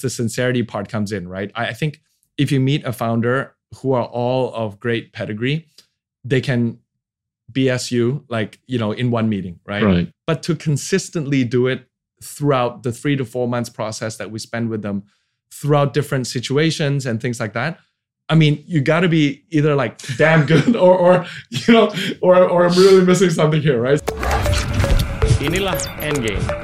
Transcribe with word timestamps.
the 0.00 0.10
sincerity 0.10 0.62
part 0.62 0.88
comes 0.88 1.12
in, 1.12 1.28
right? 1.28 1.50
I, 1.54 1.68
I 1.68 1.72
think 1.72 2.00
if 2.38 2.52
you 2.52 2.60
meet 2.60 2.84
a 2.84 2.92
founder 2.92 3.54
who 3.76 3.92
are 3.92 4.04
all 4.04 4.52
of 4.54 4.78
great 4.78 5.12
pedigree, 5.12 5.66
they 6.24 6.40
can 6.40 6.78
BS 7.52 7.90
you 7.90 8.24
like, 8.28 8.60
you 8.66 8.78
know, 8.78 8.92
in 8.92 9.10
one 9.10 9.28
meeting, 9.28 9.60
right? 9.64 9.82
Right. 9.82 10.12
But 10.26 10.42
to 10.44 10.54
consistently 10.54 11.44
do 11.44 11.66
it 11.66 11.88
throughout 12.22 12.82
the 12.82 12.92
three 12.92 13.16
to 13.16 13.24
four 13.24 13.48
months 13.48 13.70
process 13.70 14.16
that 14.16 14.30
we 14.30 14.38
spend 14.38 14.68
with 14.68 14.82
them, 14.82 15.04
throughout 15.50 15.94
different 15.94 16.26
situations 16.26 17.06
and 17.06 17.20
things 17.20 17.40
like 17.40 17.52
that. 17.54 17.78
I 18.28 18.34
mean, 18.34 18.64
you 18.66 18.80
got 18.80 19.00
to 19.00 19.08
be 19.08 19.44
either 19.50 19.74
like 19.76 19.98
damn 20.16 20.46
good 20.46 20.74
or, 20.76 20.96
or 20.96 21.26
you 21.50 21.72
know, 21.72 21.94
or, 22.20 22.48
or 22.48 22.66
I'm 22.66 22.76
really 22.76 23.04
missing 23.04 23.30
something 23.30 23.62
here, 23.62 23.80
right? 23.80 24.00
Inilah 25.40 25.76
Endgame. 26.00 26.55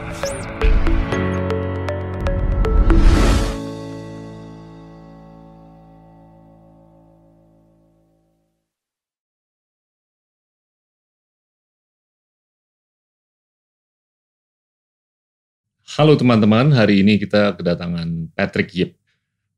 Halo 15.93 16.17
teman-teman, 16.17 16.73
hari 16.73 17.05
ini 17.05 17.21
kita 17.21 17.53
kedatangan 17.53 18.33
Patrick 18.33 18.73
Yip. 18.73 18.97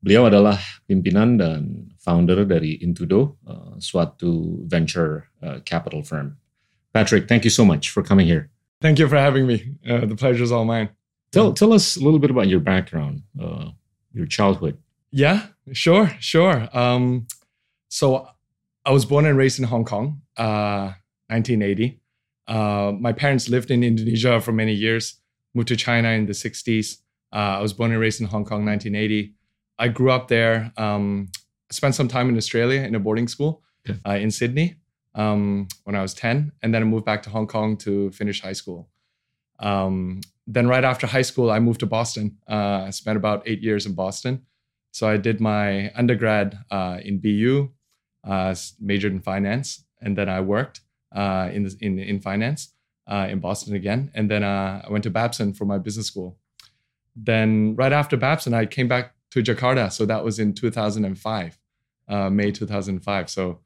Beliau 0.03 0.27
adalah 0.27 0.59
pimpinan 0.83 1.39
dan 1.39 1.87
founder 1.95 2.43
dari 2.43 2.75
Intudo, 2.83 3.39
uh, 3.47 3.79
suatu 3.79 4.59
venture 4.67 5.31
uh, 5.39 5.63
capital 5.63 6.03
firm. 6.03 6.35
Patrick, 6.91 7.31
thank 7.31 7.47
you 7.47 7.49
so 7.49 7.63
much 7.63 7.87
for 7.87 8.03
coming 8.03 8.27
here. 8.27 8.51
Thank 8.83 8.99
you 8.99 9.07
for 9.07 9.15
having 9.15 9.47
me. 9.47 9.79
Uh, 9.87 10.03
the 10.03 10.19
pleasure 10.19 10.43
is 10.43 10.51
all 10.51 10.67
mine. 10.67 10.91
Tell, 11.31 11.55
tell 11.55 11.71
us 11.71 11.95
a 11.95 12.03
little 12.03 12.19
bit 12.19 12.35
about 12.35 12.51
your 12.51 12.59
background, 12.59 13.23
uh, 13.39 13.71
your 14.11 14.27
childhood. 14.27 14.75
Yeah, 15.15 15.55
sure, 15.71 16.11
sure. 16.19 16.67
Um, 16.75 17.31
so 17.87 18.27
I 18.83 18.91
was 18.91 19.07
born 19.07 19.23
and 19.23 19.39
raised 19.39 19.55
in 19.55 19.71
Hong 19.71 19.87
Kong, 19.87 20.19
1980. 20.35 21.95
Uh, 21.95 22.51
uh, 22.51 22.91
my 22.91 23.15
parents 23.15 23.47
lived 23.47 23.71
in 23.71 23.87
Indonesia 23.87 24.43
for 24.43 24.51
many 24.51 24.75
years 24.75 25.23
moved 25.55 25.69
to 25.69 25.75
China 25.75 26.09
in 26.09 26.25
the 26.25 26.33
60s. 26.33 26.97
Uh, 27.33 27.57
I 27.57 27.61
was 27.61 27.73
born 27.73 27.91
and 27.91 27.99
raised 27.99 28.21
in 28.21 28.27
Hong 28.27 28.45
Kong, 28.45 28.65
1980. 28.65 29.33
I 29.79 29.87
grew 29.87 30.11
up 30.11 30.27
there. 30.27 30.71
Um, 30.77 31.29
spent 31.71 31.95
some 31.95 32.07
time 32.07 32.29
in 32.29 32.37
Australia 32.37 32.81
in 32.81 32.93
a 32.95 32.99
boarding 32.99 33.27
school 33.27 33.63
okay. 33.89 33.99
uh, 34.07 34.13
in 34.13 34.31
Sydney 34.31 34.75
um, 35.15 35.67
when 35.83 35.95
I 35.95 36.01
was 36.01 36.13
10, 36.13 36.51
and 36.61 36.73
then 36.73 36.81
I 36.81 36.85
moved 36.85 37.05
back 37.05 37.23
to 37.23 37.29
Hong 37.29 37.47
Kong 37.47 37.77
to 37.77 38.11
finish 38.11 38.41
high 38.41 38.53
school. 38.53 38.89
Um, 39.59 40.21
then 40.45 40.67
right 40.67 40.83
after 40.83 41.07
high 41.07 41.23
school, 41.23 41.49
I 41.49 41.59
moved 41.59 41.79
to 41.79 41.85
Boston. 41.85 42.37
Uh, 42.49 42.83
I 42.87 42.89
spent 42.91 43.17
about 43.17 43.43
eight 43.47 43.61
years 43.61 43.85
in 43.85 43.93
Boston. 43.93 44.43
So 44.91 45.09
I 45.09 45.17
did 45.17 45.41
my 45.41 45.91
undergrad 45.93 46.57
uh, 46.69 46.99
in 47.03 47.19
BU, 47.19 47.69
uh, 48.23 48.55
majored 48.79 49.11
in 49.11 49.21
finance, 49.21 49.83
and 50.01 50.17
then 50.17 50.29
I 50.29 50.41
worked 50.41 50.81
uh, 51.13 51.49
in, 51.51 51.63
the, 51.63 51.75
in 51.81 51.99
in 51.99 52.19
finance 52.19 52.74
uh, 53.07 53.27
in 53.29 53.39
Boston 53.39 53.75
again. 53.75 54.11
And 54.13 54.29
then 54.29 54.43
uh, 54.43 54.83
I 54.85 54.91
went 54.91 55.03
to 55.03 55.09
Babson 55.09 55.53
for 55.53 55.65
my 55.65 55.77
business 55.77 56.07
school. 56.07 56.37
Then 57.15 57.75
right 57.75 57.93
after 57.93 58.17
Babson, 58.17 58.53
I 58.53 58.65
came 58.65 58.87
back 58.87 59.13
to 59.31 59.41
Jakarta. 59.41 59.91
So 59.91 60.05
that 60.05 60.23
was 60.23 60.39
in 60.39 60.53
2005, 60.53 61.59
uh, 62.07 62.29
May 62.29 62.51
2005. 62.51 63.29
So 63.29 63.59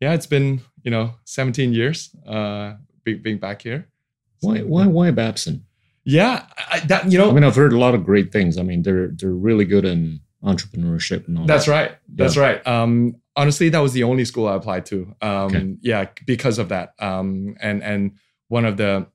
yeah, 0.00 0.14
it's 0.14 0.26
been, 0.26 0.60
you 0.82 0.90
know, 0.90 1.14
17 1.24 1.72
years 1.72 2.14
uh, 2.26 2.74
being, 3.04 3.22
being 3.22 3.38
back 3.38 3.62
here. 3.62 3.88
Why, 4.40 4.60
why, 4.60 4.86
why 4.86 5.10
Babson? 5.10 5.64
Yeah, 6.04 6.46
I, 6.70 6.80
that, 6.80 7.10
you 7.10 7.18
know. 7.18 7.28
I 7.28 7.32
mean, 7.32 7.44
I've 7.44 7.56
heard 7.56 7.72
a 7.72 7.78
lot 7.78 7.94
of 7.94 8.04
great 8.04 8.32
things. 8.32 8.56
I 8.56 8.62
mean, 8.62 8.82
they're, 8.82 9.08
they're 9.08 9.30
really 9.30 9.64
good 9.64 9.84
in 9.84 10.20
entrepreneurship 10.42 11.26
and 11.26 11.38
all 11.38 11.46
That's 11.46 11.66
that. 11.66 11.72
right. 11.72 11.96
That's 12.14 12.36
yeah. 12.36 12.42
right. 12.42 12.66
Um, 12.66 13.16
honestly, 13.36 13.68
that 13.70 13.80
was 13.80 13.92
the 13.92 14.04
only 14.04 14.24
school 14.24 14.46
I 14.46 14.54
applied 14.54 14.86
to. 14.86 15.14
Um, 15.20 15.30
okay. 15.30 15.74
Yeah, 15.82 16.06
because 16.24 16.58
of 16.58 16.68
that. 16.70 16.94
Um, 16.98 17.56
and, 17.60 17.82
and, 17.82 18.12
one 18.48 18.64
of 18.64 18.76
the 18.76 19.06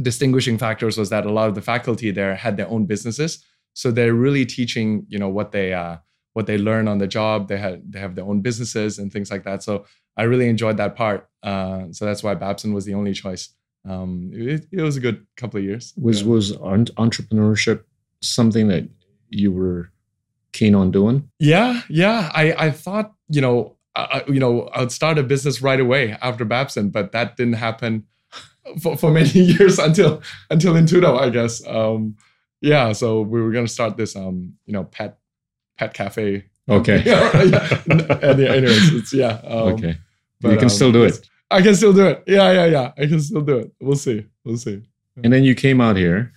distinguishing 0.00 0.58
factors 0.58 0.96
was 0.96 1.10
that 1.10 1.26
a 1.26 1.32
lot 1.32 1.48
of 1.48 1.54
the 1.54 1.62
faculty 1.62 2.10
there 2.10 2.34
had 2.34 2.56
their 2.56 2.68
own 2.68 2.86
businesses. 2.86 3.44
So 3.74 3.90
they're 3.90 4.14
really 4.14 4.46
teaching 4.46 5.04
you 5.08 5.18
know 5.18 5.28
what 5.28 5.52
they 5.52 5.72
uh, 5.72 5.98
what 6.32 6.46
they 6.46 6.58
learn 6.58 6.88
on 6.88 6.98
the 6.98 7.06
job. 7.06 7.48
They 7.48 7.58
had 7.58 7.92
they 7.92 7.98
have 7.98 8.14
their 8.14 8.24
own 8.24 8.40
businesses 8.40 8.98
and 8.98 9.12
things 9.12 9.30
like 9.30 9.44
that. 9.44 9.62
So 9.62 9.84
i 10.16 10.24
really 10.24 10.48
enjoyed 10.48 10.76
that 10.78 10.96
part. 10.96 11.28
Uh, 11.42 11.84
so 11.92 12.04
that's 12.04 12.22
why 12.22 12.34
babson 12.34 12.72
was 12.72 12.84
the 12.84 12.94
only 12.94 13.12
choice. 13.12 13.50
Um, 13.88 14.30
it, 14.34 14.66
it, 14.72 14.82
was 14.82 14.96
a 14.96 15.00
good 15.00 15.24
couple 15.36 15.58
of 15.58 15.64
years. 15.64 15.94
Was 15.96 16.22
yeah. 16.22 16.28
was 16.28 16.52
entrepreneurship 16.56 17.84
something 18.20 18.68
that 18.68 18.88
you 19.30 19.52
were 19.52 19.92
keen 20.52 20.74
on 20.74 20.90
doing? 20.90 21.28
Yeah 21.38 21.82
yeah. 21.88 22.30
I 22.34 22.52
i 22.66 22.70
thought 22.70 23.14
you 23.28 23.40
know 23.40 23.76
uh, 23.94 24.20
you 24.28 24.40
know 24.40 24.68
i'd 24.74 24.92
start 24.92 25.18
a 25.18 25.22
business 25.22 25.60
right 25.60 25.80
away 25.80 26.16
after 26.22 26.44
babson 26.44 26.88
but 26.88 27.10
that 27.12 27.36
didn't 27.36 27.54
happen 27.54 28.04
for, 28.80 28.96
for 28.96 29.10
many 29.10 29.28
years 29.54 29.78
until 29.78 30.22
until 30.50 30.74
Intudo, 30.74 31.18
I 31.18 31.30
guess. 31.30 31.66
Um, 31.66 32.16
yeah, 32.60 32.92
so 32.92 33.22
we 33.22 33.40
were 33.40 33.52
gonna 33.52 33.68
start 33.68 33.96
this 33.96 34.16
um, 34.16 34.54
you 34.66 34.72
know, 34.72 34.84
pet 34.84 35.18
pet 35.76 35.94
cafe. 35.94 36.44
Okay. 36.70 37.02
yeah, 37.06 37.32
yeah. 37.86 38.52
anyways, 38.52 38.92
it's 38.92 39.14
yeah. 39.14 39.40
Um, 39.42 39.72
okay. 39.72 39.96
But, 40.38 40.50
you 40.50 40.56
can 40.56 40.64
um, 40.64 40.68
still 40.68 40.92
do 40.92 41.04
it. 41.04 41.18
I 41.50 41.62
can 41.62 41.74
still 41.74 41.94
do 41.94 42.06
it. 42.08 42.22
Yeah, 42.26 42.52
yeah, 42.52 42.66
yeah. 42.66 42.92
I 42.98 43.06
can 43.06 43.20
still 43.20 43.40
do 43.40 43.56
it. 43.56 43.72
We'll 43.80 43.96
see. 43.96 44.26
We'll 44.44 44.58
see. 44.58 44.82
And 45.24 45.32
then 45.32 45.44
you 45.44 45.54
came 45.54 45.80
out 45.80 45.96
here. 45.96 46.34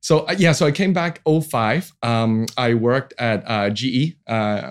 So 0.00 0.20
uh, 0.20 0.34
yeah, 0.38 0.52
so 0.52 0.66
I 0.66 0.70
came 0.70 0.94
back 0.94 1.20
05. 1.26 1.92
Um, 2.02 2.46
I 2.56 2.72
worked 2.74 3.12
at 3.18 3.42
uh, 3.46 3.68
GE. 3.70 4.16
Uh, 4.26 4.70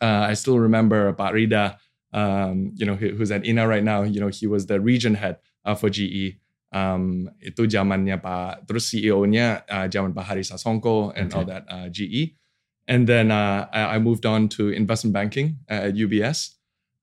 uh, 0.00 0.26
I 0.30 0.34
still 0.34 0.58
remember 0.58 1.12
Barida, 1.12 1.76
um, 2.12 2.72
you 2.76 2.86
know, 2.86 2.94
who's 2.94 3.30
at 3.30 3.44
INA 3.44 3.66
right 3.66 3.84
now. 3.84 4.02
You 4.02 4.20
know, 4.20 4.28
he 4.28 4.46
was 4.46 4.66
the 4.66 4.80
region 4.80 5.14
head 5.14 5.38
uh, 5.64 5.74
for 5.74 5.90
GE. 5.90 6.40
Um, 6.70 7.26
itu 7.42 7.66
zamannya 7.66 8.22
Pak, 8.22 8.70
terus 8.70 8.94
CEO-nya 8.94 9.66
uh, 9.66 9.90
zaman 9.90 10.14
Pak 10.14 10.26
Hari 10.30 10.46
Sasongko 10.46 11.10
and 11.18 11.26
okay. 11.26 11.34
all 11.34 11.46
that 11.46 11.64
uh, 11.66 11.90
GE. 11.90 12.38
And 12.86 13.06
then 13.06 13.30
uh, 13.30 13.66
I, 13.72 13.96
I 13.96 13.98
moved 13.98 14.26
on 14.26 14.48
to 14.58 14.70
investment 14.70 15.14
banking 15.14 15.58
at 15.68 15.94
UBS. 15.94 16.54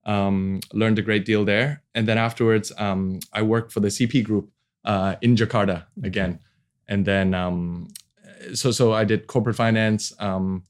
Um, 0.08 0.62
learned 0.72 1.00
a 1.00 1.02
great 1.02 1.26
deal 1.26 1.44
there, 1.44 1.84
and 1.94 2.08
then 2.08 2.18
afterwards, 2.18 2.72
um, 2.78 3.20
I 3.34 3.42
worked 3.42 3.74
for 3.74 3.82
the 3.82 3.90
CP 3.92 4.24
Group 4.24 4.48
uh, 4.86 5.16
in 5.22 5.36
Jakarta 5.36 5.84
again. 6.02 6.40
And 6.88 7.04
then, 7.04 7.34
um, 7.34 7.90
so 8.54 8.72
so 8.72 8.94
I 8.94 9.04
did 9.04 9.28
corporate 9.28 9.58
finance 9.58 10.14
um, 10.20 10.64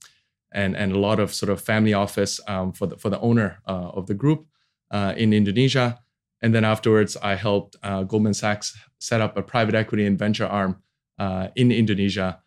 and 0.51 0.75
and 0.75 0.91
a 0.91 0.99
lot 0.99 1.19
of 1.19 1.33
sort 1.33 1.51
of 1.51 1.61
family 1.61 1.93
office 1.93 2.39
um, 2.47 2.73
for 2.73 2.87
the 2.87 2.97
for 2.97 3.09
the 3.09 3.19
owner 3.19 3.61
uh, 3.67 3.93
of 3.93 4.07
the 4.07 4.15
group 4.15 4.47
uh, 4.91 5.13
in 5.15 5.33
Indonesia. 5.33 5.99
And 6.41 6.53
then 6.53 6.63
afterwards, 6.63 7.17
I 7.17 7.35
helped 7.35 7.75
uh, 7.83 8.03
Goldman 8.03 8.33
Sachs 8.33 8.77
set 8.99 9.21
up 9.21 9.37
a 9.37 9.41
private 9.41 9.75
equity 9.75 10.05
and 10.05 10.17
venture 10.17 10.45
arm 10.45 10.81
uh, 11.17 11.47
in 11.55 11.71
Indonesia. 11.71 12.39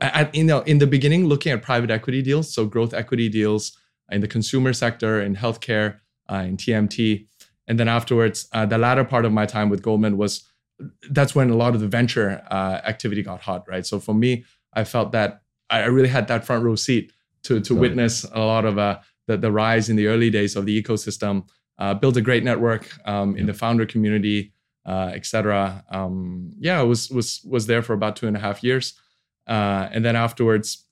At, 0.00 0.34
you 0.34 0.44
know, 0.44 0.60
in 0.60 0.78
the 0.78 0.86
beginning, 0.86 1.26
looking 1.26 1.52
at 1.52 1.62
private 1.62 1.90
equity 1.90 2.22
deals, 2.22 2.52
so 2.52 2.66
growth 2.66 2.92
equity 2.92 3.28
deals 3.28 3.76
in 4.10 4.20
the 4.20 4.28
consumer 4.28 4.72
sector, 4.72 5.22
in 5.22 5.36
healthcare, 5.36 5.98
uh, 6.30 6.36
in 6.36 6.56
TMT. 6.56 7.26
And 7.68 7.78
then 7.78 7.88
afterwards, 7.88 8.48
uh, 8.52 8.66
the 8.66 8.78
latter 8.78 9.04
part 9.04 9.24
of 9.24 9.32
my 9.32 9.46
time 9.46 9.68
with 9.68 9.82
Goldman 9.82 10.16
was 10.16 10.44
that's 11.10 11.34
when 11.34 11.50
a 11.50 11.56
lot 11.56 11.74
of 11.74 11.80
the 11.80 11.88
venture 11.88 12.42
uh, 12.50 12.80
activity 12.84 13.22
got 13.22 13.40
hot, 13.40 13.64
right? 13.68 13.86
So 13.86 13.98
for 13.98 14.14
me, 14.14 14.44
I 14.74 14.84
felt 14.84 15.12
that 15.12 15.40
I 15.70 15.84
really 15.86 16.08
had 16.08 16.28
that 16.28 16.44
front 16.44 16.64
row 16.64 16.76
seat 16.76 17.12
to 17.44 17.60
to 17.60 17.74
witness 17.74 18.24
a 18.24 18.40
lot 18.40 18.64
of 18.64 18.78
uh, 18.78 18.98
the, 19.26 19.36
the 19.36 19.50
rise 19.50 19.88
in 19.88 19.96
the 19.96 20.06
early 20.06 20.30
days 20.30 20.56
of 20.56 20.66
the 20.66 20.82
ecosystem 20.82 21.48
uh, 21.78 21.94
built 21.94 22.16
a 22.16 22.20
great 22.20 22.44
network 22.44 22.88
um, 23.06 23.36
in 23.36 23.46
the 23.46 23.54
founder 23.54 23.86
community, 23.86 24.52
uh, 24.86 25.10
etc. 25.14 25.84
Um, 25.90 26.52
yeah, 26.58 26.80
I 26.80 26.82
was 26.82 27.10
was 27.10 27.40
was 27.44 27.66
there 27.66 27.82
for 27.82 27.92
about 27.92 28.16
two 28.16 28.26
and 28.26 28.36
a 28.36 28.40
half 28.40 28.62
years, 28.62 28.94
uh, 29.46 29.88
and 29.92 30.04
then 30.04 30.16
afterwards, 30.16 30.84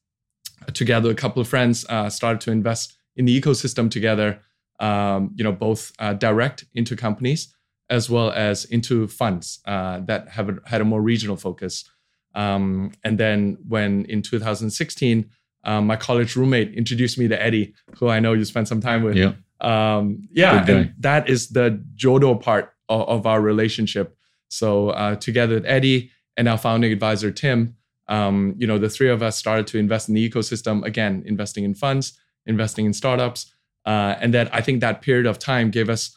together 0.72 1.10
a 1.10 1.14
couple 1.14 1.40
of 1.40 1.48
friends 1.48 1.86
uh, 1.88 2.10
started 2.10 2.40
to 2.42 2.50
invest 2.50 2.96
in 3.16 3.24
the 3.24 3.40
ecosystem 3.40 3.90
together. 3.90 4.40
Um, 4.80 5.30
you 5.36 5.44
know, 5.44 5.52
both 5.52 5.92
uh, 6.00 6.14
direct 6.14 6.64
into 6.74 6.96
companies 6.96 7.54
as 7.90 8.10
well 8.10 8.30
as 8.32 8.64
into 8.64 9.06
funds 9.06 9.60
uh, 9.66 10.00
that 10.00 10.28
have 10.28 10.48
a, 10.48 10.56
had 10.66 10.80
a 10.80 10.84
more 10.84 11.00
regional 11.00 11.36
focus. 11.36 11.88
Um, 12.34 12.92
and 13.04 13.18
then 13.18 13.58
when 13.68 14.06
in 14.06 14.22
2016, 14.22 15.30
um, 15.62 15.86
my 15.86 15.94
college 15.96 16.34
roommate 16.34 16.74
introduced 16.74 17.18
me 17.18 17.28
to 17.28 17.40
Eddie, 17.40 17.74
who 17.98 18.08
I 18.08 18.18
know 18.20 18.32
you 18.32 18.44
spent 18.44 18.66
some 18.66 18.80
time 18.80 19.04
with. 19.04 19.16
Yeah 19.16 19.34
um, 19.60 20.28
yeah, 20.30 20.64
and 20.68 20.94
that 20.98 21.28
is 21.28 21.48
the 21.48 21.82
jodoh 21.96 22.40
part 22.40 22.74
of, 22.88 23.08
of 23.08 23.26
our 23.26 23.40
relationship. 23.40 24.16
So 24.48 24.90
uh, 24.90 25.16
together 25.16 25.54
with 25.54 25.66
Eddie 25.66 26.10
and 26.36 26.48
our 26.48 26.58
founding 26.58 26.92
advisor 26.92 27.30
Tim, 27.30 27.76
um, 28.08 28.54
you 28.58 28.66
know, 28.66 28.78
the 28.78 28.88
three 28.88 29.08
of 29.10 29.22
us 29.22 29.38
started 29.38 29.66
to 29.68 29.78
invest 29.78 30.08
in 30.08 30.14
the 30.14 30.30
ecosystem 30.30 30.84
again, 30.84 31.22
investing 31.26 31.64
in 31.64 31.74
funds, 31.74 32.18
investing 32.46 32.86
in 32.86 32.92
startups, 32.92 33.54
uh, 33.86 34.14
and 34.20 34.34
that 34.34 34.48
I 34.52 34.60
think 34.60 34.80
that 34.80 35.00
period 35.00 35.26
of 35.26 35.38
time 35.38 35.70
gave 35.70 35.88
us 35.88 36.16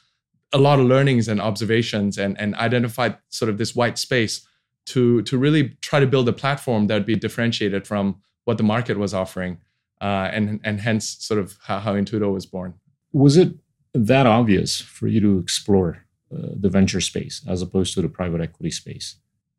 a 0.51 0.57
lot 0.57 0.79
of 0.79 0.85
learnings 0.85 1.27
and 1.27 1.39
observations, 1.41 2.17
and 2.17 2.39
and 2.39 2.55
identified 2.55 3.17
sort 3.29 3.49
of 3.49 3.57
this 3.57 3.75
white 3.75 3.97
space 3.97 4.45
to 4.87 5.21
to 5.21 5.37
really 5.37 5.77
try 5.81 5.99
to 5.99 6.07
build 6.07 6.27
a 6.29 6.33
platform 6.33 6.87
that 6.87 6.93
would 6.95 7.05
be 7.05 7.15
differentiated 7.15 7.87
from 7.87 8.21
what 8.45 8.57
the 8.57 8.63
market 8.63 8.97
was 8.97 9.13
offering. 9.13 9.59
uh, 10.01 10.29
and 10.31 10.59
and 10.63 10.81
hence 10.81 11.17
sort 11.19 11.39
of 11.39 11.57
how, 11.63 11.79
how 11.79 11.93
Intudo 11.93 12.31
was 12.31 12.45
born. 12.45 12.75
Was 13.17 13.37
it 13.37 13.53
that 13.93 14.25
obvious 14.27 14.79
for 14.79 15.07
you 15.07 15.19
to 15.21 15.39
explore 15.39 16.05
uh, 16.31 16.49
the 16.55 16.69
venture 16.69 17.01
space 17.01 17.41
as 17.47 17.61
opposed 17.61 17.93
to 17.95 18.01
the 18.01 18.09
private 18.09 18.41
equity 18.41 18.71
space? 18.71 19.15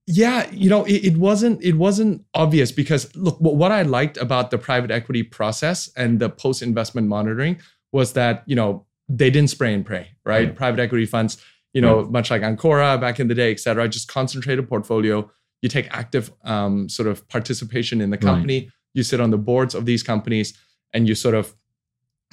Yeah, 0.07 0.49
you 0.51 0.71
know, 0.71 0.85
it, 0.85 1.05
it, 1.05 1.17
wasn't 1.19 1.63
it 1.63 1.75
wasn't 1.75 2.25
obvious 2.33 2.73
because 2.73 3.15
look, 3.15 3.39
what 3.41 3.73
I 3.73 3.83
liked 3.83 4.17
about 4.17 4.51
the 4.51 4.57
private 4.57 4.91
equity 4.91 5.23
process 5.23 5.91
and 5.97 6.19
the 6.19 6.31
post 6.31 6.63
investment 6.63 7.09
monitoring 7.09 7.61
was 7.93 8.15
that 8.15 8.43
you 8.47 8.57
know 8.57 8.87
they 9.09 9.31
didn't 9.31 9.51
spray 9.51 9.75
and 9.75 9.85
pray, 9.85 10.11
right? 10.25 10.55
Private 10.55 10.81
equity 10.81 11.05
funds, 11.05 11.37
you 11.73 11.81
know, 11.81 12.05
much 12.05 12.31
like 12.31 12.43
Ancora 12.43 12.99
back 12.99 13.21
in 13.21 13.29
the 13.29 13.35
day, 13.35 13.51
et 13.51 13.61
cetera, 13.61 13.89
just 13.89 14.09
concentrate 14.09 14.59
a 14.59 14.63
portfolio. 14.63 15.31
You 15.63 15.69
take 15.69 15.89
active 15.91 16.33
um, 16.45 16.89
sort 16.89 17.09
of 17.09 17.27
participation 17.29 18.01
in 18.01 18.11
the 18.11 18.19
company. 18.19 18.61
Right. 18.61 18.71
You 18.95 19.03
sit 19.03 19.21
on 19.21 19.31
the 19.31 19.39
boards 19.39 19.75
of 19.75 19.85
these 19.85 20.03
companies, 20.03 20.57
and 20.95 21.09
you 21.09 21.15
sort 21.15 21.35
of 21.35 21.55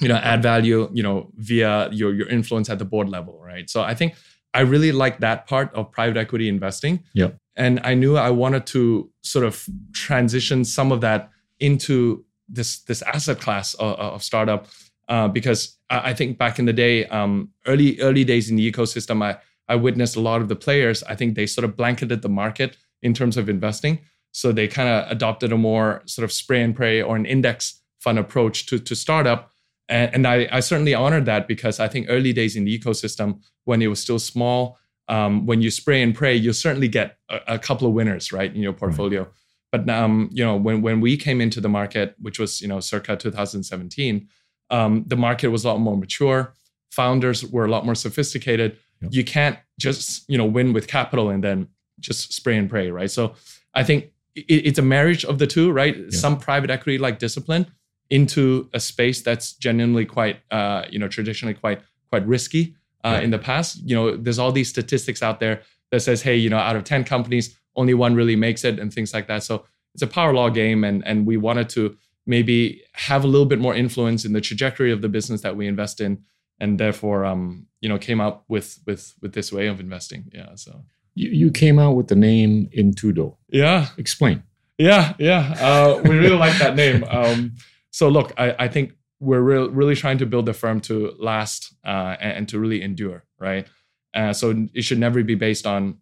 you 0.00 0.08
know 0.08 0.16
add 0.16 0.42
value 0.42 0.90
you 0.92 1.02
know 1.02 1.30
via 1.36 1.88
your 1.90 2.14
your 2.14 2.28
influence 2.28 2.68
at 2.68 2.78
the 2.78 2.84
board 2.84 3.08
level 3.08 3.40
right? 3.42 3.70
So 3.70 3.82
i 3.82 3.94
think 3.94 4.14
i 4.54 4.60
really 4.60 4.92
like 4.92 5.20
that 5.20 5.46
part 5.46 5.72
of 5.74 5.90
private 5.90 6.16
equity 6.16 6.48
investing. 6.48 7.02
Yeah 7.14 7.30
and 7.58 7.80
i 7.84 7.94
knew 7.94 8.16
i 8.16 8.28
wanted 8.28 8.66
to 8.66 9.10
sort 9.22 9.44
of 9.44 9.66
transition 9.92 10.64
some 10.64 10.92
of 10.92 11.00
that 11.00 11.30
into 11.58 12.24
this 12.48 12.80
this 12.82 13.00
asset 13.02 13.40
class 13.40 13.74
of, 13.74 13.98
of 13.98 14.22
startup 14.22 14.66
uh, 15.08 15.28
because 15.28 15.78
I, 15.88 16.14
think 16.14 16.36
back 16.36 16.58
in 16.58 16.64
the 16.64 16.72
day 16.72 17.06
um, 17.06 17.50
early 17.64 18.00
early 18.00 18.24
days 18.24 18.50
in 18.50 18.56
the 18.56 18.70
ecosystem 18.70 19.22
i 19.22 19.38
i 19.68 19.74
witnessed 19.74 20.16
a 20.16 20.20
lot 20.20 20.42
of 20.42 20.48
the 20.48 20.56
players 20.56 21.02
i 21.04 21.14
think 21.14 21.34
they 21.34 21.46
sort 21.46 21.64
of 21.64 21.76
blanketed 21.76 22.20
the 22.20 22.28
market 22.28 22.76
in 23.02 23.14
terms 23.14 23.36
of 23.36 23.48
investing. 23.48 24.00
So 24.32 24.52
they 24.52 24.68
kind 24.68 24.88
of 24.88 25.10
adopted 25.10 25.52
a 25.52 25.56
more 25.56 26.02
sort 26.06 26.24
of 26.24 26.32
spray 26.32 26.62
and 26.62 26.74
pray 26.74 27.00
or 27.00 27.16
an 27.16 27.26
index 27.26 27.80
fund 28.00 28.18
approach 28.18 28.66
to 28.66 28.78
to 28.78 28.94
startup 28.94 29.52
and, 29.88 30.14
and 30.14 30.26
I, 30.26 30.48
I, 30.50 30.60
certainly 30.60 30.94
honored 30.94 31.26
that 31.26 31.46
because 31.46 31.78
I 31.78 31.88
think 31.88 32.06
early 32.08 32.32
days 32.32 32.56
in 32.56 32.64
the 32.64 32.78
ecosystem, 32.78 33.40
when 33.64 33.82
it 33.82 33.86
was 33.86 34.00
still 34.00 34.18
small, 34.18 34.78
um, 35.08 35.46
when 35.46 35.62
you 35.62 35.70
spray 35.70 36.02
and 36.02 36.14
pray, 36.14 36.34
you'll 36.34 36.54
certainly 36.54 36.88
get 36.88 37.18
a, 37.28 37.40
a, 37.54 37.58
couple 37.58 37.86
of 37.86 37.94
winners, 37.94 38.32
right, 38.32 38.52
in 38.52 38.60
your 38.60 38.72
portfolio. 38.72 39.22
Right. 39.22 39.30
But 39.70 39.88
um, 39.88 40.28
you 40.32 40.44
know, 40.44 40.56
when 40.56 40.82
when 40.82 41.00
we 41.00 41.16
came 41.16 41.40
into 41.40 41.60
the 41.60 41.68
market, 41.68 42.14
which 42.20 42.38
was 42.38 42.60
you 42.60 42.68
know 42.68 42.80
circa 42.80 43.16
2017, 43.16 44.28
um, 44.70 45.04
the 45.06 45.16
market 45.16 45.48
was 45.48 45.64
a 45.64 45.68
lot 45.68 45.78
more 45.78 45.96
mature. 45.96 46.54
Founders 46.92 47.44
were 47.44 47.64
a 47.64 47.68
lot 47.68 47.84
more 47.84 47.94
sophisticated. 47.94 48.78
Yep. 49.02 49.12
You 49.12 49.24
can't 49.24 49.58
just 49.78 50.28
you 50.28 50.38
know 50.38 50.44
win 50.44 50.72
with 50.72 50.86
capital 50.88 51.30
and 51.30 51.42
then 51.42 51.68
just 52.00 52.32
spray 52.32 52.56
and 52.56 52.70
pray, 52.70 52.90
right? 52.90 53.10
So 53.10 53.34
I 53.74 53.84
think 53.84 54.12
it, 54.34 54.66
it's 54.66 54.78
a 54.78 54.82
marriage 54.82 55.24
of 55.24 55.38
the 55.38 55.46
two, 55.46 55.70
right? 55.70 55.96
Yep. 55.96 56.12
Some 56.12 56.38
private 56.38 56.70
equity 56.70 56.98
like 56.98 57.18
discipline, 57.18 57.66
into 58.10 58.68
a 58.72 58.80
space 58.80 59.22
that's 59.22 59.52
genuinely 59.54 60.04
quite 60.04 60.40
uh, 60.50 60.84
you 60.90 60.98
know 60.98 61.08
traditionally 61.08 61.54
quite 61.54 61.80
quite 62.10 62.26
risky 62.26 62.76
uh, 63.04 63.12
right. 63.12 63.24
in 63.24 63.30
the 63.30 63.38
past. 63.38 63.80
You 63.84 63.96
know 63.96 64.16
there's 64.16 64.38
all 64.38 64.52
these 64.52 64.68
statistics 64.68 65.22
out 65.22 65.40
there 65.40 65.62
that 65.90 66.00
says 66.00 66.22
hey 66.22 66.36
you 66.36 66.50
know 66.50 66.58
out 66.58 66.76
of 66.76 66.84
10 66.84 67.04
companies 67.04 67.56
only 67.76 67.94
one 67.94 68.14
really 68.14 68.36
makes 68.36 68.64
it 68.64 68.78
and 68.78 68.92
things 68.92 69.12
like 69.12 69.28
that. 69.28 69.42
So 69.42 69.64
it's 69.94 70.02
a 70.02 70.06
power 70.06 70.32
law 70.32 70.48
game 70.48 70.84
and 70.84 71.06
and 71.06 71.26
we 71.26 71.36
wanted 71.36 71.68
to 71.70 71.96
maybe 72.26 72.82
have 72.92 73.24
a 73.24 73.26
little 73.26 73.46
bit 73.46 73.60
more 73.60 73.74
influence 73.74 74.24
in 74.24 74.32
the 74.32 74.40
trajectory 74.40 74.90
of 74.90 75.00
the 75.00 75.08
business 75.08 75.42
that 75.42 75.56
we 75.56 75.66
invest 75.66 76.00
in 76.00 76.22
and 76.58 76.80
therefore 76.80 77.24
um 77.24 77.66
you 77.80 77.88
know 77.88 77.98
came 77.98 78.20
up 78.20 78.44
with 78.48 78.80
with 78.86 79.14
with 79.20 79.32
this 79.32 79.52
way 79.52 79.66
of 79.66 79.80
investing. 79.80 80.30
Yeah 80.32 80.54
so. 80.54 80.84
You, 81.18 81.30
you 81.30 81.50
came 81.50 81.78
out 81.78 81.92
with 81.92 82.08
the 82.08 82.14
name 82.14 82.68
intudo. 82.76 83.36
Yeah. 83.48 83.88
Explain. 83.96 84.42
Yeah 84.78 85.14
yeah. 85.18 85.54
Uh, 85.58 86.00
we 86.04 86.16
really 86.16 86.36
like 86.36 86.58
that 86.58 86.76
name. 86.76 87.04
Um 87.04 87.54
so 87.96 88.10
look, 88.10 88.34
I, 88.36 88.54
I 88.58 88.68
think 88.68 88.92
we're 89.20 89.40
re- 89.40 89.68
really 89.68 89.96
trying 89.96 90.18
to 90.18 90.26
build 90.26 90.44
the 90.44 90.52
firm 90.52 90.80
to 90.82 91.14
last 91.18 91.74
uh, 91.82 92.14
and, 92.20 92.32
and, 92.32 92.48
to 92.50 92.58
really 92.58 92.82
endure, 92.82 93.24
right? 93.38 93.66
Uh, 94.12 94.34
so 94.34 94.68
it 94.74 94.82
should 94.82 94.98
never 94.98 95.24
be 95.24 95.34
based 95.34 95.66
on, 95.66 95.96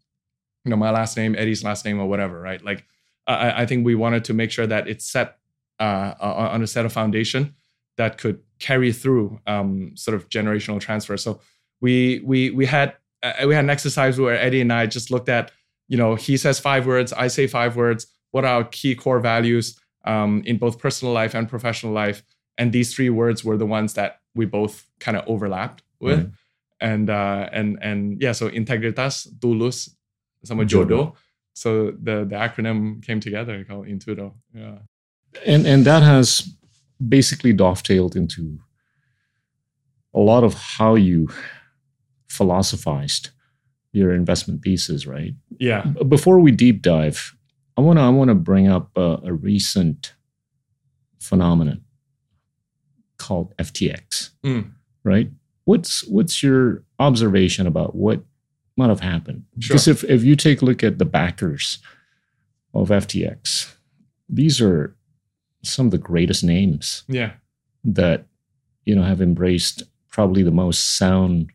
you 0.64 0.70
know, 0.70 0.76
my 0.76 0.90
last 0.90 1.16
name, 1.16 1.36
Eddie's 1.38 1.62
last 1.62 1.84
name, 1.84 2.00
or 2.00 2.08
whatever, 2.08 2.40
right? 2.40 2.60
Like, 2.64 2.84
I, 3.28 3.62
I 3.62 3.66
think 3.66 3.86
we 3.86 3.94
wanted 3.94 4.24
to 4.24 4.34
make 4.34 4.50
sure 4.50 4.66
that 4.66 4.88
it's 4.88 5.04
set 5.08 5.38
uh, 5.78 6.14
on 6.18 6.64
a 6.64 6.66
set 6.66 6.84
of 6.84 6.92
foundation 6.92 7.54
that 7.96 8.18
could 8.18 8.40
carry 8.58 8.92
through 8.92 9.38
um, 9.46 9.92
sort 9.94 10.16
of 10.16 10.28
generational 10.28 10.80
transfer. 10.80 11.16
So 11.16 11.38
we 11.80 12.22
we 12.24 12.50
we 12.50 12.66
had 12.66 12.94
uh, 13.22 13.46
we 13.46 13.54
had 13.54 13.62
an 13.62 13.70
exercise 13.70 14.18
where 14.18 14.34
Eddie 14.34 14.62
and 14.62 14.72
I 14.72 14.86
just 14.86 15.12
looked 15.12 15.28
at, 15.28 15.52
you 15.86 15.96
know, 15.96 16.16
he 16.16 16.36
says 16.38 16.58
five 16.58 16.88
words, 16.88 17.12
I 17.12 17.28
say 17.28 17.46
five 17.46 17.76
words. 17.76 18.08
What 18.32 18.44
are 18.44 18.56
our 18.56 18.64
key 18.64 18.96
core 18.96 19.20
values? 19.20 19.78
Um, 20.04 20.42
in 20.44 20.58
both 20.58 20.78
personal 20.78 21.14
life 21.14 21.34
and 21.34 21.48
professional 21.48 21.92
life. 21.92 22.22
And 22.58 22.72
these 22.72 22.94
three 22.94 23.10
words 23.10 23.44
were 23.44 23.56
the 23.56 23.66
ones 23.66 23.94
that 23.94 24.20
we 24.34 24.44
both 24.44 24.86
kind 25.00 25.16
of 25.16 25.24
overlapped 25.26 25.82
with. 26.00 26.20
Mm-hmm. 26.20 26.34
And 26.80 27.08
uh, 27.08 27.48
and 27.52 27.78
and 27.80 28.20
yeah, 28.20 28.32
so 28.32 28.50
integritas, 28.50 29.26
tulus, 29.40 29.96
sama 30.44 30.64
jodoh. 30.64 31.14
So 31.54 31.92
the 31.92 32.24
the 32.24 32.36
acronym 32.36 33.02
came 33.02 33.20
together 33.20 33.64
called 33.64 33.86
Intudo. 33.86 34.34
Yeah. 34.52 34.78
And 35.46 35.66
and 35.66 35.84
that 35.86 36.02
has 36.02 36.48
basically 37.08 37.52
dovetailed 37.52 38.16
into 38.16 38.58
a 40.12 40.20
lot 40.20 40.44
of 40.44 40.54
how 40.54 40.94
you 40.94 41.28
philosophized 42.28 43.30
your 43.92 44.12
investment 44.12 44.60
pieces, 44.62 45.06
right? 45.06 45.34
Yeah. 45.58 45.82
Before 46.08 46.38
we 46.40 46.50
deep 46.50 46.82
dive, 46.82 47.34
I 47.76 47.80
want 47.80 47.98
to 47.98 48.02
I 48.02 48.08
want 48.08 48.28
to 48.28 48.34
bring 48.34 48.68
up 48.68 48.90
a, 48.96 49.20
a, 49.24 49.32
recent 49.32 50.14
phenomenon 51.20 51.82
called 53.18 53.56
FTX. 53.56 54.30
Mm. 54.44 54.72
Right? 55.02 55.30
What's 55.64 56.06
what's 56.06 56.42
your 56.42 56.84
observation 56.98 57.66
about 57.66 57.94
what 57.94 58.22
might 58.76 58.90
have 58.90 59.00
happened? 59.00 59.44
Sure. 59.58 59.74
Because 59.74 59.88
if 59.88 60.04
if 60.04 60.22
you 60.22 60.36
take 60.36 60.62
a 60.62 60.64
look 60.64 60.84
at 60.84 60.98
the 60.98 61.04
backers 61.04 61.78
of 62.72 62.88
FTX, 62.88 63.74
these 64.28 64.60
are 64.60 64.96
some 65.62 65.86
of 65.86 65.92
the 65.92 65.98
greatest 65.98 66.44
names. 66.44 67.04
Yeah. 67.08 67.32
That 67.84 68.26
you 68.84 68.94
know 68.94 69.02
have 69.02 69.20
embraced 69.20 69.82
probably 70.10 70.42
the 70.42 70.50
most 70.50 70.96
sound 70.96 71.50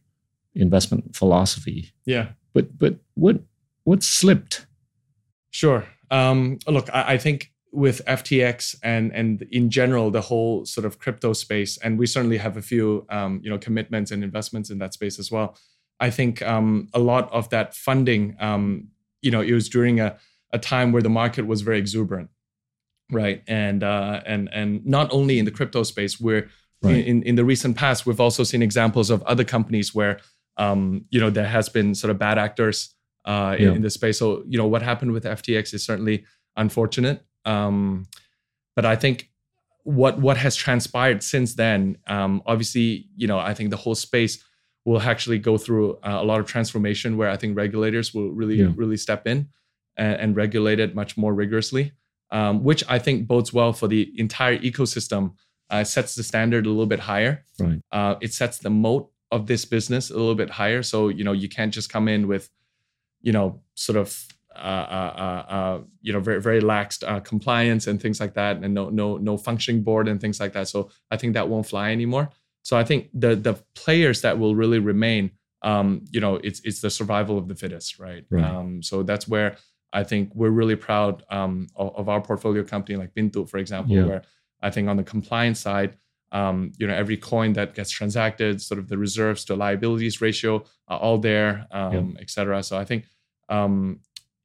investment 0.54 1.16
philosophy. 1.16 1.92
Yeah. 2.06 2.30
But 2.54 2.78
but 2.78 2.96
what 3.14 3.42
what 3.84 4.04
slipped? 4.04 4.66
Sure. 5.50 5.86
Um, 6.12 6.60
look, 6.68 6.90
I, 6.94 7.14
I, 7.14 7.18
think 7.18 7.52
with 7.72 8.04
FTX 8.06 8.76
and 8.82 9.14
and 9.14 9.44
in 9.52 9.70
general 9.70 10.10
the 10.10 10.22
whole 10.22 10.66
sort 10.66 10.86
of 10.86 11.00
crypto 11.00 11.34
space, 11.34 11.78
and 11.78 12.00
we 12.00 12.08
certainly 12.08 12.38
have 12.38 12.58
a 12.58 12.62
few 12.62 13.06
um, 13.10 13.42
you 13.44 13.50
know 13.50 13.58
commitments 13.58 14.12
and 14.12 14.24
investments 14.24 14.70
in 14.70 14.80
that 14.80 14.94
space 14.94 15.20
as 15.20 15.32
well. 15.32 15.56
I 16.00 16.10
think 16.10 16.42
um, 16.42 16.88
a 16.94 17.00
lot 17.00 17.32
of 17.32 17.50
that 17.50 17.76
funding, 17.76 18.38
um, 18.40 18.88
you 19.22 19.32
know, 19.32 19.42
it 19.42 19.52
was 19.52 19.68
during 19.68 20.00
a, 20.00 20.18
a 20.52 20.60
time 20.60 20.92
where 20.92 21.02
the 21.02 21.10
market 21.10 21.46
was 21.46 21.62
very 21.62 21.78
exuberant, 21.78 22.30
right? 23.12 23.44
And 23.48 23.84
uh, 23.84 24.22
and 24.26 24.50
and 24.52 24.86
not 24.86 25.12
only 25.12 25.40
in 25.40 25.46
the 25.46 25.52
crypto 25.52 25.84
space, 25.84 26.20
where 26.20 26.50
right. 26.82 27.06
in 27.06 27.24
in 27.24 27.36
the 27.36 27.46
recent 27.46 27.76
past 27.76 28.06
we've 28.06 28.22
also 28.22 28.44
seen 28.44 28.62
examples 28.62 29.10
of 29.10 29.22
other 29.24 29.44
companies 29.44 29.94
where 29.94 30.20
um, 30.58 31.06
you 31.10 31.20
know 31.20 31.30
there 31.30 31.48
has 31.48 31.70
been 31.70 31.94
sort 31.94 32.12
of 32.12 32.18
bad 32.18 32.38
actors 32.38 32.96
uh, 33.26 33.56
in, 33.58 33.66
yeah. 33.66 33.74
in, 33.74 33.82
the 33.82 33.90
space. 33.90 34.20
So 34.20 34.44
you 34.48 34.58
know 34.58 34.68
what 34.68 34.82
happened 34.82 35.12
with 35.12 35.24
FTX 35.24 35.74
is 35.74 35.84
certainly 35.84 36.26
unfortunate, 36.56 37.24
um, 37.46 38.08
but 38.76 38.86
I 38.86 38.96
think 38.96 39.30
what 39.84 40.20
what 40.20 40.38
has 40.38 40.56
transpired 40.56 41.24
since 41.24 41.56
then, 41.56 41.98
um, 42.08 42.44
obviously, 42.46 43.08
you 43.16 43.28
know, 43.28 43.40
I 43.40 43.54
think 43.54 43.70
the 43.70 43.78
whole 43.78 43.96
space 43.96 44.44
will 44.86 45.02
actually 45.02 45.40
go 45.40 45.58
through 45.58 45.96
uh, 45.98 46.20
a 46.22 46.24
lot 46.24 46.40
of 46.40 46.46
transformation 46.46 47.18
where 47.18 47.30
I 47.30 47.38
think 47.38 47.58
regulators 47.58 48.14
will 48.14 48.32
really 48.32 48.56
yeah. 48.56 48.72
really 48.76 48.98
step 48.98 49.28
in 49.28 49.50
and, 49.98 50.16
and, 50.22 50.36
regulate 50.36 50.80
it 50.80 50.96
much 50.96 51.18
more 51.18 51.34
rigorously, 51.34 51.92
um, 52.32 52.64
which 52.64 52.84
I 52.88 52.98
think 53.00 53.28
bodes 53.28 53.52
well 53.52 53.74
for 53.74 53.88
the 53.88 54.12
entire 54.18 54.58
ecosystem. 54.60 55.34
Uh, 55.72 55.84
sets 55.84 56.16
the 56.16 56.24
standard 56.24 56.66
a 56.66 56.70
little 56.70 56.88
bit 56.88 57.00
higher. 57.00 57.44
Right. 57.60 57.80
Uh, 57.92 58.16
it 58.22 58.34
sets 58.34 58.58
the 58.58 58.72
moat 58.72 59.12
of 59.32 59.46
this 59.46 59.66
business 59.66 60.10
a 60.10 60.16
little 60.16 60.34
bit 60.34 60.50
higher. 60.50 60.82
So 60.82 61.10
you 61.10 61.24
know 61.24 61.34
you 61.34 61.50
can't 61.50 61.74
just 61.74 61.92
come 61.92 62.08
in 62.08 62.28
with 62.28 62.50
you 63.22 63.32
know, 63.32 63.62
sort 63.76 63.98
of 63.98 64.26
uh, 64.56 64.60
uh, 64.60 65.14
uh, 65.50 65.54
uh, 65.54 65.82
you 66.02 66.12
know, 66.12 66.20
very 66.20 66.42
very 66.42 66.62
lax 66.62 67.02
uh, 67.04 67.20
compliance 67.20 67.88
and 67.88 68.02
things 68.02 68.20
like 68.20 68.34
that, 68.34 68.58
and 68.58 68.74
no 68.74 68.90
no 68.90 69.18
no 69.18 69.38
functioning 69.38 69.82
board 69.84 70.08
and 70.08 70.20
things 70.20 70.40
like 70.40 70.54
that. 70.54 70.68
So 70.68 70.90
I 71.12 71.18
think 71.18 71.34
that 71.34 71.48
won't 71.48 71.68
fly 71.68 71.92
anymore. 71.92 72.30
So 72.64 72.78
I 72.78 72.84
think 72.84 73.10
the 73.14 73.36
the 73.36 73.54
players 73.76 74.22
that 74.22 74.38
will 74.38 74.56
really 74.56 74.80
remain, 74.80 75.32
um, 75.62 76.06
you 76.12 76.20
know, 76.20 76.36
it's 76.36 76.62
it's 76.62 76.82
the 76.82 76.90
survival 76.90 77.38
of 77.38 77.48
the 77.48 77.56
fittest, 77.56 78.00
right? 78.00 78.26
right. 78.30 78.44
Um, 78.44 78.84
so 78.84 79.04
that's 79.04 79.28
where 79.28 79.58
I 79.94 80.04
think 80.04 80.34
we're 80.36 80.50
really 80.50 80.76
proud 80.76 81.24
um, 81.32 81.68
of, 81.76 81.96
of, 81.96 82.10
our 82.10 82.22
portfolio 82.22 82.64
company 82.64 82.96
like 82.96 83.14
Pintu, 83.16 83.50
for 83.50 83.58
example, 83.58 83.96
yeah. 83.96 84.06
where 84.06 84.22
I 84.62 84.70
think 84.70 84.88
on 84.88 84.98
the 84.98 85.04
compliance 85.04 85.60
side, 85.60 85.98
um, 86.32 86.72
you 86.78 86.88
know, 86.88 86.94
every 86.94 87.18
coin 87.18 87.54
that 87.54 87.76
gets 87.76 87.90
transacted, 87.90 88.62
sort 88.62 88.80
of 88.80 88.88
the 88.88 88.98
reserves 88.98 89.46
to 89.46 89.56
liabilities 89.56 90.22
ratio 90.22 90.64
are 90.88 91.00
all 91.00 91.18
there, 91.18 91.68
um, 91.72 91.94
yeah. 91.94 92.22
et 92.22 92.30
cetera. 92.30 92.62
So 92.64 92.78
I 92.78 92.86
think, 92.86 93.06
um, 93.50 94.00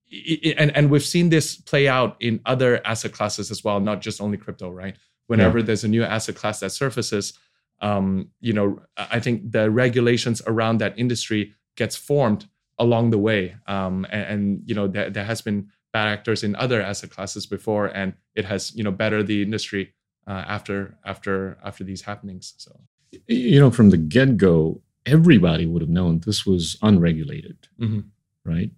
it, 0.07 0.57
and 0.59 0.75
and 0.77 0.91
we've 0.91 1.05
seen 1.05 1.31
this 1.31 1.57
play 1.57 1.89
out 1.89 2.17
in 2.21 2.41
other 2.47 2.81
asset 2.87 3.13
classes 3.13 3.51
as 3.51 3.65
well, 3.65 3.81
not 3.81 4.01
just 4.01 4.21
only 4.21 4.39
crypto, 4.39 4.71
right? 4.71 4.97
whenever 5.27 5.59
yeah. 5.59 5.65
there's 5.65 5.85
a 5.85 5.89
new 5.89 6.03
asset 6.03 6.35
class 6.35 6.61
that 6.61 6.71
surfaces, 6.71 7.39
um, 7.81 8.31
you 8.41 8.53
know, 8.53 8.81
I 8.97 9.21
think 9.21 9.53
the 9.53 9.71
regulations 9.71 10.43
around 10.47 10.79
that 10.79 10.99
industry 10.99 11.55
gets 11.77 11.97
formed 11.97 12.47
along 12.79 13.11
the 13.11 13.19
way. 13.19 13.57
Um, 13.67 14.07
and, 14.11 14.23
and, 14.23 14.63
you 14.67 14.75
know, 14.75 14.87
there, 14.87 15.11
there, 15.11 15.25
has 15.25 15.43
been 15.43 15.69
bad 15.93 16.09
actors 16.09 16.45
in 16.45 16.57
other 16.57 16.81
asset 16.83 17.11
classes 17.11 17.47
before, 17.47 17.87
and 17.87 18.15
it 18.35 18.45
has, 18.45 18.75
you 18.75 18.85
know, 18.85 18.91
bettered 18.91 19.27
the 19.27 19.43
industry 19.43 19.95
uh, 20.27 20.45
after 20.47 20.97
after 21.05 21.59
after 21.65 21.85
these 21.85 22.03
happenings. 22.03 22.55
So, 22.57 22.81
you 23.27 23.61
know, 23.61 23.71
from 23.71 23.91
the 23.91 23.97
get 23.97 24.37
go, 24.37 24.81
everybody 25.07 25.67
would 25.67 25.83
have 25.83 25.91
known 25.91 26.21
this 26.21 26.47
was 26.47 26.77
unregulated, 26.83 27.69
mm-hmm. 27.81 28.01
right? 28.45 28.71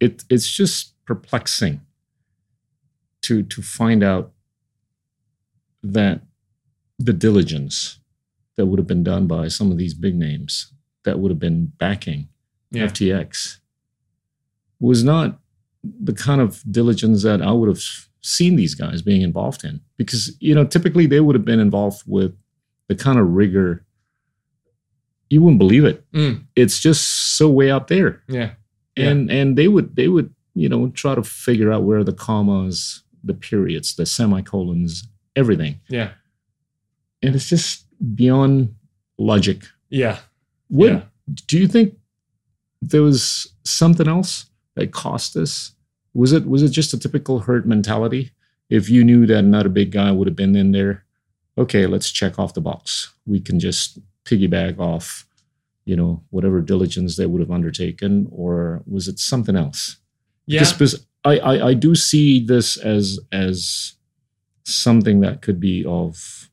It 0.00 0.24
it's 0.28 0.50
just 0.50 0.94
perplexing 1.04 1.80
to 3.22 3.42
to 3.42 3.62
find 3.62 4.02
out 4.02 4.32
that 5.82 6.22
the 6.98 7.12
diligence 7.12 7.98
that 8.56 8.66
would 8.66 8.78
have 8.78 8.86
been 8.86 9.02
done 9.02 9.26
by 9.26 9.48
some 9.48 9.72
of 9.72 9.78
these 9.78 9.94
big 9.94 10.14
names 10.14 10.72
that 11.04 11.18
would 11.18 11.30
have 11.30 11.38
been 11.38 11.66
backing 11.78 12.28
yeah. 12.70 12.86
FTX 12.86 13.58
was 14.78 15.02
not 15.02 15.40
the 15.82 16.12
kind 16.12 16.40
of 16.40 16.62
diligence 16.70 17.22
that 17.22 17.42
I 17.42 17.52
would 17.52 17.68
have 17.68 17.82
seen 18.22 18.56
these 18.56 18.74
guys 18.74 19.02
being 19.02 19.22
involved 19.22 19.64
in. 19.64 19.80
Because 19.96 20.36
you 20.40 20.54
know 20.54 20.64
typically 20.64 21.06
they 21.06 21.20
would 21.20 21.34
have 21.34 21.44
been 21.44 21.60
involved 21.60 22.02
with 22.06 22.36
the 22.88 22.94
kind 22.94 23.18
of 23.18 23.28
rigor 23.28 23.84
you 25.32 25.40
wouldn't 25.40 25.58
believe 25.58 25.86
it. 25.86 26.04
Mm. 26.12 26.44
it's 26.56 26.78
just 26.78 27.36
so 27.38 27.48
way 27.48 27.70
out 27.70 27.88
there. 27.88 28.22
Yeah. 28.28 28.50
And 28.98 29.30
yeah. 29.30 29.36
and 29.36 29.56
they 29.56 29.66
would 29.66 29.96
they 29.96 30.08
would 30.08 30.34
you 30.54 30.68
know 30.68 30.88
try 30.88 31.14
to 31.14 31.22
figure 31.22 31.72
out 31.72 31.84
where 31.84 32.04
the 32.04 32.12
commas 32.12 33.02
the 33.24 33.32
periods 33.32 33.96
the 33.96 34.04
semicolons 34.04 35.08
everything. 35.34 35.80
Yeah. 35.88 36.10
And 37.22 37.34
it's 37.34 37.48
just 37.48 37.86
beyond 38.14 38.74
logic. 39.16 39.64
Yeah. 39.88 40.18
What 40.68 40.92
yeah. 40.92 41.02
do 41.46 41.58
you 41.58 41.66
think 41.66 41.94
there 42.82 43.02
was 43.02 43.48
something 43.64 44.08
else 44.08 44.46
that 44.74 44.92
cost 44.92 45.34
us 45.36 45.72
was 46.14 46.32
it 46.32 46.46
was 46.46 46.62
it 46.62 46.70
just 46.70 46.94
a 46.94 46.98
typical 46.98 47.40
herd 47.40 47.66
mentality? 47.66 48.32
If 48.68 48.88
you 48.88 49.04
knew 49.04 49.26
that 49.26 49.38
another 49.38 49.68
big 49.68 49.92
guy 49.92 50.10
would 50.12 50.26
have 50.26 50.36
been 50.36 50.56
in 50.56 50.72
there, 50.72 51.04
okay, 51.58 51.86
let's 51.86 52.10
check 52.10 52.38
off 52.38 52.54
the 52.54 52.60
box. 52.60 53.12
We 53.26 53.40
can 53.40 53.60
just 53.60 53.98
piggyback 54.24 54.78
off, 54.78 55.26
you 55.84 55.96
know, 55.96 56.22
whatever 56.30 56.60
diligence 56.60 57.16
they 57.16 57.26
would 57.26 57.40
have 57.40 57.50
undertaken, 57.50 58.28
or 58.30 58.82
was 58.86 59.08
it 59.08 59.18
something 59.18 59.56
else? 59.56 59.96
Yeah. 60.46 60.64
Because 60.70 61.06
I, 61.24 61.38
I, 61.38 61.68
I 61.68 61.74
do 61.74 61.94
see 61.94 62.44
this 62.44 62.76
as 62.76 63.18
as 63.30 63.94
something 64.64 65.20
that 65.20 65.42
could 65.42 65.60
be 65.60 65.84
of 65.84 66.48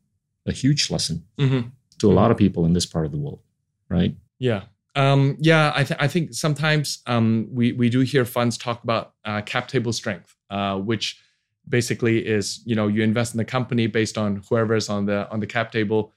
a 0.46 0.52
huge 0.52 0.90
lesson 0.90 1.26
mm-hmm. 1.38 1.54
to 2.00 2.08
a 2.08 2.10
mm-hmm. 2.10 2.18
lot 2.18 2.32
of 2.32 2.38
people 2.38 2.66
in 2.66 2.74
this 2.74 2.86
part 2.86 3.06
of 3.06 3.12
the 3.12 3.18
world, 3.18 3.40
right? 3.88 4.16
Yeah. 4.40 4.64
Um, 5.00 5.38
yeah, 5.40 5.72
I, 5.74 5.84
th- 5.86 5.98
I 5.98 6.10
think 6.10 6.34
sometimes 6.34 7.02
um, 7.08 7.48
we 7.52 7.72
we 7.72 7.90
do 7.90 8.02
hear 8.02 8.26
funds 8.26 8.58
talk 8.58 8.84
about 8.84 9.14
uh, 9.24 9.42
cap 9.42 9.70
table 9.70 9.94
strength, 9.94 10.36
uh, 10.50 10.78
which 10.78 11.22
basically 11.68 12.28
is 12.28 12.62
you 12.66 12.76
know 12.76 12.88
you 12.88 13.02
invest 13.02 13.34
in 13.34 13.38
the 13.38 13.46
company 13.46 13.88
based 13.88 14.18
on 14.18 14.42
whoever's 14.50 14.90
on 14.90 15.06
the 15.06 15.30
on 15.32 15.40
the 15.40 15.48
cap 15.48 15.72
table 15.72 16.12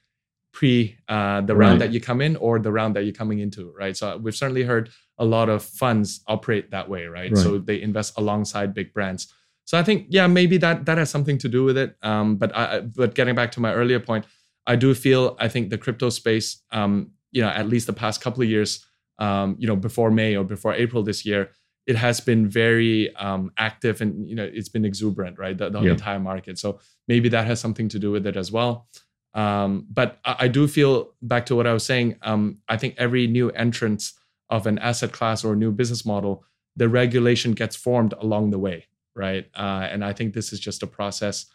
pre 0.52 0.96
uh, 1.08 1.40
the 1.42 1.54
right. 1.54 1.66
round 1.66 1.80
that 1.80 1.92
you 1.92 2.00
come 2.00 2.20
in 2.20 2.34
or 2.36 2.58
the 2.58 2.72
round 2.72 2.96
that 2.96 3.04
you're 3.04 3.14
coming 3.14 3.38
into, 3.38 3.72
right? 3.78 3.96
So 3.96 4.16
we've 4.16 4.34
certainly 4.34 4.64
heard 4.64 4.90
a 5.16 5.24
lot 5.24 5.48
of 5.48 5.62
funds 5.62 6.20
operate 6.26 6.72
that 6.72 6.88
way, 6.88 7.06
right? 7.06 7.30
right. 7.30 7.38
So 7.38 7.58
they 7.58 7.80
invest 7.80 8.18
alongside 8.18 8.74
big 8.74 8.92
brands. 8.92 9.32
So 9.64 9.78
I 9.78 9.84
think 9.84 10.06
yeah, 10.10 10.26
maybe 10.26 10.56
that 10.58 10.86
that 10.86 10.98
has 10.98 11.08
something 11.08 11.38
to 11.38 11.48
do 11.48 11.62
with 11.62 11.78
it. 11.78 11.94
Um, 12.02 12.34
but 12.34 12.50
I, 12.56 12.80
but 12.80 13.14
getting 13.14 13.36
back 13.36 13.52
to 13.52 13.60
my 13.60 13.72
earlier 13.72 14.00
point, 14.00 14.24
I 14.66 14.74
do 14.74 14.92
feel 14.92 15.36
I 15.38 15.46
think 15.46 15.70
the 15.70 15.78
crypto 15.78 16.10
space 16.10 16.62
um, 16.72 17.12
you 17.32 17.42
know 17.42 17.48
at 17.48 17.68
least 17.68 17.86
the 17.86 17.92
past 17.92 18.20
couple 18.20 18.42
of 18.42 18.48
years 18.48 18.86
um, 19.18 19.56
you 19.58 19.66
know 19.66 19.76
before 19.76 20.10
may 20.10 20.36
or 20.36 20.44
before 20.44 20.74
april 20.74 21.02
this 21.02 21.26
year 21.26 21.50
it 21.86 21.96
has 21.96 22.20
been 22.20 22.48
very 22.48 23.14
um, 23.16 23.50
active 23.58 24.00
and 24.00 24.28
you 24.28 24.34
know 24.34 24.48
it's 24.52 24.68
been 24.68 24.84
exuberant 24.84 25.38
right? 25.38 25.56
The, 25.56 25.70
the 25.70 25.80
yeah. 25.80 25.90
entire 25.90 26.20
market. 26.20 26.58
So 26.58 26.78
maybe 27.08 27.28
that 27.30 27.46
has 27.46 27.60
something 27.60 27.88
to 27.88 27.98
do 27.98 28.10
with 28.10 28.26
it 28.26 28.36
as 28.36 28.52
well. 28.52 28.86
Um, 29.34 29.86
but 29.90 30.18
I, 30.24 30.36
I, 30.40 30.48
do 30.48 30.68
feel 30.68 31.14
back 31.22 31.46
to 31.46 31.56
what 31.56 31.66
i 31.66 31.72
was 31.72 31.86
saying 31.86 32.16
um, 32.20 32.58
i 32.68 32.76
think 32.76 32.96
every 32.98 33.26
new 33.26 33.48
entrance 33.52 34.12
of 34.50 34.66
an 34.66 34.78
asset 34.78 35.12
class 35.12 35.42
or 35.42 35.54
a 35.54 35.56
new 35.56 35.72
business 35.72 36.04
model 36.04 36.44
the 36.76 36.86
regulation 36.86 37.52
gets 37.52 37.74
formed 37.74 38.12
along 38.20 38.50
the 38.50 38.58
way 38.58 38.88
right? 39.16 39.46
Uh, 39.54 39.88
and 39.90 40.04
i 40.04 40.12
think 40.12 40.34
this 40.34 40.52
is 40.52 40.60
just 40.60 40.82
a 40.82 40.86
process 40.86 41.46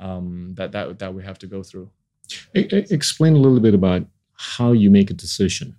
um, 0.00 0.54
that, 0.54 0.72
that 0.72 0.98
that 0.98 1.12
we 1.12 1.22
have 1.24 1.38
to 1.40 1.46
go 1.46 1.62
through. 1.62 1.90
Explain 2.54 3.34
a 3.34 3.38
little 3.38 3.60
bit 3.60 3.74
about 3.74 4.06
how 4.36 4.72
you 4.72 4.90
make 4.90 5.10
a 5.10 5.14
decision 5.14 5.76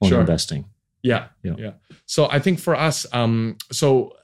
on 0.00 0.08
sure. 0.08 0.20
investing. 0.20 0.66
Yeah, 1.02 1.28
yeah, 1.42 1.54
yeah. 1.58 1.72
So 2.06 2.28
I 2.30 2.38
think 2.38 2.58
for 2.58 2.74
us, 2.74 3.06
um, 3.12 3.56
so 3.70 4.16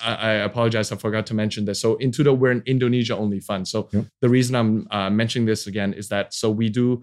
I, 0.00 0.14
I, 0.14 0.32
apologize, 0.32 0.90
I 0.92 0.96
forgot 0.96 1.26
to 1.26 1.34
mention 1.34 1.64
this. 1.64 1.80
So 1.80 1.96
Intudo, 1.96 2.36
we're 2.36 2.50
an 2.50 2.62
Indonesia 2.66 3.16
only 3.16 3.40
fund. 3.40 3.68
So 3.68 3.88
yep. 3.92 4.06
the 4.20 4.28
reason 4.28 4.54
I'm 4.54 4.88
uh, 4.90 5.10
mentioning 5.10 5.46
this 5.46 5.66
again 5.66 5.92
is 5.92 6.08
that 6.08 6.32
so 6.32 6.50
we 6.50 6.68
do 6.68 7.02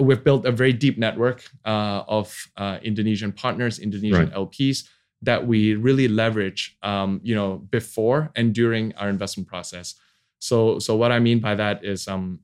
we've 0.00 0.22
built 0.22 0.46
a 0.46 0.52
very 0.52 0.72
deep 0.72 0.98
network 0.98 1.44
uh, 1.64 2.02
of 2.06 2.34
uh, 2.56 2.78
Indonesian 2.82 3.32
partners, 3.32 3.78
Indonesian 3.78 4.30
right. 4.30 4.34
LPs 4.34 4.84
that 5.22 5.46
we 5.46 5.74
really 5.74 6.08
leverage, 6.08 6.76
um, 6.82 7.20
you 7.22 7.34
know, 7.34 7.58
before 7.70 8.30
and 8.34 8.54
during 8.54 8.94
our 8.94 9.08
investment 9.08 9.48
process. 9.48 9.94
So 10.38 10.78
so 10.78 10.96
what 10.96 11.12
I 11.12 11.18
mean 11.18 11.40
by 11.40 11.54
that 11.54 11.84
is 11.84 12.08
um, 12.08 12.40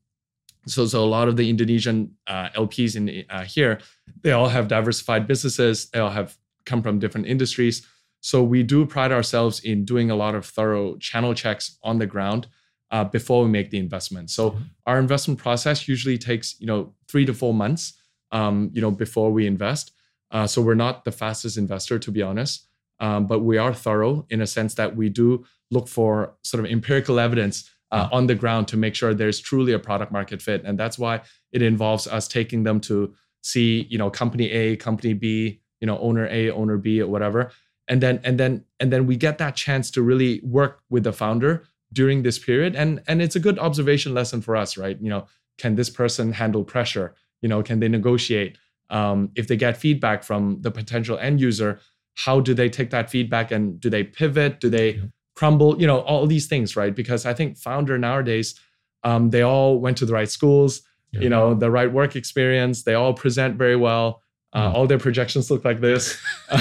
so, 0.66 0.86
so 0.86 1.02
a 1.02 1.06
lot 1.06 1.28
of 1.28 1.36
the 1.36 1.48
Indonesian 1.48 2.12
uh, 2.26 2.48
LPs 2.50 2.96
in 2.96 3.24
uh, 3.30 3.44
here, 3.44 3.80
they 4.22 4.32
all 4.32 4.48
have 4.48 4.68
diversified 4.68 5.26
businesses. 5.26 5.88
They 5.90 6.00
all 6.00 6.10
have 6.10 6.36
come 6.64 6.82
from 6.82 6.98
different 6.98 7.26
industries. 7.26 7.86
So 8.20 8.42
we 8.42 8.62
do 8.62 8.84
pride 8.86 9.12
ourselves 9.12 9.60
in 9.60 9.84
doing 9.84 10.10
a 10.10 10.16
lot 10.16 10.34
of 10.34 10.44
thorough 10.44 10.96
channel 10.96 11.34
checks 11.34 11.78
on 11.82 11.98
the 11.98 12.06
ground 12.06 12.48
uh, 12.90 13.04
before 13.04 13.44
we 13.44 13.48
make 13.48 13.70
the 13.70 13.78
investment. 13.78 14.30
So 14.30 14.50
mm-hmm. 14.50 14.62
our 14.86 14.98
investment 14.98 15.38
process 15.38 15.88
usually 15.88 16.18
takes 16.18 16.58
you 16.60 16.66
know 16.66 16.94
three 17.08 17.24
to 17.26 17.34
four 17.34 17.54
months, 17.54 17.94
um, 18.32 18.70
you 18.72 18.80
know, 18.80 18.90
before 18.90 19.32
we 19.32 19.46
invest. 19.46 19.92
Uh, 20.30 20.46
so 20.46 20.60
we're 20.60 20.74
not 20.74 21.04
the 21.04 21.12
fastest 21.12 21.56
investor, 21.56 21.98
to 22.00 22.10
be 22.10 22.22
honest, 22.22 22.66
um, 22.98 23.26
but 23.26 23.40
we 23.40 23.58
are 23.58 23.72
thorough 23.72 24.26
in 24.30 24.40
a 24.40 24.46
sense 24.46 24.74
that 24.74 24.96
we 24.96 25.08
do 25.08 25.44
look 25.70 25.88
for 25.88 26.34
sort 26.42 26.64
of 26.64 26.70
empirical 26.70 27.20
evidence 27.20 27.70
uh, 27.92 28.08
on 28.12 28.26
the 28.26 28.34
ground 28.34 28.68
to 28.68 28.76
make 28.76 28.94
sure 28.94 29.14
there's 29.14 29.40
truly 29.40 29.72
a 29.72 29.78
product 29.78 30.12
market 30.12 30.42
fit. 30.42 30.62
And 30.64 30.78
that's 30.78 30.98
why 30.98 31.22
it 31.52 31.62
involves 31.62 32.06
us 32.06 32.26
taking 32.28 32.64
them 32.64 32.80
to 32.80 33.14
see 33.42 33.86
you 33.88 33.96
know 33.96 34.10
company 34.10 34.50
a 34.50 34.74
company 34.76 35.12
b 35.12 35.60
you 35.80 35.86
know 35.86 35.96
owner 35.98 36.26
a 36.26 36.50
owner 36.50 36.78
b 36.78 37.00
or 37.00 37.06
whatever. 37.06 37.52
And 37.88 38.02
then 38.02 38.20
and 38.24 38.38
then 38.38 38.64
and 38.80 38.92
then 38.92 39.06
we 39.06 39.16
get 39.16 39.38
that 39.38 39.54
chance 39.54 39.90
to 39.92 40.02
really 40.02 40.40
work 40.42 40.80
with 40.90 41.04
the 41.04 41.12
founder 41.12 41.64
during 41.92 42.22
this 42.22 42.38
period. 42.38 42.74
And 42.74 43.02
and 43.06 43.22
it's 43.22 43.36
a 43.36 43.40
good 43.40 43.58
observation 43.58 44.14
lesson 44.14 44.40
for 44.40 44.56
us 44.56 44.76
right? 44.76 44.98
You 45.00 45.10
know 45.10 45.26
can 45.58 45.76
this 45.76 45.90
person 45.90 46.32
handle 46.32 46.64
pressure? 46.64 47.14
You 47.40 47.48
know 47.48 47.62
can 47.62 47.80
they 47.80 47.88
negotiate? 47.88 48.58
Um, 48.88 49.30
if 49.34 49.48
they 49.48 49.56
get 49.56 49.76
feedback 49.76 50.22
from 50.22 50.60
the 50.60 50.70
potential 50.70 51.18
end 51.18 51.40
user 51.40 51.80
how 52.16 52.40
do 52.40 52.54
they 52.54 52.68
take 52.68 52.90
that 52.90 53.10
feedback 53.10 53.50
and 53.52 53.78
do 53.78 53.90
they 53.90 54.02
pivot? 54.02 54.58
Do 54.58 54.70
they 54.70 55.00
crumble 55.36 55.80
you 55.80 55.86
know 55.86 56.00
all 56.00 56.26
these 56.26 56.46
things 56.46 56.74
right 56.74 56.96
because 56.96 57.24
i 57.24 57.32
think 57.32 57.56
founder 57.56 57.96
nowadays 57.98 58.58
um, 59.04 59.30
they 59.30 59.42
all 59.42 59.78
went 59.78 59.96
to 59.96 60.06
the 60.06 60.12
right 60.12 60.30
schools 60.30 60.82
yeah. 61.12 61.20
you 61.20 61.28
know 61.28 61.54
the 61.54 61.70
right 61.70 61.92
work 61.92 62.16
experience 62.16 62.82
they 62.82 62.94
all 62.94 63.14
present 63.14 63.56
very 63.56 63.76
well 63.76 64.22
uh, 64.54 64.72
all 64.74 64.86
their 64.86 64.98
projections 64.98 65.50
look 65.50 65.64
like 65.66 65.80
this 65.80 66.18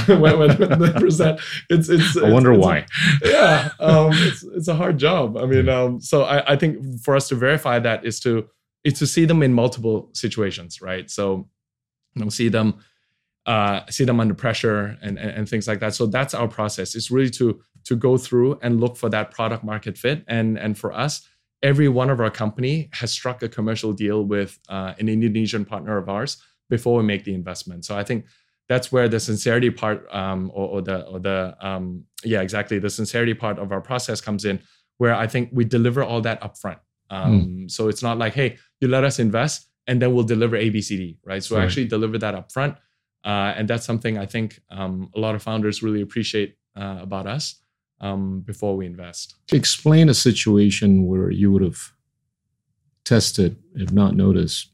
when, 0.08 0.20
when, 0.20 0.58
when, 0.58 0.80
they 0.80 0.92
present. 1.00 1.40
It's, 1.70 1.88
it's, 1.88 2.18
I 2.18 2.30
wonder 2.30 2.52
it's, 2.52 2.66
why. 2.66 2.86
yeah, 3.24 3.70
um, 3.80 4.10
it's, 4.12 4.44
it's 4.44 4.68
a 4.68 4.76
hard 4.76 4.98
job. 4.98 5.38
I 5.38 5.46
mean, 5.46 5.70
um, 5.70 6.02
so 6.02 6.24
I, 6.24 6.54
I 6.54 6.56
think 6.58 7.02
for 7.04 7.16
us 7.16 7.30
to 7.30 7.36
verify 7.36 7.80
that 7.80 8.04
is 8.04 8.20
to 8.22 8.50
is 8.84 9.00
to 9.00 9.08
see 9.08 9.24
them 9.24 9.42
in 9.42 9.54
multiple 9.54 10.10
situations, 10.14 10.82
right? 10.82 11.10
So, 11.10 11.48
you 12.16 12.24
know, 12.24 12.30
see 12.30 12.50
them 12.50 12.80
uh, 13.46 13.82
see 13.90 14.04
them 14.04 14.20
under 14.20 14.34
pressure 14.34 14.98
and, 15.02 15.18
and, 15.18 15.32
and 15.32 15.50
things 15.50 15.68
like 15.68 15.80
that. 15.80 15.94
So 15.94 16.06
that's 16.06 16.34
our 16.34 16.48
process. 16.48 16.96
It's 16.96 17.12
really 17.12 17.30
to 17.32 17.62
to 17.86 17.96
go 17.96 18.18
through 18.18 18.60
and 18.62 18.80
look 18.80 18.98
for 18.98 19.10
that 19.10 19.32
product 19.32 19.64
market 19.64 19.98
fit. 19.98 20.24
And 20.28 20.58
and 20.58 20.78
for 20.78 20.92
us, 20.94 21.28
every 21.62 21.88
one 21.88 22.10
of 22.10 22.20
our 22.20 22.32
company 22.32 22.90
has 22.94 23.12
struck 23.12 23.42
a 23.44 23.50
commercial 23.50 23.94
deal 23.94 24.24
with 24.24 24.60
uh, 24.70 24.94
an 25.00 25.10
Indonesian 25.10 25.66
partner 25.66 25.98
of 25.98 26.10
ours 26.10 26.38
before 26.70 26.98
we 26.98 27.04
make 27.04 27.24
the 27.24 27.34
investment. 27.34 27.86
So 27.86 27.98
I 27.98 28.04
think 28.04 28.26
that's 28.68 28.92
where 28.92 29.08
the 29.08 29.20
sincerity 29.20 29.70
part 29.70 30.08
um, 30.14 30.52
or, 30.54 30.68
or, 30.68 30.82
the 30.82 31.06
or 31.06 31.20
the 31.20 31.56
um, 31.62 32.04
yeah 32.24 32.42
exactly 32.42 32.80
the 32.80 32.90
sincerity 32.90 33.34
part 33.34 33.60
of 33.60 33.72
our 33.72 33.82
process 33.82 34.20
comes 34.22 34.46
in 34.46 34.60
where 34.98 35.14
i 35.14 35.28
think 35.28 35.50
we 35.52 35.64
deliver 35.64 36.04
all 36.04 36.22
that 36.22 36.42
upfront 36.42 36.80
um, 37.12 37.42
mm. 37.42 37.72
so 37.72 37.88
it's 37.88 38.02
not 38.02 38.18
like 38.18 38.34
hey 38.34 38.58
you 38.80 38.88
let 38.88 39.04
us 39.04 39.20
invest 39.20 39.68
and 39.86 40.02
then 40.02 40.14
we'll 40.14 40.24
deliver 40.24 40.58
abcd 40.58 41.18
right 41.24 41.44
so 41.44 41.56
right. 41.56 41.62
we 41.62 41.66
actually 41.66 41.86
deliver 41.86 42.18
that 42.18 42.34
upfront 42.34 42.76
uh, 43.26 43.54
and 43.58 43.68
that's 43.68 43.86
something 43.86 44.20
I 44.20 44.28
think 44.28 44.62
um, 44.70 45.10
a 45.16 45.20
lot 45.20 45.34
of 45.34 45.42
founders 45.42 45.82
really 45.82 46.02
appreciate 46.02 46.58
uh, 46.76 47.00
about 47.02 47.26
us 47.26 47.56
um, 48.02 48.42
before 48.42 48.76
we 48.76 48.86
invest. 48.86 49.36
Explain 49.52 50.10
a 50.10 50.14
situation 50.14 51.06
where 51.06 51.32
you 51.32 51.52
would 51.52 51.62
have 51.62 51.94
tested, 53.04 53.58
if 53.76 53.92
not 53.92 54.16
noticed, 54.16 54.70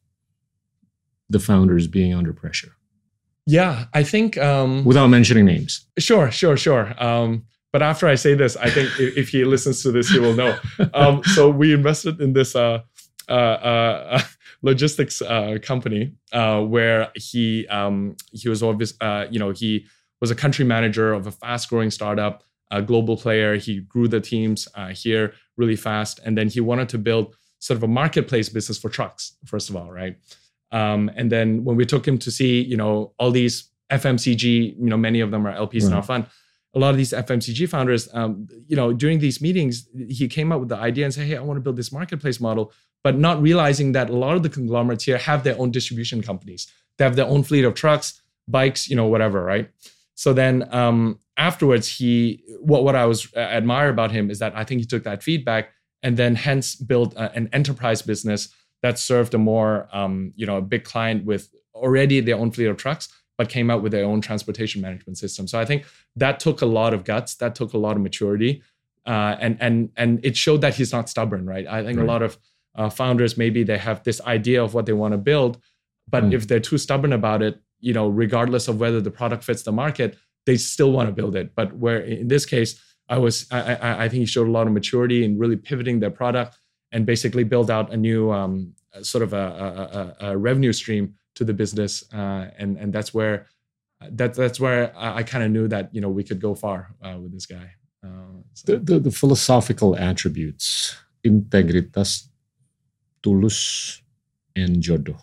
the 1.29 1.39
founders 1.39 1.87
being 1.87 2.13
under 2.13 2.33
pressure? 2.33 2.75
Yeah, 3.45 3.85
I 3.93 4.03
think 4.03 4.37
um, 4.37 4.85
without 4.85 5.07
mentioning 5.07 5.45
names. 5.45 5.85
Sure, 5.97 6.31
sure, 6.31 6.57
sure. 6.57 6.93
Um, 7.03 7.45
but 7.71 7.81
after 7.81 8.07
I 8.07 8.15
say 8.15 8.33
this, 8.33 8.57
I 8.57 8.69
think 8.69 8.89
if, 8.99 9.17
if, 9.17 9.29
he 9.29 9.45
listens 9.45 9.81
to 9.83 9.91
this, 9.91 10.09
he 10.09 10.19
will 10.19 10.35
know. 10.35 10.57
Um, 10.93 11.23
so 11.35 11.49
we 11.49 11.73
invested 11.73 12.19
in 12.19 12.33
this 12.33 12.55
uh, 12.55 12.81
uh, 13.29 13.31
uh, 13.31 14.21
logistics 14.61 15.21
uh, 15.21 15.57
company 15.61 16.13
uh, 16.33 16.61
where 16.61 17.11
he 17.15 17.67
um, 17.67 18.15
he 18.31 18.49
was 18.49 18.61
obvious. 18.61 18.93
Uh, 19.01 19.25
you 19.31 19.39
know, 19.39 19.51
he 19.51 19.85
was 20.19 20.31
a 20.31 20.35
country 20.35 20.65
manager 20.65 21.13
of 21.13 21.25
a 21.25 21.31
fast-growing 21.31 21.89
startup, 21.89 22.43
a 22.71 22.81
global 22.81 23.17
player. 23.17 23.55
He 23.55 23.81
grew 23.81 24.07
the 24.07 24.21
teams 24.21 24.67
here 24.93 25.33
really 25.57 25.75
fast, 25.75 26.19
and 26.25 26.37
then 26.37 26.49
he 26.49 26.59
wanted 26.59 26.89
to 26.89 26.97
build 26.97 27.35
sort 27.59 27.77
of 27.77 27.83
a 27.83 27.87
marketplace 27.87 28.49
business 28.49 28.77
for 28.79 28.89
trucks. 28.89 29.37
First 29.45 29.69
of 29.69 29.75
all, 29.75 29.91
right? 29.91 30.17
Um, 30.71 31.11
and 31.15 31.31
then 31.31 31.63
when 31.63 31.75
we 31.75 31.85
took 31.85 32.07
him 32.07 32.17
to 32.19 32.31
see, 32.31 32.61
you 32.61 32.77
know, 32.77 33.13
all 33.19 33.29
these 33.29 33.69
FMCG, 33.91 34.77
you 34.77 34.89
know, 34.89 34.97
many 34.97 35.19
of 35.19 35.29
them 35.31 35.45
are 35.45 35.53
LPs 35.53 35.81
right. 35.81 35.83
in 35.83 35.93
our 35.93 36.03
fund 36.03 36.25
a 36.73 36.79
lot 36.79 36.91
of 36.91 36.97
these 36.97 37.11
FMCG 37.11 37.67
founders, 37.67 38.07
um, 38.13 38.47
you 38.67 38.75
know, 38.75 38.93
during 38.93 39.19
these 39.19 39.41
meetings, 39.41 39.87
he 40.07 40.27
came 40.27 40.51
up 40.51 40.59
with 40.59 40.69
the 40.69 40.77
idea 40.77 41.05
and 41.05 41.13
said, 41.13 41.27
"Hey, 41.27 41.35
I 41.35 41.41
want 41.41 41.57
to 41.57 41.61
build 41.61 41.75
this 41.75 41.91
marketplace 41.91 42.39
model," 42.39 42.71
but 43.03 43.17
not 43.17 43.41
realizing 43.41 43.91
that 43.91 44.09
a 44.09 44.15
lot 44.15 44.35
of 44.35 44.43
the 44.43 44.49
conglomerates 44.49 45.03
here 45.03 45.17
have 45.17 45.43
their 45.43 45.59
own 45.59 45.71
distribution 45.71 46.21
companies. 46.21 46.67
They 46.97 47.03
have 47.03 47.15
their 47.15 47.25
own 47.25 47.43
fleet 47.43 47.65
of 47.65 47.73
trucks, 47.73 48.21
bikes, 48.47 48.89
you 48.89 48.95
know, 48.95 49.07
whatever, 49.07 49.43
right? 49.43 49.69
So 50.15 50.33
then 50.33 50.73
um, 50.73 51.19
afterwards, 51.37 51.87
he 51.87 52.43
what 52.59 52.83
what 52.83 52.95
I 52.95 53.05
was 53.05 53.31
uh, 53.35 53.39
admire 53.39 53.89
about 53.89 54.11
him 54.11 54.29
is 54.29 54.39
that 54.39 54.55
I 54.55 54.63
think 54.63 54.81
he 54.81 54.87
took 54.87 55.03
that 55.03 55.23
feedback 55.23 55.71
and 56.03 56.17
then 56.17 56.35
hence 56.35 56.75
built 56.75 57.13
a, 57.15 57.31
an 57.33 57.49
enterprise 57.53 58.01
business 58.01 58.49
that 58.81 58.97
served 58.99 59.33
a 59.33 59.37
more 59.37 59.87
um, 59.91 60.33
you 60.35 60.45
know 60.45 60.57
a 60.57 60.61
big 60.61 60.83
client 60.83 61.25
with 61.25 61.49
already 61.73 62.19
their 62.19 62.35
own 62.35 62.51
fleet 62.51 62.67
of 62.67 62.77
trucks 62.77 63.09
but 63.37 63.49
came 63.49 63.71
out 63.71 63.81
with 63.81 63.91
their 63.91 64.05
own 64.05 64.21
transportation 64.21 64.83
management 64.83 65.17
system. 65.17 65.47
So 65.47 65.59
I 65.59 65.65
think 65.65 65.85
that 66.15 66.39
took 66.39 66.61
a 66.61 66.65
lot 66.67 66.93
of 66.93 67.03
guts, 67.03 67.33
that 67.35 67.55
took 67.55 67.73
a 67.73 67.77
lot 67.77 67.95
of 67.95 68.03
maturity, 68.03 68.61
uh, 69.07 69.35
and 69.39 69.57
and 69.59 69.89
and 69.95 70.23
it 70.23 70.37
showed 70.37 70.61
that 70.61 70.75
he's 70.75 70.91
not 70.91 71.09
stubborn, 71.09 71.45
right? 71.47 71.65
I 71.65 71.83
think 71.83 71.97
right. 71.97 72.03
a 72.03 72.07
lot 72.07 72.21
of 72.21 72.37
uh, 72.75 72.89
founders 72.89 73.37
maybe 73.37 73.63
they 73.63 73.79
have 73.79 74.03
this 74.03 74.21
idea 74.21 74.63
of 74.63 74.73
what 74.75 74.85
they 74.85 74.93
want 74.93 75.13
to 75.13 75.17
build, 75.17 75.59
but 76.07 76.23
mm. 76.25 76.33
if 76.33 76.47
they're 76.47 76.59
too 76.59 76.77
stubborn 76.77 77.13
about 77.13 77.41
it, 77.41 77.59
you 77.79 77.93
know, 77.93 78.07
regardless 78.09 78.67
of 78.67 78.79
whether 78.79 79.01
the 79.01 79.09
product 79.09 79.43
fits 79.43 79.63
the 79.63 79.71
market, 79.71 80.17
they 80.45 80.57
still 80.57 80.91
want 80.91 81.07
to 81.07 81.13
build 81.13 81.35
it. 81.35 81.55
But 81.55 81.75
where 81.77 81.99
in 81.99 82.27
this 82.27 82.45
case, 82.45 82.81
I 83.09 83.17
was, 83.17 83.45
I, 83.51 84.05
I 84.05 84.09
think 84.09 84.21
he 84.21 84.25
showed 84.25 84.47
a 84.47 84.51
lot 84.51 84.67
of 84.67 84.73
maturity 84.73 85.23
in 85.25 85.37
really 85.37 85.57
pivoting 85.57 85.99
their 85.99 86.11
product 86.11 86.57
and 86.91 87.05
basically 87.05 87.43
build 87.43 87.69
out 87.69 87.91
a 87.91 87.97
new 87.97 88.31
um, 88.31 88.73
sort 89.01 89.23
of 89.23 89.33
a, 89.33 90.15
a, 90.21 90.27
a, 90.29 90.37
revenue 90.37 90.73
stream 90.73 91.15
to 91.35 91.45
the 91.45 91.53
business, 91.53 92.03
uh, 92.13 92.49
and 92.57 92.77
and 92.77 92.91
that's 92.91 93.13
where 93.13 93.47
that 94.01 94.33
that's 94.33 94.59
where 94.59 94.95
I, 94.97 95.17
I 95.17 95.23
kind 95.23 95.43
of 95.43 95.51
knew 95.51 95.67
that 95.69 95.93
you 95.93 96.01
know 96.01 96.09
we 96.09 96.23
could 96.23 96.41
go 96.41 96.55
far 96.55 96.93
uh, 97.01 97.17
with 97.21 97.31
this 97.31 97.45
guy. 97.45 97.71
Uh, 98.03 98.41
so. 98.53 98.73
the, 98.73 98.79
the, 98.79 98.99
the 98.99 99.11
philosophical 99.11 99.95
attributes, 99.95 100.95
integritas, 101.23 102.27
tulus, 103.23 104.01
and 104.55 104.77
jodoh, 104.77 105.19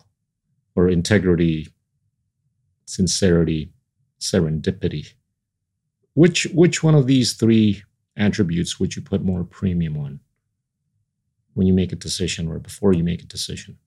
or 0.75 0.89
integrity, 0.89 1.67
sincerity, 2.85 3.71
serendipity. 4.19 5.13
Which 6.13 6.45
which 6.53 6.83
one 6.83 6.95
of 6.95 7.07
these 7.07 7.33
three 7.33 7.83
attributes 8.17 8.79
would 8.79 8.95
you 8.95 9.01
put 9.01 9.23
more 9.23 9.43
premium 9.43 9.97
on 9.97 10.19
when 11.53 11.67
you 11.67 11.73
make 11.73 11.91
a 11.91 11.95
decision 11.95 12.47
or 12.47 12.59
before 12.59 12.93
you 12.93 13.03
make 13.03 13.21
a 13.21 13.25
decision? 13.25 13.77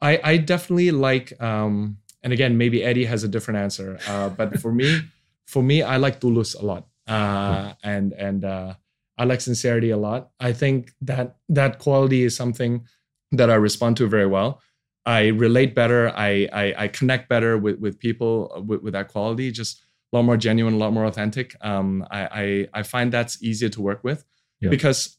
I, 0.00 0.20
I 0.22 0.36
definitely 0.36 0.90
like, 0.90 1.40
um, 1.42 1.98
and 2.22 2.32
again, 2.32 2.58
maybe 2.58 2.84
Eddie 2.84 3.06
has 3.06 3.24
a 3.24 3.28
different 3.28 3.58
answer, 3.58 3.98
uh, 4.06 4.28
but 4.28 4.60
for 4.60 4.72
me, 4.72 5.00
for 5.46 5.62
me, 5.62 5.82
I 5.82 5.96
like 5.96 6.20
Tulus 6.20 6.54
a 6.54 6.62
lot, 6.62 6.86
uh, 7.06 7.72
and 7.82 8.12
and 8.12 8.44
uh, 8.44 8.74
I 9.16 9.24
like 9.24 9.40
sincerity 9.40 9.90
a 9.90 9.96
lot. 9.96 10.30
I 10.40 10.52
think 10.52 10.92
that 11.02 11.36
that 11.48 11.78
quality 11.78 12.22
is 12.24 12.36
something 12.36 12.86
that 13.32 13.50
I 13.50 13.54
respond 13.54 13.96
to 13.98 14.06
very 14.06 14.26
well. 14.26 14.60
I 15.06 15.28
relate 15.28 15.74
better. 15.74 16.10
I 16.10 16.48
I, 16.52 16.74
I 16.84 16.88
connect 16.88 17.28
better 17.28 17.58
with 17.58 17.78
with 17.78 17.98
people 17.98 18.64
with, 18.66 18.82
with, 18.82 18.92
that 18.94 19.08
quality. 19.08 19.50
Just 19.50 19.82
a 20.12 20.16
lot 20.16 20.24
more 20.24 20.36
genuine, 20.36 20.74
a 20.74 20.78
lot 20.78 20.92
more 20.92 21.04
authentic. 21.04 21.54
Um, 21.60 22.06
I, 22.10 22.68
I 22.72 22.80
I 22.80 22.82
find 22.82 23.12
that's 23.12 23.42
easier 23.42 23.68
to 23.70 23.82
work 23.82 24.02
with 24.02 24.24
yeah. 24.60 24.70
because 24.70 25.18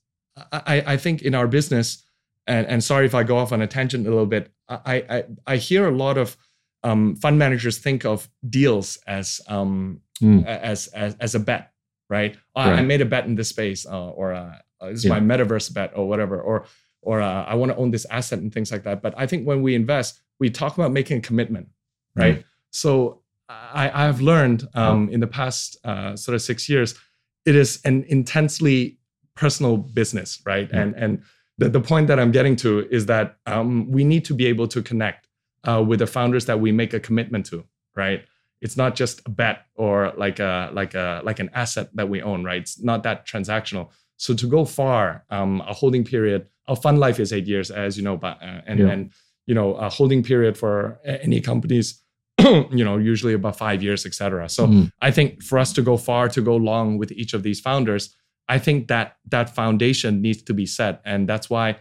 I 0.52 0.84
I 0.86 0.98
think 0.98 1.22
in 1.22 1.36
our 1.36 1.48
business 1.48 2.04
and, 2.48 2.68
and 2.68 2.84
sorry 2.84 3.06
if 3.06 3.16
I 3.16 3.24
go 3.24 3.38
off 3.38 3.52
on 3.52 3.62
a 3.62 3.68
tangent 3.68 4.08
a 4.08 4.10
little 4.10 4.26
bit. 4.26 4.52
I 4.68 5.06
I, 5.10 5.24
I 5.46 5.58
hear 5.58 5.88
a 5.88 5.96
lot 5.96 6.18
of 6.18 6.38
um, 6.84 7.16
fund 7.16 7.40
managers 7.40 7.80
think 7.80 8.06
of 8.06 8.30
deals 8.48 8.98
as 9.08 9.42
um, 9.48 10.02
mm. 10.22 10.46
as, 10.46 10.88
as 10.88 11.16
as 11.16 11.36
a 11.36 11.40
bet, 11.40 11.72
right? 12.10 12.38
Oh, 12.56 12.62
right. 12.62 12.80
I 12.80 12.82
made 12.82 13.02
a 13.02 13.06
bet 13.06 13.26
in 13.26 13.36
this 13.36 13.50
space, 13.50 13.86
uh, 13.86 14.10
or 14.10 14.34
uh, 14.34 14.56
uh 14.80 14.90
this 14.90 15.00
is 15.00 15.06
yeah. 15.06 15.20
my 15.20 15.20
metaverse 15.20 15.74
bet, 15.74 15.94
or 15.96 16.08
whatever, 16.08 16.40
or 16.40 16.66
or 17.06 17.22
uh, 17.22 17.44
I 17.44 17.56
want 17.56 17.72
to 17.72 17.78
own 17.78 17.92
this 17.92 18.06
asset 18.10 18.40
and 18.40 18.54
things 18.54 18.72
like 18.72 18.84
that. 18.84 19.02
But 19.02 19.14
I 19.18 19.28
think 19.28 19.48
when 19.48 19.62
we 19.62 19.76
invest, 19.76 20.20
we 20.40 20.50
talk 20.50 20.76
about 20.78 20.92
making 20.92 21.20
a 21.20 21.22
commitment, 21.22 21.70
right? 22.16 22.40
Mm. 22.40 22.44
So 22.72 23.22
I, 23.48 24.08
I've 24.08 24.22
learned 24.22 24.68
um, 24.74 25.10
in 25.10 25.20
the 25.20 25.28
past 25.28 25.78
uh, 25.86 26.16
sort 26.16 26.36
of 26.36 26.42
six 26.42 26.68
years, 26.68 26.96
it 27.46 27.56
is 27.56 27.80
an 27.86 28.06
intensely 28.10 28.98
personal 29.36 29.78
business, 29.78 30.42
right? 30.46 30.70
Mm. 30.70 30.82
And 30.82 30.96
and 30.96 31.24
the, 31.58 31.70
the 31.70 31.82
point 31.82 32.08
that 32.08 32.20
I'm 32.20 32.32
getting 32.32 32.56
to 32.58 32.88
is 32.90 33.06
that 33.06 33.38
um, 33.46 33.90
we 33.90 34.04
need 34.04 34.26
to 34.26 34.34
be 34.34 34.48
able 34.48 34.68
to 34.70 34.82
connect 34.82 35.28
uh, 35.64 35.84
with 35.88 36.00
the 36.00 36.08
founders 36.08 36.46
that 36.46 36.60
we 36.60 36.72
make 36.72 36.94
a 36.94 37.00
commitment 37.00 37.46
to, 37.48 37.64
right? 37.96 38.26
It's 38.62 38.76
not 38.76 38.96
just 38.96 39.22
a 39.26 39.30
bet 39.30 39.66
or 39.76 40.12
like 40.18 40.40
a 40.40 40.70
like 40.74 40.96
a 40.96 41.22
like 41.24 41.40
an 41.40 41.50
asset 41.54 41.90
that 41.94 42.10
we 42.10 42.22
own, 42.22 42.44
right? 42.44 42.62
It's 42.62 42.82
not 42.82 43.04
that 43.04 43.28
transactional. 43.28 43.90
So 44.18 44.34
to 44.34 44.48
go 44.48 44.66
far, 44.66 45.24
um, 45.30 45.62
a 45.62 45.74
holding 45.74 46.04
period, 46.04 46.48
our 46.68 46.76
fund 46.76 47.00
life 47.00 47.20
is 47.20 47.32
eight 47.32 47.48
years, 47.48 47.72
as 47.72 47.98
you 47.98 48.04
know, 48.04 48.18
but 48.18 48.42
uh, 48.42 48.62
and 48.66 48.80
yeah. 48.80 48.88
and 48.88 49.12
you 49.46 49.56
know 49.56 49.76
a 49.76 49.90
holding 49.90 50.24
period 50.24 50.58
for 50.58 51.00
any 51.06 51.42
companies, 51.42 52.02
you 52.40 52.84
know, 52.84 52.98
usually 52.98 53.34
about 53.34 53.58
five 53.58 53.84
years, 53.84 54.06
etc. 54.06 54.50
So 54.50 54.68
mm. 54.68 54.92
I 55.02 55.12
think 55.12 55.44
for 55.44 55.60
us 55.60 55.74
to 55.74 55.82
go 55.82 55.98
far, 55.98 56.30
to 56.30 56.42
go 56.42 56.56
long 56.56 56.98
with 56.98 57.12
each 57.12 57.34
of 57.34 57.44
these 57.44 57.60
founders, 57.60 58.16
I 58.48 58.60
think 58.60 58.88
that 58.88 59.18
that 59.30 59.50
foundation 59.54 60.22
needs 60.22 60.42
to 60.44 60.54
be 60.54 60.66
set, 60.66 61.02
and 61.06 61.30
that's 61.30 61.50
why 61.50 61.78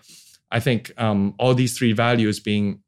I 0.50 0.60
think 0.60 0.92
um, 0.98 1.34
all 1.38 1.54
these 1.54 1.76
three 1.76 1.92
values 1.92 2.40
being, 2.40 2.80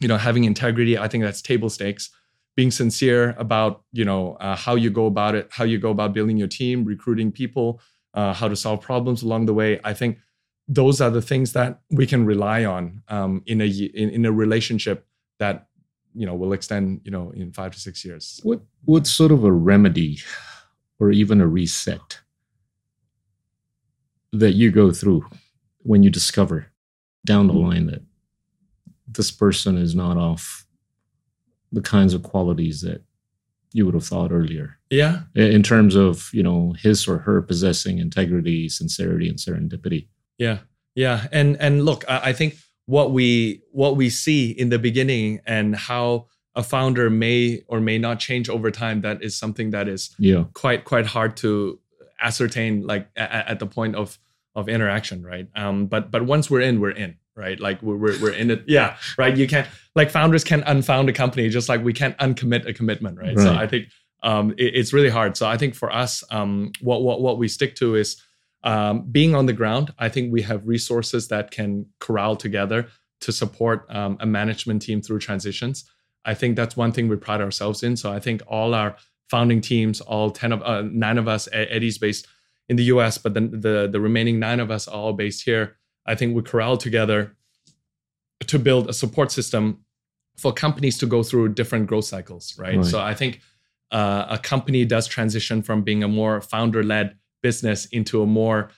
you 0.00 0.08
know, 0.08 0.18
having 0.18 0.44
integrity. 0.44 0.96
I 0.96 1.08
think 1.08 1.24
that's 1.24 1.42
table 1.42 1.70
stakes. 1.70 2.10
Being 2.54 2.70
sincere 2.70 3.34
about 3.38 3.82
you 3.92 4.04
know 4.04 4.34
uh, 4.34 4.56
how 4.56 4.74
you 4.74 4.90
go 4.90 5.06
about 5.06 5.34
it, 5.34 5.48
how 5.50 5.64
you 5.64 5.78
go 5.78 5.90
about 5.90 6.12
building 6.12 6.36
your 6.36 6.48
team, 6.48 6.84
recruiting 6.84 7.32
people, 7.32 7.80
uh, 8.12 8.34
how 8.34 8.48
to 8.48 8.56
solve 8.56 8.82
problems 8.82 9.22
along 9.22 9.46
the 9.46 9.54
way. 9.54 9.80
I 9.84 9.94
think 9.94 10.18
those 10.68 11.00
are 11.00 11.10
the 11.10 11.22
things 11.22 11.52
that 11.52 11.80
we 11.90 12.06
can 12.06 12.24
rely 12.24 12.64
on 12.64 13.02
um, 13.08 13.42
in 13.46 13.60
a 13.60 13.66
in, 13.66 14.10
in 14.10 14.24
a 14.24 14.32
relationship 14.32 15.06
that 15.38 15.66
you 16.14 16.26
know 16.26 16.34
will 16.34 16.52
extend 16.52 17.00
you 17.04 17.10
know 17.10 17.30
in 17.32 17.52
five 17.52 17.72
to 17.72 17.80
six 17.80 18.04
years. 18.04 18.40
What 18.42 18.60
what 18.84 19.06
sort 19.06 19.32
of 19.32 19.44
a 19.44 19.52
remedy 19.52 20.18
or 20.98 21.10
even 21.10 21.40
a 21.40 21.46
reset 21.46 22.20
that 24.32 24.52
you 24.52 24.70
go 24.70 24.92
through 24.92 25.26
when 25.78 26.02
you 26.02 26.10
discover 26.10 26.68
down 27.24 27.46
the 27.46 27.52
line 27.52 27.86
that 27.86 28.02
this 29.06 29.30
person 29.30 29.76
is 29.76 29.94
not 29.94 30.16
off 30.16 30.66
the 31.70 31.82
kinds 31.82 32.14
of 32.14 32.22
qualities 32.22 32.80
that 32.82 33.02
you 33.72 33.86
would 33.86 33.94
have 33.94 34.04
thought 34.04 34.32
earlier. 34.32 34.78
Yeah. 34.90 35.20
In 35.34 35.62
terms 35.62 35.94
of, 35.94 36.30
you 36.32 36.42
know, 36.42 36.74
his 36.78 37.08
or 37.08 37.18
her 37.18 37.40
possessing 37.40 37.98
integrity, 37.98 38.68
sincerity, 38.68 39.28
and 39.28 39.38
serendipity. 39.38 40.08
Yeah. 40.42 40.58
Yeah. 40.94 41.26
And 41.32 41.56
and 41.60 41.84
look, 41.84 42.04
I 42.08 42.32
think 42.32 42.56
what 42.86 43.12
we 43.12 43.62
what 43.70 43.96
we 43.96 44.10
see 44.10 44.50
in 44.50 44.68
the 44.68 44.78
beginning 44.78 45.40
and 45.46 45.74
how 45.74 46.26
a 46.54 46.62
founder 46.62 47.08
may 47.08 47.62
or 47.68 47.80
may 47.80 47.98
not 47.98 48.18
change 48.18 48.50
over 48.50 48.70
time, 48.70 49.00
that 49.02 49.22
is 49.22 49.36
something 49.36 49.70
that 49.70 49.88
is 49.88 50.14
yeah. 50.18 50.44
quite 50.52 50.84
quite 50.84 51.06
hard 51.06 51.36
to 51.38 51.78
ascertain 52.22 52.86
like 52.86 53.08
at, 53.16 53.48
at 53.48 53.58
the 53.58 53.66
point 53.66 53.96
of 53.96 54.18
of 54.54 54.68
interaction 54.68 55.22
right 55.22 55.48
um 55.56 55.86
but 55.86 56.10
but 56.10 56.24
once 56.24 56.50
we're 56.50 56.60
in 56.60 56.80
we're 56.80 56.90
in 56.90 57.16
right 57.34 57.58
like 57.58 57.82
we're, 57.82 57.96
we're, 57.96 58.20
we're 58.20 58.32
in 58.32 58.50
it 58.50 58.62
yeah 58.68 58.96
right 59.18 59.36
you 59.36 59.48
can't 59.48 59.66
like 59.94 60.10
founders 60.10 60.44
can 60.44 60.62
unfound 60.64 61.08
a 61.08 61.12
company 61.12 61.48
just 61.48 61.68
like 61.68 61.82
we 61.82 61.92
can't 61.92 62.16
uncommit 62.18 62.66
a 62.68 62.72
commitment 62.72 63.18
right, 63.18 63.36
right. 63.36 63.38
so 63.38 63.54
i 63.54 63.66
think 63.66 63.88
um 64.22 64.50
it, 64.52 64.74
it's 64.74 64.92
really 64.92 65.08
hard 65.08 65.36
so 65.36 65.46
i 65.46 65.56
think 65.56 65.74
for 65.74 65.90
us 65.92 66.22
um 66.30 66.70
what 66.80 67.02
what 67.02 67.20
what 67.20 67.38
we 67.38 67.48
stick 67.48 67.74
to 67.74 67.96
is 67.96 68.22
um 68.64 69.02
being 69.10 69.34
on 69.34 69.46
the 69.46 69.52
ground 69.52 69.92
i 69.98 70.08
think 70.08 70.32
we 70.32 70.42
have 70.42 70.66
resources 70.66 71.28
that 71.28 71.50
can 71.50 71.86
corral 71.98 72.36
together 72.36 72.88
to 73.20 73.32
support 73.32 73.86
um, 73.90 74.16
a 74.20 74.26
management 74.26 74.82
team 74.82 75.00
through 75.00 75.18
transitions 75.18 75.84
i 76.24 76.34
think 76.34 76.56
that's 76.56 76.76
one 76.76 76.92
thing 76.92 77.08
we 77.08 77.16
pride 77.16 77.40
ourselves 77.40 77.82
in 77.82 77.96
so 77.96 78.12
i 78.12 78.20
think 78.20 78.42
all 78.46 78.74
our 78.74 78.96
founding 79.28 79.60
teams 79.60 80.00
all 80.00 80.30
10 80.30 80.52
of 80.52 80.62
uh, 80.62 80.82
nine 80.82 81.18
of 81.18 81.28
us 81.28 81.48
eddie's 81.52 81.98
based 81.98 82.26
in 82.68 82.76
the 82.76 82.84
US, 82.84 83.18
but 83.18 83.34
then 83.34 83.50
the, 83.50 83.88
the 83.90 84.00
remaining 84.00 84.38
nine 84.38 84.60
of 84.60 84.70
us 84.70 84.88
are 84.88 84.94
all 84.94 85.12
based 85.12 85.44
here. 85.44 85.76
I 86.06 86.14
think 86.14 86.34
we 86.34 86.42
corral 86.42 86.76
together 86.76 87.36
to 88.46 88.58
build 88.58 88.88
a 88.88 88.92
support 88.92 89.30
system 89.30 89.84
for 90.36 90.52
companies 90.52 90.98
to 90.98 91.06
go 91.06 91.22
through 91.22 91.50
different 91.50 91.86
growth 91.86 92.06
cycles, 92.06 92.56
right? 92.58 92.76
Right. 92.76 92.84
So 92.84 93.00
I 93.00 93.14
think 93.14 93.40
uh, 93.90 94.26
a 94.30 94.38
company 94.38 94.84
does 94.84 95.06
transition 95.06 95.62
from 95.62 95.82
being 95.82 96.02
a 96.02 96.08
more 96.08 96.40
founder 96.40 96.82
led 96.82 97.16
business 97.42 97.86
into 97.86 98.22
a 98.22 98.26
more 98.26 98.70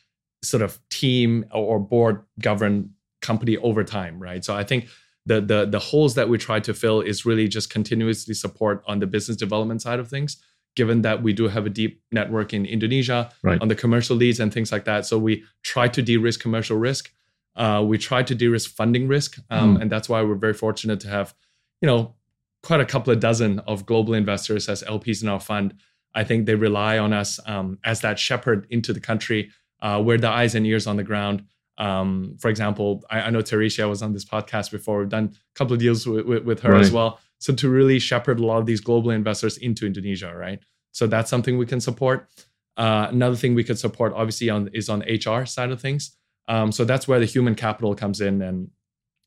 sort 0.42 0.62
of 0.62 0.79
team 0.90 1.44
or 1.53 1.79
board 1.81 2.22
governed 2.40 2.90
company 3.22 3.57
over 3.59 3.83
time, 3.85 4.18
right? 4.18 4.44
So 4.44 4.55
I 4.55 4.64
think 4.64 4.88
the 5.27 5.40
the 5.40 5.64
the 5.66 5.79
holes 5.79 6.14
that 6.16 6.29
we 6.29 6.37
try 6.38 6.61
to 6.61 6.74
fill 6.74 7.00
is 7.00 7.24
really 7.24 7.48
just 7.48 7.70
continuously 7.70 8.35
support 8.35 8.83
on 8.87 8.98
the 8.98 9.07
business 9.07 9.37
development 9.37 9.81
side 9.83 9.98
of 10.00 10.09
things. 10.09 10.37
Given 10.77 11.03
that 11.03 11.22
we 11.22 11.33
do 11.33 11.46
have 11.48 11.66
a 11.66 11.70
deep 11.70 12.03
network 12.11 12.53
in 12.53 12.66
Indonesia 12.66 13.31
Right. 13.42 13.61
on 13.62 13.68
the 13.68 13.77
commercial 13.77 14.16
leads 14.16 14.40
and 14.40 14.53
things 14.53 14.72
like 14.72 14.85
that, 14.87 15.07
so 15.07 15.18
we 15.18 15.44
try 15.62 15.87
to 15.88 16.03
de-risk 16.03 16.40
commercial 16.40 16.77
risk. 16.77 17.12
Uh, 17.57 17.83
we 17.87 17.96
try 17.96 18.22
to 18.24 18.35
de-risk 18.35 18.74
funding 18.74 19.07
risk, 19.07 19.38
um, 19.50 19.77
Mm. 19.77 19.83
and 19.83 19.90
that's 19.92 20.09
why 20.09 20.20
we're 20.22 20.35
very 20.46 20.53
fortunate 20.55 20.98
to 21.00 21.09
have, 21.09 21.33
you 21.81 21.87
know, 21.87 22.16
quite 22.64 22.81
a 22.81 22.85
couple 22.85 23.12
of 23.12 23.20
dozen 23.20 23.61
of 23.61 23.87
global 23.87 24.14
investors 24.14 24.68
as 24.68 24.83
LPs 24.83 25.22
in 25.22 25.29
our 25.29 25.38
fund. 25.40 25.74
I 26.14 26.24
think 26.24 26.46
they 26.46 26.55
rely 26.55 26.98
on 26.98 27.12
us 27.12 27.40
um, 27.46 27.79
as 27.85 28.00
that 28.00 28.18
shepherd 28.18 28.66
into 28.70 28.92
the 28.92 29.00
country. 29.00 29.50
Uh, 29.83 30.03
we're 30.05 30.18
the 30.18 30.29
eyes 30.29 30.55
and 30.55 30.66
ears 30.66 30.87
on 30.87 30.96
the 30.96 31.03
ground. 31.03 31.44
Um, 31.77 32.37
for 32.38 32.48
example, 32.48 33.03
I, 33.11 33.22
I 33.22 33.31
know 33.31 33.40
Teresia 33.40 33.88
was 33.88 34.03
on 34.03 34.12
this 34.12 34.24
podcast 34.24 34.70
before. 34.70 35.00
We've 35.00 35.09
done 35.09 35.33
a 35.35 35.59
couple 35.59 35.74
of 35.74 35.81
deals 35.81 36.07
with, 36.07 36.24
with, 36.27 36.44
with 36.44 36.61
her 36.61 36.77
as 36.77 36.92
well. 36.92 37.18
So 37.38 37.53
to 37.53 37.68
really 37.68 37.98
shepherd 37.98 38.38
a 38.38 38.46
lot 38.46 38.59
of 38.59 38.66
these 38.66 38.81
global 38.81 39.11
investors 39.11 39.59
into 39.59 39.85
Indonesia, 39.85 40.33
right? 40.35 40.61
So 40.92 41.07
that's 41.07 41.29
something 41.29 41.59
we 41.59 41.66
can 41.66 41.81
support. 41.81 42.29
Uh, 42.77 43.09
another 43.11 43.37
thing 43.37 43.55
we 43.55 43.64
could 43.64 43.79
support, 43.79 44.12
obviously, 44.14 44.48
on 44.48 44.68
is 44.72 44.88
on 44.88 45.00
HR 45.00 45.44
side 45.44 45.70
of 45.70 45.81
things. 45.81 46.16
Um, 46.48 46.72
so 46.72 46.85
that's 46.85 47.07
where 47.07 47.18
the 47.18 47.27
human 47.27 47.55
capital 47.55 47.94
comes 47.94 48.20
in, 48.20 48.42
and 48.42 48.70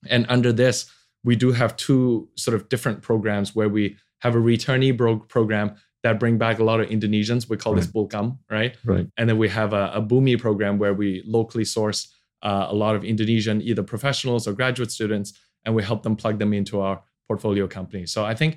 and 0.10 0.26
under 0.30 0.52
this, 0.52 0.90
we 1.24 1.36
do 1.36 1.52
have 1.52 1.76
two 1.76 2.30
sort 2.36 2.56
of 2.56 2.70
different 2.70 3.02
programs 3.02 3.56
where 3.56 3.70
we 3.70 3.98
have 4.22 4.36
a 4.36 4.40
returnee 4.40 4.96
bro- 4.96 5.20
program 5.20 5.76
that 6.08 6.20
bring 6.24 6.38
back 6.46 6.56
a 6.60 6.66
lot 6.72 6.80
of 6.84 6.88
Indonesians. 6.90 7.42
We 7.52 7.58
call 7.64 7.74
this 7.80 7.88
Pulkam, 7.96 8.28
right? 8.58 8.74
Right. 8.94 9.08
And 9.18 9.26
then 9.30 9.38
we 9.44 9.50
have 9.60 9.72
a, 9.74 9.86
a 10.00 10.02
Bumi 10.10 10.36
program 10.46 10.74
where 10.82 10.94
we 11.02 11.10
locally 11.38 11.66
source 11.78 12.00
uh, 12.48 12.66
a 12.70 12.76
lot 12.84 12.94
of 12.98 13.02
Indonesian 13.14 13.58
either 13.70 13.84
professionals 13.94 14.48
or 14.48 14.54
graduate 14.62 14.92
students, 14.92 15.30
and 15.64 15.76
we 15.78 15.84
help 15.84 16.02
them 16.04 16.16
plug 16.16 16.36
them 16.40 16.52
into 16.54 16.76
our 16.86 16.96
portfolio 17.28 17.66
company. 17.68 18.06
So 18.06 18.20
I 18.32 18.36
think 18.40 18.52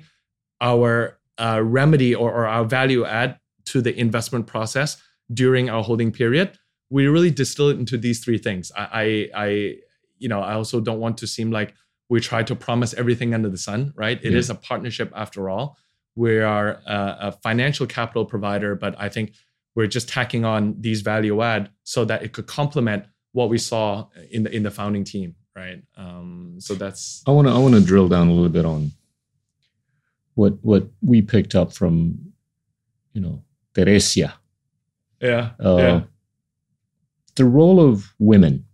our 0.69 1.19
uh, 1.45 1.61
remedy 1.79 2.11
or, 2.21 2.29
or 2.37 2.45
our 2.55 2.65
value 2.79 3.03
add 3.05 3.29
to 3.71 3.81
the 3.81 3.93
investment 4.05 4.45
process 4.53 4.89
during 5.41 5.69
our 5.69 5.83
holding 5.83 6.11
period, 6.11 6.47
we 6.89 7.07
really 7.07 7.31
distill 7.31 7.69
it 7.69 7.77
into 7.79 7.97
these 7.97 8.19
three 8.23 8.37
things. 8.47 8.71
I, 8.81 8.87
I, 9.03 9.43
I 9.45 9.47
you 10.23 10.29
know, 10.31 10.41
I 10.41 10.53
also 10.53 10.79
don't 10.87 10.99
want 11.05 11.17
to 11.19 11.27
seem 11.27 11.49
like 11.59 11.73
we 12.09 12.19
try 12.19 12.43
to 12.43 12.55
promise 12.55 12.93
everything 13.01 13.33
under 13.33 13.49
the 13.49 13.57
sun, 13.57 13.93
right? 13.95 14.19
It 14.27 14.33
is 14.41 14.47
Yeah. 14.49 14.55
a 14.55 14.57
partnership 14.69 15.09
after 15.15 15.49
all. 15.49 15.65
We 16.15 16.39
are 16.39 16.81
a, 16.85 17.17
a 17.19 17.31
financial 17.43 17.87
capital 17.87 18.25
provider, 18.25 18.75
but 18.75 18.95
I 18.97 19.09
think 19.09 19.33
we're 19.75 19.87
just 19.87 20.09
tacking 20.09 20.45
on 20.45 20.75
these 20.79 21.01
value 21.01 21.41
add 21.41 21.69
so 21.83 22.05
that 22.05 22.23
it 22.23 22.33
could 22.33 22.47
complement 22.47 23.05
what 23.31 23.49
we 23.49 23.57
saw 23.57 24.07
in 24.29 24.43
the 24.43 24.53
in 24.53 24.63
the 24.63 24.71
founding 24.71 25.03
team, 25.03 25.35
right? 25.55 25.81
Um, 25.95 26.55
so 26.59 26.75
that's 26.75 27.23
I 27.27 27.31
want 27.31 27.47
to 27.47 27.53
I 27.53 27.57
want 27.57 27.75
to 27.75 27.81
drill 27.81 28.09
down 28.09 28.27
a 28.27 28.33
little 28.33 28.49
bit 28.49 28.65
on 28.65 28.91
what 30.35 30.53
what 30.61 30.87
we 31.01 31.21
picked 31.21 31.55
up 31.55 31.73
from 31.73 32.19
you 33.13 33.21
know 33.21 33.43
Teresia, 33.73 34.33
yeah, 35.21 35.51
uh, 35.63 35.77
yeah. 35.77 36.01
the 37.35 37.45
role 37.45 37.79
of 37.79 38.13
women, 38.19 38.65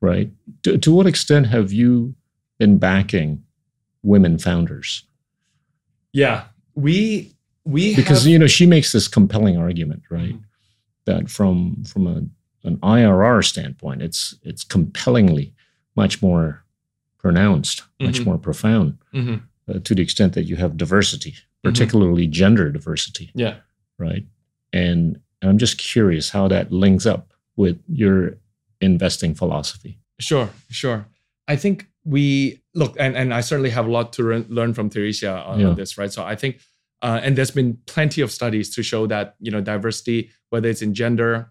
right? 0.00 0.30
To, 0.64 0.76
to 0.76 0.94
what 0.94 1.06
extent 1.06 1.46
have 1.46 1.72
you 1.72 2.14
been 2.58 2.78
backing 2.78 3.44
women 4.02 4.38
founders? 4.38 5.04
Yeah, 6.12 6.44
we 6.76 7.32
we 7.64 7.96
Because 7.96 8.22
have, 8.22 8.30
you 8.30 8.38
know 8.38 8.46
she 8.46 8.66
makes 8.66 8.92
this 8.92 9.08
compelling 9.08 9.56
argument, 9.56 10.02
right? 10.10 10.34
Mhm. 10.34 10.42
That 11.06 11.28
from 11.30 11.82
from 11.84 12.06
a, 12.06 12.16
an 12.68 12.76
IRR 12.82 13.44
standpoint, 13.44 14.02
it's 14.02 14.36
it's 14.42 14.62
compellingly 14.64 15.52
much 15.96 16.22
more 16.22 16.62
pronounced, 17.18 17.82
much 18.00 18.20
Mhm. 18.20 18.24
more 18.26 18.38
profound. 18.38 18.98
Mhm. 19.12 19.42
uh, 19.68 19.80
to 19.82 19.96
the 19.96 20.02
extent 20.02 20.32
that 20.34 20.44
you 20.44 20.54
have 20.54 20.76
diversity, 20.76 21.34
particularly 21.64 22.28
gender 22.28 22.70
diversity, 22.70 23.32
yeah. 23.34 23.56
right? 23.98 24.24
And, 24.72 25.18
and 25.42 25.50
I'm 25.50 25.58
just 25.58 25.76
curious 25.76 26.30
how 26.30 26.46
that 26.46 26.70
links 26.70 27.04
up 27.04 27.32
with 27.56 27.76
your 27.88 28.36
investing 28.80 29.34
philosophy. 29.34 29.98
Sure, 30.20 30.48
sure. 30.70 31.08
I 31.48 31.56
think 31.56 31.88
we 32.06 32.62
look, 32.74 32.94
and, 32.98 33.16
and 33.16 33.34
I 33.34 33.40
certainly 33.40 33.70
have 33.70 33.86
a 33.86 33.90
lot 33.90 34.12
to 34.14 34.24
re- 34.24 34.46
learn 34.48 34.72
from 34.74 34.88
Theresia 34.90 35.44
on, 35.46 35.60
Yeah. 35.60 35.66
on 35.68 35.74
this, 35.76 35.98
right? 35.98 36.12
So 36.12 36.22
I 36.24 36.36
think, 36.36 36.60
uh, 37.02 37.20
and 37.22 37.36
there's 37.36 37.50
been 37.50 37.78
plenty 37.86 38.20
of 38.22 38.30
studies 38.30 38.74
to 38.76 38.82
show 38.82 39.06
that 39.08 39.34
you 39.40 39.50
know 39.50 39.60
diversity, 39.60 40.30
whether 40.50 40.68
it's 40.68 40.82
in 40.82 40.94
gender 40.94 41.50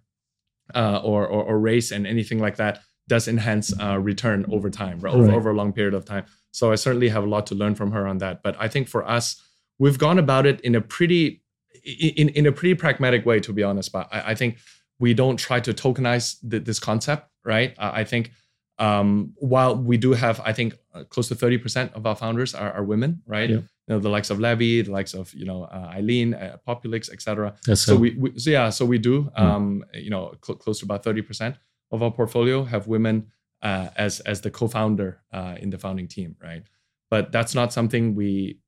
uh, 0.74 1.00
or, 1.04 1.28
or 1.28 1.44
or 1.44 1.60
race 1.60 1.92
and 1.92 2.08
anything 2.08 2.40
like 2.40 2.56
that, 2.56 2.80
does 3.08 3.28
enhance 3.28 3.74
uh, 3.80 4.00
return 4.00 4.46
over 4.50 4.70
time, 4.70 5.00
right? 5.00 5.14
over 5.14 5.26
Right. 5.26 5.34
over 5.36 5.52
a 5.52 5.54
long 5.54 5.74
period 5.74 5.94
of 5.94 6.06
time. 6.06 6.26
So 6.52 6.72
I 6.72 6.76
certainly 6.76 7.10
have 7.10 7.24
a 7.24 7.28
lot 7.28 7.46
to 7.48 7.56
learn 7.56 7.76
from 7.76 7.92
her 7.92 8.08
on 8.08 8.18
that. 8.20 8.42
But 8.42 8.56
I 8.60 8.68
think 8.70 8.88
for 8.88 9.04
us, 9.08 9.42
we've 9.78 9.98
gone 10.00 10.18
about 10.20 10.46
it 10.46 10.62
in 10.62 10.74
a 10.76 10.82
pretty 10.82 11.44
in 11.84 12.30
in 12.30 12.46
a 12.48 12.52
pretty 12.52 12.76
pragmatic 12.76 13.26
way, 13.26 13.40
to 13.42 13.54
be 13.54 13.62
honest. 13.62 13.92
But 13.92 14.08
I, 14.12 14.32
I 14.32 14.36
think 14.36 14.58
we 15.00 15.14
don't 15.14 15.38
try 15.38 15.60
to 15.60 15.74
tokenize 15.74 16.38
th- 16.50 16.64
this 16.64 16.80
concept, 16.80 17.28
right? 17.44 17.76
I 17.78 18.04
think 18.06 18.32
um, 18.78 19.34
while 19.38 19.76
we 19.76 19.98
do 19.98 20.12
have, 20.14 20.42
I 20.44 20.52
think, 20.54 20.74
uh, 20.94 21.04
close 21.06 21.28
to 21.30 21.36
thirty 21.36 21.58
percent 21.58 21.94
of 21.94 22.06
our 22.06 22.16
founders 22.16 22.54
are, 22.54 22.72
are 22.74 22.84
women, 22.84 23.22
right? 23.26 23.50
Yeah. 23.50 23.56
You 23.88 23.94
know, 23.94 24.00
the 24.00 24.10
likes 24.10 24.30
of 24.32 24.40
Levy, 24.40 24.82
the 24.82 24.92
likes 24.92 25.14
of 25.14 25.34
you 25.34 25.46
know 25.46 25.64
uh, 25.66 25.92
Eileen, 25.94 26.34
uh, 26.34 26.58
Populix, 26.68 27.10
etc. 27.12 27.56
That's 27.66 27.82
So 27.82 27.96
a- 27.96 28.00
we, 28.00 28.12
we, 28.18 28.38
so 28.40 28.50
yeah, 28.50 28.70
so 28.72 28.86
we 28.86 28.98
do, 28.98 29.30
um, 29.36 29.84
you 29.94 30.10
know, 30.10 30.34
cl- 30.44 30.58
close 30.58 30.80
to 30.80 30.86
about 30.86 31.04
thirty 31.04 31.22
percent 31.22 31.56
of 31.92 32.02
our 32.04 32.12
portfolio 32.12 32.64
have 32.64 32.88
women 32.88 33.28
uh, 33.62 33.90
as 33.96 34.20
as 34.22 34.42
the 34.42 34.52
co-founder 34.52 35.22
uh, 35.32 35.56
in 35.60 35.70
the 35.70 35.78
founding 35.78 36.08
team, 36.08 36.36
right? 36.42 36.64
But 37.10 37.32
that's 37.32 37.54
not 37.56 37.72
something 37.72 38.16
we, 38.16 38.60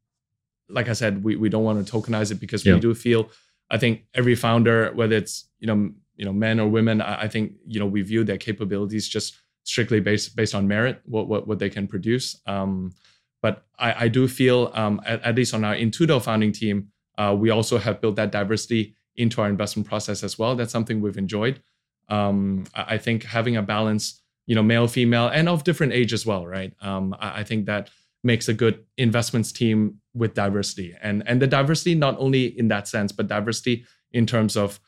like 0.69 0.87
I 0.89 0.93
said, 0.93 1.23
we 1.23 1.35
we 1.35 1.49
don't 1.49 1.63
want 1.63 1.85
to 1.85 1.91
tokenize 1.91 2.31
it 2.31 2.39
because 2.39 2.63
Yeah. 2.65 2.75
we 2.75 2.79
do 2.79 2.93
feel, 2.93 3.29
I 3.69 3.77
think 3.77 4.03
every 4.13 4.35
founder, 4.35 4.91
whether 4.93 5.15
it's 5.17 5.49
you 5.59 5.67
know 5.67 5.91
you 6.15 6.25
know 6.25 6.33
men 6.33 6.59
or 6.59 6.67
women, 6.69 7.01
I, 7.01 7.23
I 7.23 7.27
think 7.27 7.53
you 7.65 7.79
know 7.79 7.87
we 7.87 8.01
view 8.03 8.23
their 8.23 8.37
capabilities 8.37 9.07
just 9.09 9.35
strictly 9.67 9.99
based 9.99 10.35
based 10.35 10.55
on 10.55 10.67
merit, 10.67 11.01
what 11.05 11.27
what 11.27 11.47
what 11.47 11.59
they 11.59 11.69
can 11.69 11.87
produce. 11.87 12.39
Um, 12.45 12.93
but 13.41 13.65
I, 13.77 14.05
I 14.05 14.07
do 14.07 14.27
feel, 14.27 14.71
um, 14.73 14.99
at, 15.05 15.21
at 15.23 15.35
least 15.35 15.53
on 15.53 15.63
our 15.63 15.75
Intudo 15.75 16.19
founding 16.19 16.51
team, 16.51 16.87
uh, 17.17 17.35
we 17.37 17.51
also 17.51 17.77
have 17.77 18.01
built 18.01 18.15
that 18.15 18.31
diversity 18.31 18.95
into 19.15 19.41
our 19.41 19.49
investment 19.49 19.87
process 19.87 20.23
as 20.23 20.39
well. 20.39 20.55
That's 20.55 20.71
something 20.71 21.01
we've 21.01 21.17
enjoyed. 21.17 21.61
Um, 22.09 22.63
I, 22.73 22.95
I 22.95 22.97
think 22.97 23.23
having 23.23 23.55
a 23.57 23.61
balance, 23.61 24.21
you 24.47 24.55
know, 24.55 24.63
male, 24.63 24.87
female, 24.87 25.27
and 25.27 25.47
of 25.47 25.63
different 25.63 25.93
age 25.93 26.13
as 26.13 26.25
well, 26.25 26.47
right? 26.47 26.73
Um, 26.81 27.15
I, 27.19 27.41
I 27.41 27.43
think 27.43 27.65
that 27.65 27.91
makes 28.23 28.47
a 28.49 28.53
good 28.53 28.83
investments 28.97 29.51
team 29.51 29.99
with 30.13 30.33
diversity, 30.33 30.95
and 31.03 31.23
and 31.27 31.39
the 31.41 31.47
diversity 31.47 31.93
not 31.95 32.15
only 32.17 32.45
in 32.57 32.69
that 32.69 32.87
sense, 32.87 33.11
but 33.11 33.27
diversity 33.27 33.85
in 34.11 34.25
terms 34.25 34.57
of, 34.57 34.79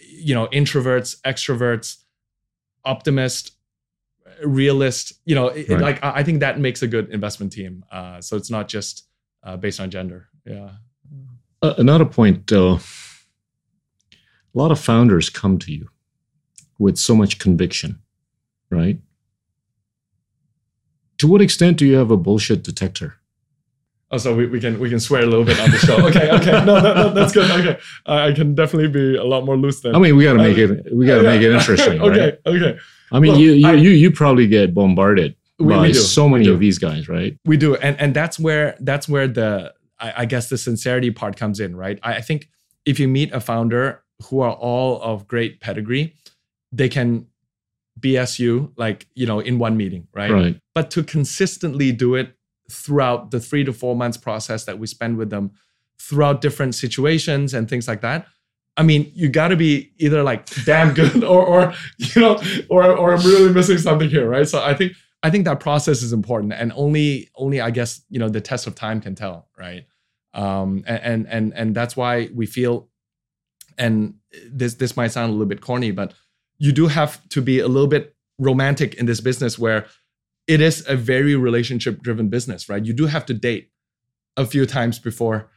you 0.00 0.34
know, 0.34 0.48
introverts, 0.48 1.16
extroverts, 1.22 1.98
optimist, 2.84 3.52
realist. 4.44 5.12
You 5.24 5.34
know, 5.34 5.48
it- 5.48 5.68
Right. 5.68 5.80
like 5.80 6.04
I 6.04 6.22
think 6.22 6.40
that 6.40 6.58
makes 6.58 6.82
a 6.82 6.86
good 6.88 7.08
investment 7.10 7.52
team. 7.52 7.84
Uh, 7.90 8.20
so 8.20 8.36
it's 8.36 8.50
not 8.50 8.68
just 8.68 9.06
uh, 9.42 9.56
based 9.56 9.80
on 9.80 9.90
gender. 9.90 10.28
Yeah. 10.46 10.70
Uh, 11.62 11.74
another 11.78 12.04
point, 12.06 12.46
though, 12.46 12.80
a 14.54 14.58
lot 14.58 14.70
of 14.72 14.78
founders 14.80 15.28
come 15.30 15.58
to 15.58 15.72
you 15.72 15.88
with 16.78 16.96
so 16.96 17.14
much 17.14 17.38
conviction, 17.38 18.00
right? 18.70 18.98
To 21.18 21.26
what 21.28 21.40
extent 21.42 21.76
do 21.76 21.86
you 21.86 21.96
have 21.96 22.10
a 22.10 22.16
bullshit 22.16 22.62
detector? 22.62 23.16
Oh, 24.12 24.16
so 24.18 24.34
we, 24.34 24.46
we 24.46 24.58
can 24.58 24.80
we 24.80 24.88
can 24.90 24.98
swear 24.98 25.22
a 25.22 25.26
little 25.26 25.44
bit 25.44 25.60
on 25.60 25.70
the 25.70 25.78
show. 25.78 25.98
Okay, 26.08 26.30
okay, 26.32 26.50
no, 26.64 26.80
no, 26.80 26.94
no 26.94 27.08
that's 27.14 27.32
good. 27.32 27.48
Okay, 27.50 27.78
I, 28.06 28.28
I 28.28 28.32
can 28.32 28.54
definitely 28.56 28.88
be 28.88 29.16
a 29.16 29.22
lot 29.24 29.44
more 29.44 29.56
loose 29.56 29.82
then. 29.82 29.94
I 29.94 29.98
mean, 30.00 30.16
we 30.16 30.24
got 30.24 30.32
to 30.32 30.38
make 30.42 30.58
it. 30.58 30.92
We 30.92 31.06
got 31.06 31.18
to 31.18 31.22
make 31.22 31.42
it 31.42 31.52
interesting, 31.52 32.00
okay, 32.08 32.20
right? 32.20 32.38
okay, 32.46 32.78
I 33.12 33.18
mean, 33.20 33.32
Look, 33.32 33.40
you 33.40 33.52
you, 33.52 33.68
I- 33.68 33.74
you 33.74 33.90
you 33.90 34.10
probably 34.10 34.46
get 34.46 34.74
bombarded 34.74 35.34
We- 35.58 35.74
by 35.74 35.82
we 35.88 35.92
so 35.94 36.28
many 36.28 36.48
of 36.48 36.58
these 36.60 36.78
guys, 36.78 37.08
right? 37.08 37.36
we 37.44 37.56
do, 37.56 37.76
and 37.76 37.98
and 38.00 38.14
that's 38.14 38.38
where 38.38 38.76
that's 38.80 39.08
where 39.08 39.26
the 39.28 39.74
I, 39.98 40.12
I 40.18 40.24
guess 40.26 40.48
the 40.48 40.56
sincerity 40.58 41.10
part 41.10 41.36
comes 41.36 41.60
in, 41.60 41.76
right? 41.76 41.98
I, 42.02 42.14
I 42.16 42.20
think 42.20 42.48
if 42.86 42.98
you 43.00 43.08
meet 43.08 43.32
a 43.32 43.40
founder 43.40 44.02
who 44.24 44.40
are 44.40 44.52
all 44.52 45.00
of 45.02 45.26
great 45.28 45.60
pedigree, 45.60 46.14
they 46.72 46.88
can 46.88 47.26
BS 47.98 48.38
you 48.38 48.72
like 48.76 49.06
you 49.14 49.26
know 49.26 49.40
in 49.40 49.58
one 49.58 49.76
meeting, 49.76 50.06
right? 50.14 50.30
Right. 50.30 50.60
but 50.74 50.90
to 50.92 51.02
consistently 51.02 51.92
do 51.92 52.14
it 52.14 52.34
throughout 52.70 53.30
the 53.32 53.40
three 53.40 53.64
to 53.64 53.72
four 53.72 53.96
months 53.96 54.16
process 54.16 54.64
that 54.64 54.78
we 54.78 54.86
spend 54.86 55.16
with 55.18 55.28
them 55.30 55.50
throughout 55.98 56.40
different 56.40 56.74
situations 56.74 57.52
and 57.52 57.68
things 57.68 57.86
like 57.88 58.00
that 58.00 58.26
i 58.80 58.82
mean 58.82 59.10
you 59.14 59.28
got 59.28 59.48
to 59.48 59.56
be 59.56 59.92
either 59.98 60.22
like 60.22 60.46
damn 60.64 60.92
good 60.94 61.22
or 61.34 61.44
or 61.44 61.74
you 61.98 62.20
know 62.20 62.40
or 62.68 62.84
or 62.96 63.14
i'm 63.14 63.24
really 63.26 63.52
missing 63.52 63.78
something 63.78 64.08
here 64.08 64.28
right 64.28 64.48
so 64.48 64.62
i 64.62 64.74
think 64.74 64.92
I 65.22 65.30
think 65.30 65.44
that 65.44 65.60
process 65.60 66.02
is 66.02 66.12
important, 66.12 66.52
and 66.52 66.72
only 66.74 67.28
only 67.34 67.60
I 67.60 67.70
guess 67.70 68.02
you 68.08 68.18
know 68.18 68.28
the 68.28 68.40
test 68.40 68.66
of 68.66 68.74
time 68.74 69.00
can 69.00 69.14
tell, 69.14 69.48
right? 69.58 69.84
Um, 70.32 70.82
and 70.86 71.26
and 71.28 71.52
and 71.54 71.74
that's 71.74 71.96
why 71.96 72.30
we 72.34 72.46
feel, 72.46 72.88
and 73.76 74.14
this 74.50 74.74
this 74.74 74.96
might 74.96 75.08
sound 75.08 75.30
a 75.30 75.32
little 75.32 75.46
bit 75.46 75.60
corny, 75.60 75.90
but 75.90 76.14
you 76.58 76.72
do 76.72 76.86
have 76.86 77.26
to 77.30 77.42
be 77.42 77.58
a 77.58 77.68
little 77.68 77.88
bit 77.88 78.14
romantic 78.38 78.94
in 78.94 79.06
this 79.06 79.20
business 79.20 79.58
where 79.58 79.86
it 80.46 80.60
is 80.62 80.86
a 80.88 80.96
very 80.96 81.36
relationship 81.36 82.02
driven 82.02 82.28
business, 82.28 82.68
right? 82.68 82.84
You 82.84 82.94
do 82.94 83.06
have 83.06 83.26
to 83.26 83.34
date 83.34 83.70
a 84.38 84.46
few 84.46 84.64
times 84.64 84.98
before 84.98 85.50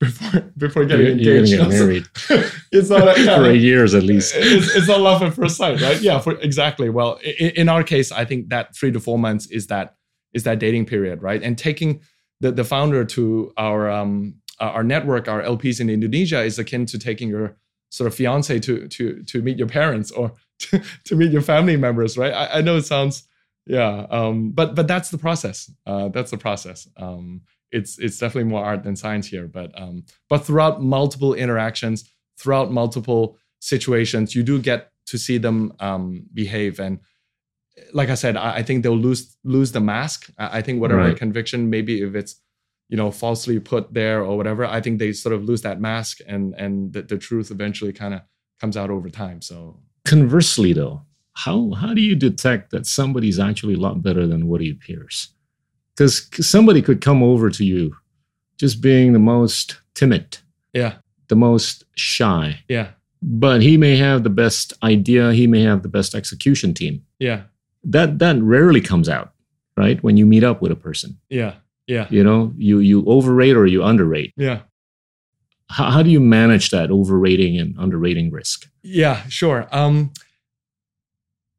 before 0.00 0.40
before 0.56 0.84
getting 0.86 1.18
You're, 1.20 1.36
engaged. 1.36 1.52
you're 1.52 1.60
get 1.60 1.68
married 1.68 2.06
it's 2.72 2.88
not 2.88 3.16
a, 3.16 3.20
yeah, 3.24 3.36
for 3.36 3.46
eight 3.46 3.60
years 3.60 3.94
at 3.94 4.02
least. 4.02 4.34
it's, 4.36 4.74
it's 4.74 4.88
not 4.88 5.00
love 5.00 5.22
at 5.22 5.34
first 5.34 5.56
sight, 5.56 5.80
right? 5.80 6.00
Yeah, 6.00 6.18
for 6.18 6.32
exactly. 6.40 6.88
Well, 6.88 7.18
in, 7.38 7.50
in 7.50 7.68
our 7.68 7.82
case, 7.82 8.10
I 8.10 8.24
think 8.24 8.48
that 8.48 8.74
three 8.74 8.92
to 8.92 9.00
four 9.00 9.18
months 9.18 9.46
is 9.46 9.66
that 9.66 9.96
is 10.32 10.44
that 10.44 10.58
dating 10.58 10.86
period, 10.86 11.22
right? 11.22 11.42
And 11.42 11.58
taking 11.58 12.00
the, 12.40 12.52
the 12.52 12.64
founder 12.64 13.04
to 13.04 13.52
our 13.56 13.90
um 13.90 14.36
our 14.58 14.82
network, 14.82 15.28
our 15.28 15.42
LPs 15.42 15.80
in 15.80 15.90
Indonesia, 15.90 16.42
is 16.42 16.58
akin 16.58 16.86
to 16.86 16.98
taking 16.98 17.28
your 17.28 17.56
sort 17.90 18.06
of 18.06 18.14
fiance 18.14 18.58
to 18.60 18.88
to 18.88 19.22
to 19.24 19.42
meet 19.42 19.58
your 19.58 19.68
parents 19.68 20.10
or 20.10 20.32
to, 20.60 20.80
to 21.04 21.16
meet 21.16 21.30
your 21.30 21.42
family 21.42 21.76
members, 21.76 22.16
right? 22.16 22.32
I, 22.32 22.58
I 22.58 22.60
know 22.62 22.76
it 22.76 22.86
sounds 22.86 23.24
yeah, 23.66 24.06
um, 24.10 24.50
but 24.50 24.74
but 24.74 24.88
that's 24.88 25.10
the 25.10 25.18
process. 25.18 25.70
Uh, 25.86 26.08
that's 26.08 26.30
the 26.30 26.38
process. 26.38 26.88
Um, 26.96 27.42
it's 27.72 27.98
it's 27.98 28.18
definitely 28.18 28.50
more 28.50 28.64
art 28.64 28.82
than 28.82 28.96
science 28.96 29.26
here, 29.26 29.46
but 29.46 29.70
um, 29.80 30.04
but 30.28 30.44
throughout 30.44 30.82
multiple 30.82 31.34
interactions, 31.34 32.10
throughout 32.38 32.72
multiple 32.72 33.38
situations, 33.60 34.34
you 34.34 34.42
do 34.42 34.60
get 34.60 34.90
to 35.06 35.18
see 35.18 35.38
them 35.38 35.72
um, 35.80 36.26
behave. 36.32 36.80
And 36.80 37.00
like 37.92 38.08
I 38.08 38.14
said, 38.14 38.36
I, 38.36 38.56
I, 38.56 38.62
think 38.62 38.82
they'll 38.82 38.96
lose 38.96 39.36
lose 39.44 39.72
the 39.72 39.80
mask. 39.80 40.30
I, 40.38 40.58
I 40.58 40.62
think 40.62 40.80
whatever 40.80 41.00
Right. 41.00 41.16
conviction, 41.16 41.70
maybe 41.70 42.02
if 42.02 42.14
it's 42.14 42.36
you 42.88 42.96
know 42.96 43.10
falsely 43.10 43.60
put 43.60 43.94
there 43.94 44.22
or 44.22 44.36
whatever, 44.36 44.64
I 44.64 44.80
think 44.80 44.98
they 44.98 45.12
sort 45.12 45.34
of 45.34 45.44
lose 45.44 45.62
that 45.62 45.80
mask, 45.80 46.18
and 46.26 46.54
and 46.56 46.92
the, 46.92 47.02
the 47.02 47.18
truth 47.18 47.50
eventually 47.50 47.92
kind 47.92 48.14
of 48.14 48.20
comes 48.60 48.76
out 48.76 48.90
over 48.90 49.08
time. 49.08 49.40
So 49.42 49.80
Conversely, 50.04 50.72
though, 50.72 51.02
how 51.34 51.72
how 51.72 51.94
do 51.94 52.00
you 52.00 52.16
detect 52.16 52.70
that 52.70 52.86
somebody's 52.86 53.38
actually 53.38 53.74
a 53.74 53.78
lot 53.78 54.02
better 54.02 54.26
than 54.26 54.48
what 54.48 54.60
he 54.60 54.70
appears? 54.70 55.28
Because 56.00 56.30
somebody 56.48 56.80
could 56.80 57.02
come 57.02 57.22
over 57.22 57.50
to 57.50 57.62
you 57.62 57.94
just 58.56 58.80
being 58.80 59.12
the 59.12 59.18
most 59.18 59.76
timid, 59.94 60.38
yeah, 60.72 60.94
the 61.28 61.36
most 61.36 61.84
shy, 61.94 62.60
yeah, 62.68 62.92
but 63.20 63.60
he 63.60 63.76
may 63.76 63.96
have 63.98 64.22
the 64.24 64.30
best 64.30 64.72
idea, 64.82 65.34
he 65.34 65.46
may 65.46 65.60
have 65.60 65.82
the 65.82 65.90
best 65.90 66.14
execution 66.14 66.72
team. 66.72 67.04
yeah, 67.18 67.42
That 67.84 68.18
that 68.18 68.40
rarely 68.40 68.80
comes 68.80 69.10
out, 69.10 69.34
right? 69.76 70.02
When 70.02 70.16
you 70.16 70.24
meet 70.24 70.42
up 70.42 70.62
with 70.62 70.72
a 70.72 70.76
person, 70.76 71.18
yeah, 71.28 71.56
yeah, 71.86 72.06
you 72.08 72.24
know, 72.24 72.54
you 72.56 72.78
you 72.78 73.04
overrate 73.06 73.54
or 73.54 73.66
you 73.66 73.84
underrate. 73.84 74.32
yeah. 74.38 74.60
How, 75.68 75.90
how 75.90 76.02
do 76.02 76.08
you 76.10 76.18
manage 76.20 76.70
that 76.70 76.90
overrating 76.90 77.58
and 77.58 77.76
underrating 77.78 78.30
risk? 78.32 78.68
Yeah, 78.82 79.22
sure. 79.28 79.68
Um, 79.70 80.12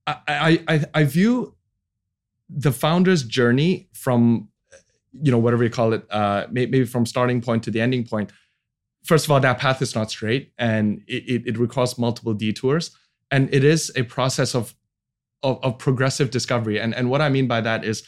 I, 0.08 0.15
I, 0.27 0.63
I, 0.67 0.86
I 0.95 1.04
view 1.06 1.54
the 2.54 2.72
founder's 2.72 3.24
journey 3.24 3.88
from, 3.94 4.50
you 5.14 5.32
know, 5.32 5.38
whatever 5.38 5.64
you 5.64 5.70
call 5.70 5.94
it, 5.94 6.06
uh, 6.12 6.48
maybe 6.52 6.86
from 6.86 7.06
starting 7.06 7.42
point 7.42 7.64
to 7.64 7.72
the 7.72 7.80
ending 7.80 8.06
point. 8.06 8.32
First 9.04 9.26
of 9.26 9.32
all, 9.32 9.40
that 9.40 9.58
path 9.58 9.82
is 9.82 9.96
not 9.96 10.12
straight, 10.12 10.52
and 10.58 11.02
it, 11.08 11.48
it, 11.48 11.58
requires 11.58 11.98
multiple 11.98 12.34
detours, 12.34 12.92
and 13.32 13.52
it 13.54 13.64
is 13.64 13.92
a 13.96 14.04
process 14.04 14.54
of, 14.54 14.76
of, 15.42 15.60
of 15.64 15.80
progressive 15.80 16.30
discovery. 16.30 16.80
And 16.80 16.94
and 16.94 17.10
what 17.10 17.22
I 17.22 17.30
mean 17.30 17.48
by 17.48 17.62
that 17.62 17.84
is, 17.84 18.04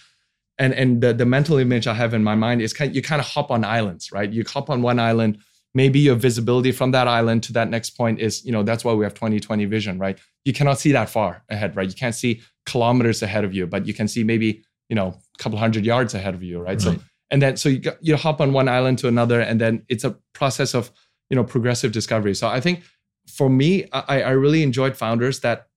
and 0.60 0.72
and 0.74 1.02
the, 1.02 1.14
the 1.14 1.26
mental 1.26 1.58
image 1.58 1.88
I 1.88 1.96
have 1.96 2.14
in 2.14 2.24
my 2.24 2.36
mind 2.36 2.62
is 2.62 2.74
kind 2.74 2.96
you 2.96 3.02
kind 3.02 3.20
of 3.20 3.28
hop 3.28 3.50
on 3.50 3.64
islands, 3.64 4.12
right? 4.12 4.32
You 4.32 4.44
hop 4.48 4.70
on 4.70 4.84
one 4.84 5.00
island, 5.00 5.40
maybe 5.74 6.00
your 6.00 6.16
visibility 6.16 6.72
from 6.72 6.92
that 6.92 7.08
island 7.08 7.44
to 7.44 7.54
that 7.54 7.70
next 7.70 7.92
point 7.92 8.20
is, 8.20 8.46
you 8.46 8.52
know, 8.52 8.64
that's 8.64 8.86
why 8.86 8.94
we 8.94 9.04
have 9.04 9.14
2020 9.14 9.66
vision, 9.66 9.98
right? 9.98 10.20
You 10.46 10.54
cannot 10.54 10.80
see 10.80 10.92
that 10.92 11.10
far 11.10 11.44
ahead, 11.50 11.76
right? 11.76 11.88
You 11.88 11.96
can't 11.96 12.16
see 12.16 12.42
kilometers 12.66 13.22
ahead 13.24 13.44
of 13.44 13.54
you, 13.54 13.66
but 13.68 13.86
you 13.88 13.94
can 13.94 14.08
see 14.08 14.24
maybe, 14.24 14.64
you 14.90 14.96
know, 14.96 15.08
a 15.08 15.44
couple 15.44 15.58
hundred 15.58 15.86
yards 15.86 16.14
ahead 16.14 16.36
of 16.36 16.44
you, 16.44 16.60
right? 16.60 16.80
So 16.80 16.92
and 17.32 17.42
then 17.42 17.58
so 17.58 17.70
you 17.70 17.80
got, 17.80 17.98
you 18.02 18.16
hop 18.16 18.40
on 18.42 18.54
one 18.54 18.68
island 18.70 19.00
to 19.00 19.08
another, 19.08 19.42
and 19.42 19.60
then 19.60 19.84
it's 19.90 20.04
a 20.04 20.16
process 20.34 20.76
of 20.76 20.92
you 21.30 21.36
know 21.36 21.44
progressive 21.44 21.92
discovery. 21.92 22.36
So 22.36 22.48
I 22.48 22.60
think 22.60 22.84
for 23.28 23.50
me, 23.50 23.88
I, 23.92 24.22
I 24.22 24.30
really 24.32 24.62
enjoyed 24.62 24.96
founders 24.96 25.40
that, 25.40 25.68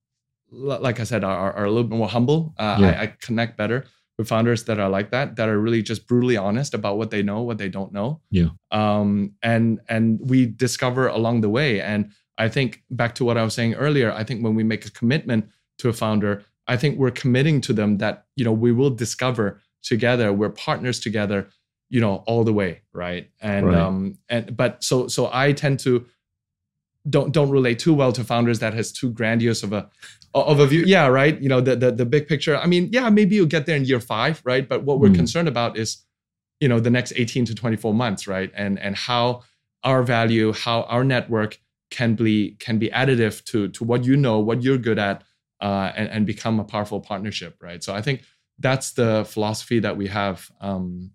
like 0.51 0.99
I 0.99 1.03
said, 1.05 1.23
are, 1.23 1.53
are 1.53 1.65
a 1.65 1.71
little 1.71 1.85
bit 1.89 1.97
more 1.97 2.09
humble. 2.09 2.53
Uh, 2.59 2.77
Yeah. 2.79 2.87
I, 2.87 3.03
I 3.03 3.07
connect 3.21 3.57
better 3.57 3.85
with 4.17 4.27
founders 4.27 4.63
that 4.63 4.79
are 4.79 4.89
like 4.89 5.11
that, 5.11 5.35
that 5.35 5.47
are 5.47 5.59
really 5.59 5.81
just 5.81 6.07
brutally 6.07 6.37
honest 6.37 6.73
about 6.73 6.97
what 6.97 7.11
they 7.11 7.21
know, 7.21 7.41
what 7.41 7.57
they 7.57 7.69
don't 7.69 7.93
know. 7.93 8.21
Yeah. 8.31 8.49
Um, 8.71 9.33
and 9.43 9.79
and 9.87 10.19
we 10.21 10.45
discover 10.45 11.07
along 11.07 11.41
the 11.41 11.49
way. 11.49 11.81
And 11.81 12.11
I 12.37 12.49
think 12.49 12.83
back 12.89 13.15
to 13.15 13.25
what 13.25 13.37
I 13.37 13.43
was 13.43 13.53
saying 13.53 13.75
earlier, 13.75 14.11
I 14.11 14.23
think 14.23 14.43
when 14.43 14.55
we 14.55 14.63
make 14.63 14.85
a 14.85 14.91
commitment 14.91 15.49
to 15.79 15.89
a 15.89 15.93
founder, 15.93 16.43
I 16.67 16.77
think 16.77 16.97
we're 16.97 17.11
committing 17.11 17.61
to 17.61 17.73
them 17.73 17.97
that 17.99 18.25
you 18.35 18.43
know 18.43 18.51
we 18.53 18.71
will 18.71 18.89
discover 18.89 19.61
together. 19.83 20.33
We're 20.33 20.49
partners 20.49 20.99
together, 20.99 21.49
you 21.89 22.01
know, 22.01 22.23
all 22.27 22.43
the 22.43 22.53
way, 22.53 22.81
right? 22.93 23.29
And 23.39 23.67
Right. 23.67 23.77
um, 23.77 24.17
and 24.29 24.57
but 24.57 24.83
so 24.83 25.07
so 25.07 25.29
I 25.31 25.51
tend 25.53 25.79
to 25.81 26.05
don't 27.09 27.31
don't 27.31 27.49
relate 27.49 27.79
too 27.79 27.93
well 27.93 28.11
to 28.13 28.23
founders 28.23 28.59
that 28.59 28.73
has 28.73 28.91
too 28.91 29.11
grandiose 29.11 29.63
of 29.63 29.73
a 29.73 29.89
of 30.33 30.59
a 30.59 30.67
view. 30.67 30.83
Yeah, 30.85 31.07
right. 31.07 31.39
You 31.41 31.49
know, 31.49 31.61
the 31.61 31.75
the 31.75 31.91
the 31.91 32.05
big 32.05 32.27
picture. 32.27 32.57
I 32.57 32.67
mean, 32.67 32.89
yeah, 32.91 33.09
maybe 33.09 33.35
you'll 33.35 33.45
get 33.47 33.65
there 33.65 33.75
in 33.75 33.85
year 33.85 33.99
five, 33.99 34.41
right? 34.43 34.67
But 34.67 34.83
what 34.83 34.99
we're 34.99 35.09
Mm. 35.09 35.15
concerned 35.15 35.47
about 35.47 35.77
is, 35.77 36.03
you 36.59 36.67
know, 36.67 36.79
the 36.79 36.89
next 36.89 37.13
18 37.15 37.45
to 37.45 37.55
24 37.55 37.93
months, 37.93 38.27
right? 38.27 38.51
And 38.55 38.79
and 38.79 38.95
how 38.95 39.43
our 39.83 40.03
value, 40.03 40.53
how 40.53 40.83
our 40.83 41.03
network 41.03 41.59
can 41.89 42.15
be 42.15 42.55
can 42.59 42.77
be 42.79 42.89
additive 42.89 43.43
to 43.45 43.69
to 43.69 43.83
what 43.83 44.03
you 44.03 44.17
know, 44.17 44.39
what 44.39 44.61
you're 44.63 44.77
good 44.77 44.99
at, 44.99 45.23
uh, 45.61 45.91
and 45.95 46.09
and 46.09 46.25
become 46.25 46.59
a 46.59 46.63
powerful 46.63 46.99
partnership, 46.99 47.55
right? 47.61 47.83
So 47.83 47.93
I 47.93 48.01
think 48.01 48.23
that's 48.59 48.91
the 48.91 49.23
philosophy 49.25 49.79
that 49.79 49.95
we 49.97 50.07
have 50.07 50.51
um, 50.61 51.11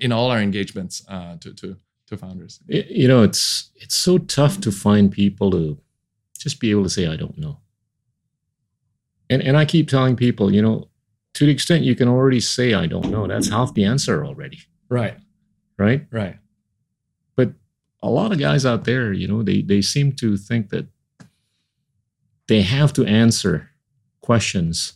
in 0.00 0.12
all 0.12 0.30
our 0.30 0.40
engagements 0.40 1.04
uh, 1.08 1.36
to 1.36 1.54
to 1.54 1.76
to 2.08 2.16
founders. 2.16 2.60
You 2.66 3.06
know 3.06 3.22
it's 3.22 3.69
it's 3.90 3.96
so 3.96 4.18
tough 4.18 4.60
to 4.60 4.70
find 4.70 5.10
people 5.10 5.50
to 5.50 5.76
just 6.38 6.60
be 6.60 6.70
able 6.70 6.84
to 6.84 6.88
say 6.88 7.08
i 7.08 7.16
don't 7.16 7.36
know. 7.36 7.58
And 9.28 9.42
and 9.42 9.56
i 9.56 9.64
keep 9.64 9.88
telling 9.88 10.14
people 10.14 10.54
you 10.54 10.62
know 10.62 10.88
to 11.34 11.44
the 11.44 11.50
extent 11.50 11.82
you 11.82 11.96
can 11.96 12.06
already 12.06 12.38
say 12.38 12.72
i 12.72 12.86
don't 12.86 13.10
know 13.10 13.26
that's 13.26 13.48
half 13.48 13.74
the 13.74 13.84
answer 13.84 14.24
already. 14.24 14.60
Right, 14.88 15.16
right? 15.76 16.06
Right, 16.12 16.36
but 17.34 17.50
a 18.00 18.08
lot 18.08 18.30
of 18.30 18.38
guys 18.38 18.64
out 18.64 18.84
there 18.84 19.12
you 19.12 19.26
know 19.26 19.42
they 19.42 19.60
they 19.60 19.82
seem 19.82 20.12
to 20.22 20.36
think 20.36 20.68
that 20.68 20.86
they 22.46 22.62
have 22.62 22.92
to 22.92 23.04
answer 23.04 23.70
questions 24.20 24.92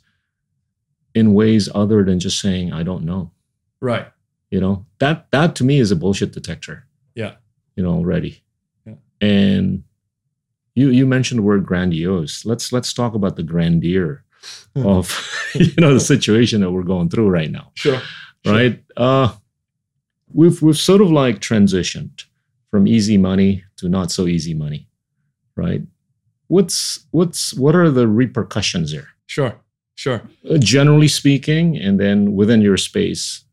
in 1.17 1.35
ways 1.35 1.69
other 1.75 2.05
than 2.05 2.21
just 2.21 2.39
saying 2.39 2.73
i 2.73 2.85
don't 2.85 3.03
know. 3.03 3.33
Right. 3.81 4.07
you 4.51 4.61
know 4.61 4.87
that 5.01 5.33
that 5.33 5.57
to 5.57 5.65
me 5.65 5.81
is 5.81 5.91
a 5.91 5.97
bullshit 5.97 6.31
detector. 6.31 6.87
Yeah. 7.17 7.35
you 7.75 7.83
know 7.83 7.95
already. 7.95 8.44
And 9.21 9.83
you 10.75 10.89
you 10.91 11.07
mentioned 11.07 11.39
the 11.39 11.43
word 11.43 11.65
grandiose 11.65 12.45
let's 12.45 12.73
let's 12.73 12.93
talk 12.93 13.15
about 13.15 13.37
the 13.37 13.43
grandeur 13.43 14.21
Hmm. 14.77 14.87
of 14.87 15.07
you 15.55 15.73
know 15.79 15.95
the 15.95 16.01
situation 16.01 16.61
that 16.61 16.71
we're 16.71 16.83
going 16.83 17.09
through 17.09 17.31
right 17.31 17.51
now 17.51 17.71
Sure. 17.75 18.01
Sure. 18.45 18.53
right 18.55 18.83
uh 18.97 19.33
we've 20.33 20.61
we've 20.61 20.77
sort 20.77 21.01
of 21.01 21.11
like 21.11 21.39
transitioned 21.41 22.25
from 22.71 22.87
easy 22.87 23.17
money 23.17 23.65
to 23.77 23.89
not 23.89 24.11
so 24.11 24.27
easy 24.27 24.53
money 24.53 24.87
right 25.57 25.81
what's 26.49 27.07
what's 27.13 27.55
what 27.55 27.75
are 27.75 27.91
the 27.91 28.07
repercussions 28.07 28.93
there 28.93 29.09
Sure. 29.27 29.55
Sure. 29.95 30.21
uh, 30.51 30.59
generally 30.59 31.09
speaking 31.09 31.79
and 31.79 31.99
then 31.99 32.35
within 32.35 32.61
your 32.61 32.77
space 32.77 33.45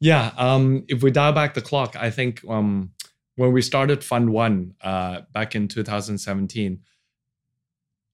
Yeah. 0.00 0.32
Um, 0.36 0.84
if 0.88 1.02
we 1.04 1.10
dial 1.12 1.32
back 1.32 1.54
the 1.54 1.60
clock, 1.60 1.94
I 1.94 2.10
think 2.10 2.42
um, 2.48 2.90
when 3.36 3.52
we 3.52 3.62
started 3.62 4.04
Fund 4.04 4.30
One 4.30 4.74
uh, 4.82 5.22
back 5.32 5.54
in 5.54 5.68
2017, 5.68 6.80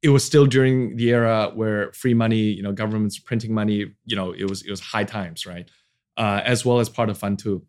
it 0.02 0.10
was 0.10 0.24
still 0.24 0.46
during 0.46 0.96
the 0.96 1.10
era 1.10 1.50
where 1.54 1.92
free 1.92 2.14
money, 2.14 2.36
you 2.36 2.62
know, 2.62 2.72
governments 2.72 3.18
printing 3.18 3.52
money, 3.52 3.94
you 4.04 4.16
know, 4.16 4.32
it 4.32 4.48
was 4.48 4.62
it 4.62 4.70
was 4.70 4.80
high 4.80 5.04
times, 5.04 5.44
right? 5.44 5.68
Uh, 6.16 6.40
as 6.44 6.64
well 6.64 6.78
as 6.80 6.88
part 6.88 7.10
of 7.10 7.18
Fund 7.18 7.38
Two. 7.38 7.64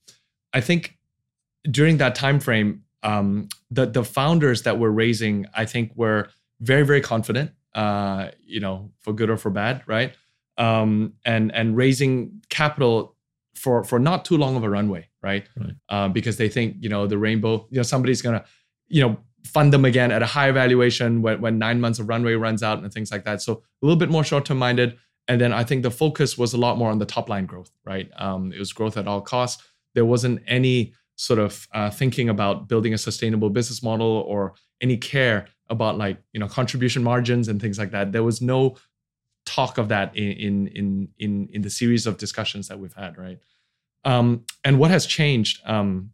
I 0.54 0.62
think 0.62 0.98
during 1.70 1.98
that 1.98 2.16
time 2.16 2.40
frame, 2.40 2.84
um, 3.04 3.50
the 3.72 3.86
the 3.88 4.04
founders 4.04 4.64
that 4.64 4.78
were 4.78 4.92
raising, 4.92 5.48
I 5.56 5.66
think, 5.66 5.92
were 5.96 6.30
very 6.60 6.84
very 6.84 7.02
confident. 7.02 7.52
Uh, 7.74 8.30
you 8.44 8.60
know, 8.60 8.92
for 9.00 9.14
good 9.14 9.30
or 9.30 9.38
for 9.38 9.50
bad, 9.50 9.84
right? 9.88 10.16
Um, 10.58 11.14
and 11.26 11.54
and 11.54 11.76
raising 11.76 12.42
capital 12.50 13.16
for 13.60 13.84
for 13.84 14.00
not 14.00 14.26
too 14.26 14.38
long 14.38 14.56
of 14.56 14.64
a 14.64 14.70
runway, 14.70 15.10
right? 15.22 15.48
Right. 15.58 15.76
Uh, 15.90 16.08
because 16.08 16.38
they 16.38 16.50
think 16.50 16.78
you 16.80 16.90
know 16.90 17.08
the 17.08 17.18
rainbow, 17.18 17.68
you 17.70 17.78
know, 17.78 17.84
somebody's 17.84 18.22
gonna, 18.22 18.44
you 18.88 19.02
know, 19.04 19.18
fund 19.46 19.74
them 19.74 19.86
again 19.86 20.12
at 20.12 20.22
a 20.22 20.26
higher 20.26 20.54
valuation 20.54 21.22
when 21.22 21.42
when 21.42 21.60
nine 21.60 21.80
months 21.82 22.00
of 22.00 22.08
runway 22.08 22.34
runs 22.34 22.64
out 22.64 22.80
and 22.80 22.94
things 22.94 23.12
like 23.12 23.26
that. 23.26 23.42
So 23.42 23.54
a 23.54 23.86
little 23.86 24.00
bit 24.00 24.10
more 24.10 24.24
short 24.24 24.46
term 24.46 24.60
minded, 24.60 24.98
And 25.28 25.40
then 25.40 25.54
I 25.54 25.64
think 25.64 25.84
the 25.84 25.92
focus 25.92 26.38
was 26.38 26.54
a 26.54 26.58
lot 26.58 26.78
more 26.78 26.92
on 26.92 27.00
the 27.00 27.06
top 27.06 27.30
line 27.30 27.46
growth, 27.46 27.72
right? 27.86 28.10
Um, 28.18 28.52
it 28.52 28.60
was 28.60 28.74
growth 28.74 28.98
at 28.98 29.08
all 29.08 29.22
costs. 29.22 29.64
There 29.94 30.06
wasn't 30.06 30.42
any 30.48 30.94
sort 31.18 31.40
of 31.40 31.68
uh, 31.74 31.90
thinking 31.92 32.30
about 32.30 32.68
building 32.68 32.94
a 32.94 32.98
sustainable 32.98 33.50
business 33.50 33.84
model 33.84 34.24
or 34.28 34.54
any 34.82 34.98
care 34.98 35.48
about 35.70 35.98
like 35.98 36.18
you 36.34 36.40
know 36.40 36.48
contribution 36.48 37.04
margins 37.04 37.48
and 37.48 37.62
things 37.62 37.78
like 37.78 37.92
that. 37.92 38.12
There 38.12 38.24
was 38.24 38.42
no 38.42 38.78
talk 39.50 39.78
of 39.78 39.88
that 39.90 40.16
in 40.16 40.68
in 40.68 41.10
in 41.18 41.50
in 41.52 41.62
the 41.62 41.70
series 41.70 42.06
of 42.08 42.18
discussions 42.18 42.68
that 42.68 42.80
we've 42.80 42.94
had, 42.94 43.18
right? 43.18 43.40
Um, 44.06 44.46
and 44.64 44.80
what 44.80 44.92
has 44.92 45.06
changed 45.06 45.62
um, 45.66 46.12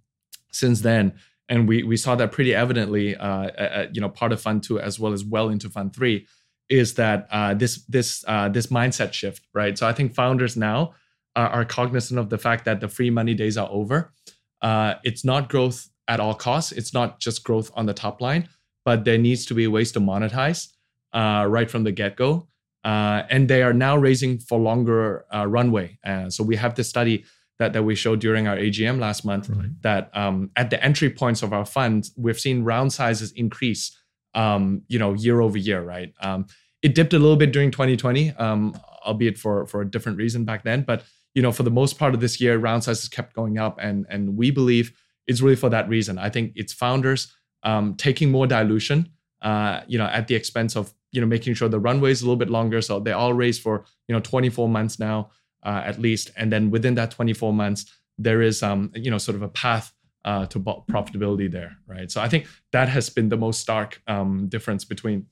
since 0.52 0.82
then? 0.82 1.13
And 1.50 1.67
we 1.67 1.84
we 1.84 1.98
saw 1.98 2.15
that 2.15 2.32
pretty 2.32 2.56
evidently, 2.56 3.15
uh, 3.15 3.48
at, 3.58 3.95
you 3.95 4.02
know, 4.02 4.10
part 4.10 4.32
of 4.32 4.41
Fund 4.41 4.63
Two 4.63 4.80
as 4.80 5.00
well 5.00 5.13
as 5.13 5.24
well 5.24 5.50
into 5.50 5.69
Fund 5.69 5.93
Three, 5.93 6.26
is 6.69 6.95
that 6.95 7.28
uh, 7.30 7.54
this 7.54 7.84
this 7.86 8.24
uh, 8.28 8.50
this 8.50 8.67
mindset 8.67 9.13
shift, 9.13 9.41
right? 9.54 9.78
So 9.78 9.88
I 9.88 9.93
think 9.93 10.15
founders 10.15 10.56
now 10.56 10.93
are 11.36 11.65
cognizant 11.65 12.17
of 12.17 12.30
the 12.30 12.38
fact 12.38 12.63
that 12.63 12.80
the 12.80 12.88
free 12.88 13.10
money 13.10 13.34
days 13.34 13.58
are 13.58 13.67
over. 13.69 14.13
Uh, 14.62 14.93
it's 15.04 15.26
not 15.26 15.50
growth 15.50 15.89
at 16.08 16.19
all 16.19 16.34
costs. 16.34 16.71
It's 16.71 16.93
not 16.93 17.19
just 17.19 17.43
growth 17.43 17.69
on 17.76 17.86
the 17.86 17.93
top 17.93 18.21
line, 18.21 18.48
but 18.86 19.04
there 19.04 19.17
needs 19.17 19.45
to 19.48 19.54
be 19.54 19.67
ways 19.67 19.91
to 19.91 20.00
monetize 20.00 20.69
uh, 21.12 21.45
right 21.48 21.69
from 21.69 21.84
the 21.84 21.91
get 21.91 22.15
go. 22.15 22.48
Uh, 22.86 23.26
and 23.32 23.50
they 23.50 23.63
are 23.63 23.74
now 23.74 23.98
raising 23.98 24.38
for 24.38 24.60
longer 24.60 25.26
uh, 25.34 25.45
runway. 25.48 25.98
Uh, 26.06 26.30
so 26.30 26.43
we 26.43 26.56
have 26.56 26.76
the 26.76 26.84
study 26.84 27.26
that, 27.58 27.74
that 27.74 27.84
we 27.84 27.95
showed 27.95 28.19
during 28.19 28.48
our 28.48 28.56
AGM 28.56 29.00
last 29.00 29.26
month 29.26 29.50
right. 29.50 29.69
that 29.82 30.15
um, 30.15 30.52
at 30.56 30.69
the 30.69 30.82
entry 30.84 31.10
points 31.10 31.41
of 31.41 31.52
our 31.52 31.65
funds, 31.65 32.13
we've 32.15 32.39
seen 32.39 32.63
round 32.63 32.93
sizes 32.93 33.32
increase, 33.32 33.98
um, 34.36 34.84
you 34.88 35.00
know, 35.00 35.13
year 35.13 35.41
over 35.41 35.58
year, 35.58 35.82
right? 35.82 36.13
Um, 36.21 36.45
it 36.84 36.93
dipped 36.93 37.13
a 37.13 37.19
little 37.19 37.38
bit 37.38 37.52
during 37.52 37.71
2020, 37.71 38.32
um, 38.34 38.80
albeit 39.04 39.39
for 39.39 39.65
for 39.65 39.82
a 39.82 39.89
different 39.89 40.19
reason 40.19 40.45
back 40.45 40.63
then. 40.63 40.84
But 40.84 41.04
you 41.34 41.41
know, 41.41 41.52
for 41.52 41.63
the 41.63 41.71
most 41.71 41.98
part 41.98 42.13
of 42.13 42.21
this 42.21 42.39
year, 42.39 42.60
round 42.60 42.84
sizes 42.84 43.10
kept 43.10 43.34
going 43.34 43.58
up, 43.58 43.80
and 43.82 44.06
and 44.10 44.38
we 44.38 44.52
believe 44.52 44.95
it's 45.26 45.41
really 45.41 45.56
for 45.56 45.69
that 45.69 45.89
reason. 45.89 46.19
I 46.19 46.30
think 46.30 46.52
it's 46.56 46.74
founders 46.74 47.34
um, 47.63 47.95
taking 47.95 48.30
more 48.30 48.45
dilution, 48.45 49.10
uh, 49.41 49.82
you 49.88 49.98
know, 49.98 50.06
at 50.06 50.28
the 50.28 50.36
expense 50.36 50.76
of 50.76 50.93
you 51.15 51.21
know 51.21 51.28
making 51.28 51.54
sure 51.54 51.69
the 51.69 51.80
runway 51.80 52.12
is 52.12 52.21
a 52.21 52.25
little 52.25 52.36
bit 52.36 52.49
longer. 52.49 52.82
So 52.82 52.99
they 52.99 53.13
all 53.13 53.34
raise 53.34 53.58
for 53.58 53.86
you 54.08 54.13
know 54.13 54.19
24 54.19 54.67
months 54.67 54.99
now 54.99 55.32
uh, 55.63 55.82
at 55.84 55.99
least, 55.99 56.32
and 56.38 56.51
then 56.51 56.69
within 56.69 56.95
that 56.95 57.12
24 57.12 57.54
months, 57.54 57.86
there 58.17 58.41
is 58.41 58.62
um, 58.62 58.91
you 58.93 59.10
know 59.10 59.17
sort 59.17 59.36
of 59.36 59.41
a 59.41 59.47
path 59.47 59.93
uh, 60.25 60.45
to 60.47 60.60
profitability 60.60 61.51
there, 61.51 61.78
right? 61.88 62.12
So 62.12 62.21
I 62.21 62.28
think 62.28 62.47
that 62.71 62.89
has 62.89 63.10
been 63.10 63.30
the 63.30 63.38
most 63.38 63.62
stark 63.62 64.01
um, 64.08 64.47
difference 64.47 64.86
between 64.86 65.28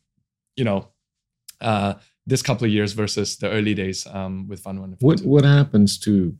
you 0.55 0.63
know 0.63 0.87
uh, 1.61 1.95
this 2.25 2.41
couple 2.41 2.65
of 2.65 2.71
years 2.71 2.93
versus 2.93 3.37
the 3.37 3.49
early 3.49 3.73
days 3.73 4.07
um, 4.07 4.47
with 4.47 4.61
Fund 4.61 4.79
One. 4.79 4.97
What 4.99 5.21
what 5.21 5.43
happens 5.43 5.99
to 5.99 6.35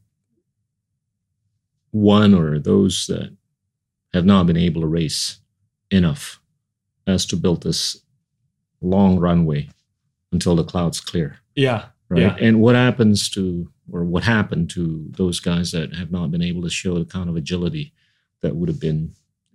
one 1.91 2.34
or 2.34 2.58
those 2.60 3.06
that 3.08 3.36
have 4.13 4.25
not 4.25 4.47
been 4.47 4.58
able 4.58 4.82
to 4.82 4.88
race 4.88 5.39
enough 5.91 6.39
as 7.06 7.25
to 7.27 7.36
build 7.36 7.63
this 7.63 8.03
long 8.84 9.19
runway 9.19 9.69
until 10.32 10.56
the 10.56 10.63
clouds 10.63 11.00
clear. 11.00 11.38
Yeah. 11.56 11.86
Right. 12.10 12.22
Yeah. 12.22 12.36
And 12.39 12.62
what 12.62 12.76
happens 12.76 13.30
to, 13.32 13.72
or 13.91 14.04
what 14.04 14.24
happened 14.24 14.69
to 14.72 15.06
those 15.10 15.39
guys 15.39 15.72
that 15.72 15.96
have 15.96 16.12
not 16.12 16.32
been 16.32 16.41
able 16.41 16.62
to 16.63 16.69
show 16.69 17.00
the 17.00 17.06
kind 17.06 17.30
of 17.30 17.36
agility 17.36 17.93
that 18.41 18.56
would 18.56 18.69
have 18.69 18.80
been 18.80 19.13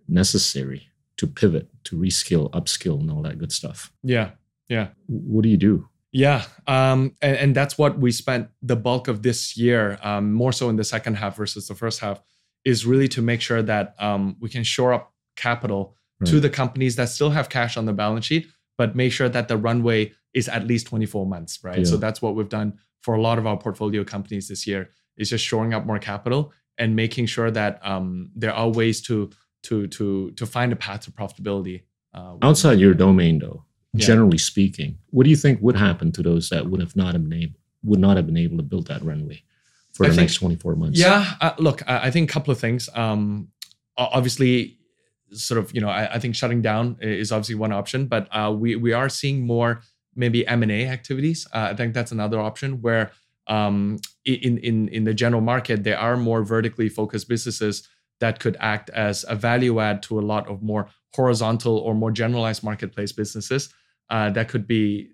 necessary 0.09 0.89
to 1.19 1.27
pivot, 1.27 1.69
to 1.85 1.97
reskill, 1.97 2.51
upskill, 2.51 3.01
and 3.01 3.11
all 3.11 3.23
that 3.23 3.39
good 3.39 3.53
stuff? 3.53 3.93
Yeah. 4.03 4.31
Yeah. 4.69 4.89
What 5.07 5.43
do 5.43 5.49
you 5.49 5.57
do? 5.57 5.89
Yeah, 6.11 6.45
um, 6.67 7.15
and, 7.21 7.37
and, 7.37 7.55
that's 7.55 7.77
what 7.77 7.99
we 7.99 8.13
spent 8.13 8.49
the 8.63 8.77
bulk 8.77 9.09
of 9.09 9.23
this 9.23 9.59
year, 9.59 9.99
um, 10.03 10.33
more 10.33 10.53
so 10.53 10.71
in 10.71 10.77
the 10.77 10.85
second 10.85 11.17
half 11.17 11.37
versus 11.37 11.69
the 11.69 11.75
first 11.75 12.01
half, 12.01 12.23
is 12.65 12.87
really 12.87 13.09
to 13.09 13.21
make 13.21 13.43
sure 13.43 13.63
that 13.63 13.95
um, 13.99 14.37
we 14.41 14.49
can 14.49 14.65
shore 14.65 14.95
up 14.95 15.13
capital 15.37 15.95
right. 16.19 16.31
to 16.31 16.41
the 16.41 16.49
companies 16.49 16.97
that 16.97 17.11
still 17.11 17.31
have 17.31 17.51
cash 17.51 17.77
on 17.77 17.85
the 17.85 17.93
balance 17.93 18.25
sheet, 18.25 18.47
but 18.79 18.97
make 18.97 19.13
sure 19.13 19.29
that 19.29 19.49
the 19.49 19.59
runway 19.59 20.13
is 20.33 20.49
at 20.49 20.67
least 20.67 20.87
24 20.87 21.27
months, 21.27 21.59
right? 21.63 21.81
Yeah. 21.81 21.85
So 21.85 21.97
that's 21.99 22.23
what 22.23 22.35
we've 22.35 22.49
done 22.49 22.79
for 23.03 23.15
a 23.15 23.21
lot 23.21 23.39
of 23.39 23.47
our 23.47 23.59
portfolio 23.59 24.05
companies 24.05 24.49
this 24.49 24.67
year 24.67 24.91
is 25.19 25.29
just 25.31 25.45
shoring 25.45 25.75
up 25.75 25.85
more 25.85 25.99
capital 25.99 26.53
and 26.79 26.97
making 26.97 27.27
sure 27.27 27.51
that 27.51 27.81
um, 27.85 28.31
there 28.35 28.53
are 28.53 28.69
ways 28.69 29.03
to 29.03 29.31
to 29.65 29.89
to 29.89 30.31
to 30.33 30.47
find 30.47 30.73
a 30.73 30.77
path 30.77 31.01
to 31.03 31.11
profitability. 31.11 31.83
Uh, 32.15 32.37
Outside 32.41 32.79
your 32.79 32.95
domain, 32.95 33.41
though, 33.41 33.65
yeah. 33.93 34.07
generally 34.07 34.39
speaking, 34.39 34.97
what 35.11 35.25
do 35.25 35.31
you 35.31 35.37
think 35.37 35.61
would 35.61 35.77
happen 35.77 36.13
to 36.13 36.23
those 36.23 36.49
that 36.51 36.67
would 36.67 36.81
have 36.81 36.97
not 36.97 37.13
been 37.13 37.33
able 37.33 37.59
would 37.83 37.99
not 37.99 38.17
have 38.17 38.27
been 38.27 38.37
able 38.37 38.57
to 38.57 38.63
build 38.63 38.87
that 38.87 39.03
runway 39.03 39.43
for 39.93 40.05
the 40.05 40.11
think, 40.11 40.23
next 40.23 40.35
24 40.37 40.77
months? 40.77 40.99
Yeah, 40.99 41.35
uh, 41.41 41.53
look, 41.59 41.83
I, 41.89 42.07
I, 42.07 42.11
think 42.11 42.31
a 42.31 42.33
couple 42.33 42.53
of 42.53 42.59
things. 42.59 42.89
Um, 42.95 43.49
obviously, 43.97 44.79
sort 45.33 45.59
of 45.59 45.75
you 45.75 45.81
know 45.81 45.89
I, 45.89 46.15
I, 46.15 46.19
think 46.19 46.35
shutting 46.35 46.63
down 46.63 46.97
is 47.01 47.33
obviously 47.33 47.55
one 47.55 47.73
option 47.73 48.07
but 48.07 48.29
uh, 48.31 48.53
we 48.53 48.77
we 48.77 48.93
are 48.93 49.09
seeing 49.09 49.47
more 49.47 49.83
maybe 50.15 50.47
m&a 50.47 50.87
activities. 50.87 51.47
Uh, 51.53 51.69
i 51.71 51.75
think 51.75 51.95
that's 51.95 52.13
another 52.13 52.41
option 52.41 52.81
where 52.81 53.13
um, 53.47 53.99
in 54.25 54.59
in 54.59 54.89
in 54.89 55.05
the 55.05 55.15
general 55.15 55.43
market 55.43 55.85
there 55.85 55.99
are 55.99 56.17
more 56.17 56.43
vertically 56.43 56.89
focused 56.89 57.29
businesses 57.29 57.89
that 58.21 58.41
could 58.41 58.57
act 58.61 58.91
as 58.91 59.25
a 59.29 59.35
value 59.35 59.81
add 59.81 60.03
to 60.03 60.19
a 60.19 60.23
lot 60.23 60.49
of 60.49 60.63
more 60.63 60.89
horizontal 61.15 61.79
or 61.79 61.95
more 61.95 62.11
generalized 62.11 62.63
marketplace 62.63 63.13
businesses 63.13 63.73
uh, 64.11 64.31
that 64.31 64.49
could 64.49 64.67
be 64.67 65.11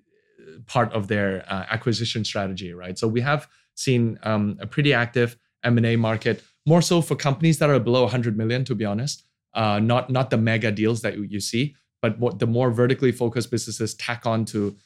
part 0.67 0.93
of 0.93 1.09
their 1.09 1.45
uh, 1.49 1.65
acquisition 1.71 2.25
strategy 2.25 2.73
right? 2.73 2.99
So 2.99 3.09
we 3.09 3.21
have 3.21 3.49
seen 3.75 4.19
um, 4.23 4.57
a 4.61 4.67
pretty 4.67 4.93
active 4.93 5.37
m&a 5.65 5.97
market 5.97 6.43
more 6.67 6.83
so 6.83 7.03
for 7.03 7.17
companies 7.17 7.59
that 7.59 7.71
are 7.71 7.79
below 7.79 8.03
100 8.03 8.37
million 8.37 8.65
to 8.65 8.75
be 8.75 8.85
honest 8.85 9.25
uh, 9.55 9.79
not 9.79 10.11
not 10.11 10.31
the 10.31 10.37
mega 10.37 10.71
deals 10.71 11.03
that 11.03 11.17
you 11.19 11.41
see, 11.41 11.75
but 12.03 12.19
what 12.19 12.39
the 12.39 12.47
more 12.47 12.71
vertically 12.71 13.13
focused 13.13 13.51
businesses 13.51 13.95
tack 13.95 14.27
on 14.27 14.45
to 14.47 14.77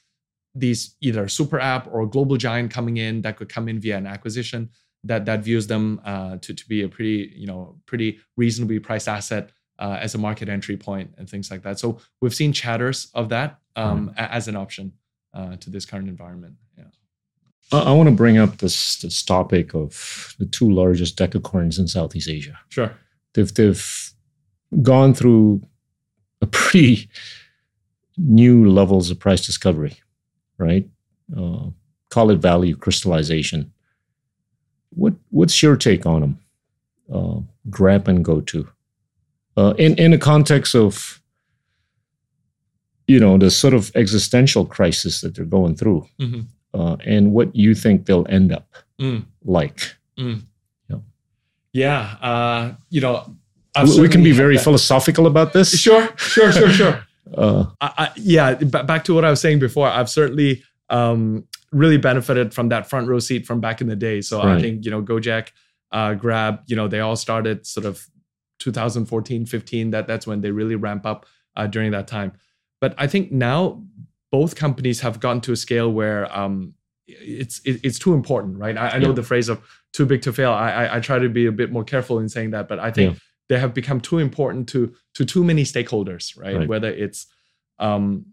these 0.54 0.96
either 1.00 1.28
super 1.28 1.60
app 1.60 1.88
or 1.92 2.06
global 2.06 2.36
giant 2.36 2.70
coming 2.70 2.96
in 2.96 3.22
that 3.22 3.36
could 3.36 3.48
come 3.48 3.68
in 3.68 3.80
via 3.80 3.96
an 3.96 4.06
acquisition 4.06 4.70
that 5.04 5.24
that 5.26 5.40
views 5.40 5.66
them 5.66 6.00
uh, 6.04 6.36
to 6.38 6.54
to 6.54 6.68
be 6.68 6.82
a 6.82 6.88
pretty 6.88 7.32
you 7.36 7.46
know 7.46 7.76
pretty 7.86 8.18
reasonably 8.36 8.78
priced 8.78 9.08
asset 9.08 9.50
uh, 9.78 9.96
as 10.00 10.14
a 10.14 10.18
market 10.18 10.48
entry 10.48 10.76
point 10.76 11.14
and 11.18 11.28
things 11.28 11.50
like 11.50 11.62
that. 11.62 11.78
So 11.78 11.98
we've 12.20 12.34
seen 12.34 12.52
chatters 12.52 13.08
of 13.14 13.28
that 13.28 13.58
um, 13.76 14.10
mm. 14.10 14.14
as 14.16 14.48
an 14.48 14.56
option 14.56 14.92
uh, 15.34 15.56
to 15.56 15.70
this 15.70 15.86
current 15.86 16.08
environment. 16.08 16.56
Yeah. 16.76 16.84
I 17.70 17.92
want 17.92 18.08
to 18.08 18.14
bring 18.14 18.38
up 18.38 18.58
this 18.58 18.96
this 18.96 19.22
topic 19.22 19.74
of 19.74 20.34
the 20.38 20.46
two 20.46 20.70
largest 20.70 21.16
decacorns 21.16 21.78
in 21.78 21.86
Southeast 21.86 22.28
Asia. 22.28 22.58
Sure. 22.68 22.92
They've 23.34 23.52
they've 23.52 24.12
gone 24.82 25.14
through 25.14 25.62
a 26.40 26.46
pretty 26.46 27.08
new 28.16 28.70
levels 28.70 29.10
of 29.10 29.18
price 29.18 29.44
discovery, 29.44 29.96
right? 30.58 30.88
Uh, 31.36 31.66
call 32.10 32.30
it 32.30 32.38
value 32.38 32.76
crystallization. 32.76 33.72
What 34.90 35.14
what's 35.30 35.62
your 35.62 35.76
take 35.76 36.06
on 36.06 36.20
them? 36.20 36.38
Uh, 37.12 37.40
grab 37.70 38.08
and 38.08 38.24
GoTo, 38.24 38.68
uh, 39.56 39.74
in 39.78 39.94
in 39.96 40.10
the 40.10 40.18
context 40.18 40.74
of 40.74 41.22
you 43.06 43.18
know 43.18 43.38
the 43.38 43.50
sort 43.50 43.74
of 43.74 43.90
existential 43.94 44.64
crisis 44.64 45.20
that 45.20 45.34
they're 45.34 45.44
going 45.44 45.76
through, 45.76 46.06
mm-hmm. 46.18 46.40
uh, 46.78 46.96
and 47.04 47.32
what 47.32 47.54
you 47.54 47.74
think 47.74 48.06
they'll 48.06 48.26
end 48.28 48.52
up 48.52 48.68
mm. 49.00 49.24
like. 49.44 49.96
Mm. 50.18 50.42
Yeah, 50.88 50.98
yeah. 51.72 52.16
Uh, 52.20 52.74
you 52.90 53.00
know, 53.00 53.36
we 53.84 54.08
can 54.08 54.22
be 54.22 54.32
very 54.32 54.56
that. 54.56 54.64
philosophical 54.64 55.26
about 55.26 55.52
this. 55.52 55.78
Sure, 55.78 56.08
sure, 56.16 56.52
sure, 56.52 56.70
sure. 56.70 57.04
uh, 57.36 57.66
I, 57.80 57.92
I, 57.98 58.10
yeah, 58.16 58.54
back 58.54 59.04
to 59.04 59.14
what 59.14 59.24
I 59.24 59.30
was 59.30 59.40
saying 59.40 59.58
before. 59.58 59.88
I've 59.88 60.10
certainly 60.10 60.62
um, 60.90 61.44
really 61.72 61.98
benefited 61.98 62.54
from 62.54 62.68
that 62.70 62.88
front 62.88 63.08
row 63.08 63.18
seat 63.18 63.46
from 63.46 63.60
back 63.60 63.80
in 63.80 63.88
the 63.88 63.96
day. 63.96 64.20
So 64.20 64.42
right. 64.42 64.56
I 64.56 64.60
think 64.60 64.84
you 64.84 64.90
know 64.90 65.02
Gojek, 65.02 65.48
uh, 65.92 66.14
Grab, 66.14 66.60
you 66.66 66.76
know 66.76 66.88
they 66.88 67.00
all 67.00 67.16
started 67.16 67.66
sort 67.66 67.86
of 67.86 68.06
2014, 68.60 69.46
15. 69.46 69.90
That 69.90 70.06
that's 70.06 70.26
when 70.26 70.40
they 70.40 70.50
really 70.50 70.76
ramp 70.76 71.06
up 71.06 71.26
uh, 71.56 71.66
during 71.66 71.90
that 71.92 72.08
time. 72.08 72.32
But 72.80 72.94
I 72.98 73.06
think 73.06 73.32
now 73.32 73.82
both 74.30 74.56
companies 74.56 75.00
have 75.00 75.20
gotten 75.20 75.40
to 75.42 75.52
a 75.52 75.56
scale 75.56 75.90
where 75.90 76.34
um, 76.36 76.74
it's 77.06 77.60
it, 77.64 77.80
it's 77.82 77.98
too 77.98 78.14
important, 78.14 78.58
right? 78.58 78.76
I, 78.76 78.90
I 78.90 78.98
know 78.98 79.08
yeah. 79.08 79.14
the 79.14 79.22
phrase 79.22 79.48
of 79.48 79.60
too 79.92 80.06
big 80.06 80.22
to 80.22 80.32
fail. 80.32 80.52
I, 80.52 80.70
I, 80.70 80.96
I 80.96 81.00
try 81.00 81.18
to 81.18 81.28
be 81.28 81.46
a 81.46 81.52
bit 81.52 81.72
more 81.72 81.84
careful 81.84 82.18
in 82.18 82.28
saying 82.28 82.50
that, 82.50 82.68
but 82.68 82.78
I 82.78 82.90
think. 82.90 83.14
Yeah 83.14 83.20
they 83.48 83.58
have 83.58 83.74
become 83.74 84.00
too 84.00 84.18
important 84.18 84.68
to 84.70 84.94
to 85.14 85.24
too 85.24 85.44
many 85.44 85.64
stakeholders, 85.64 86.38
right? 86.38 86.56
right. 86.56 86.68
Whether 86.68 86.90
it's 86.90 87.26
um, 87.78 88.26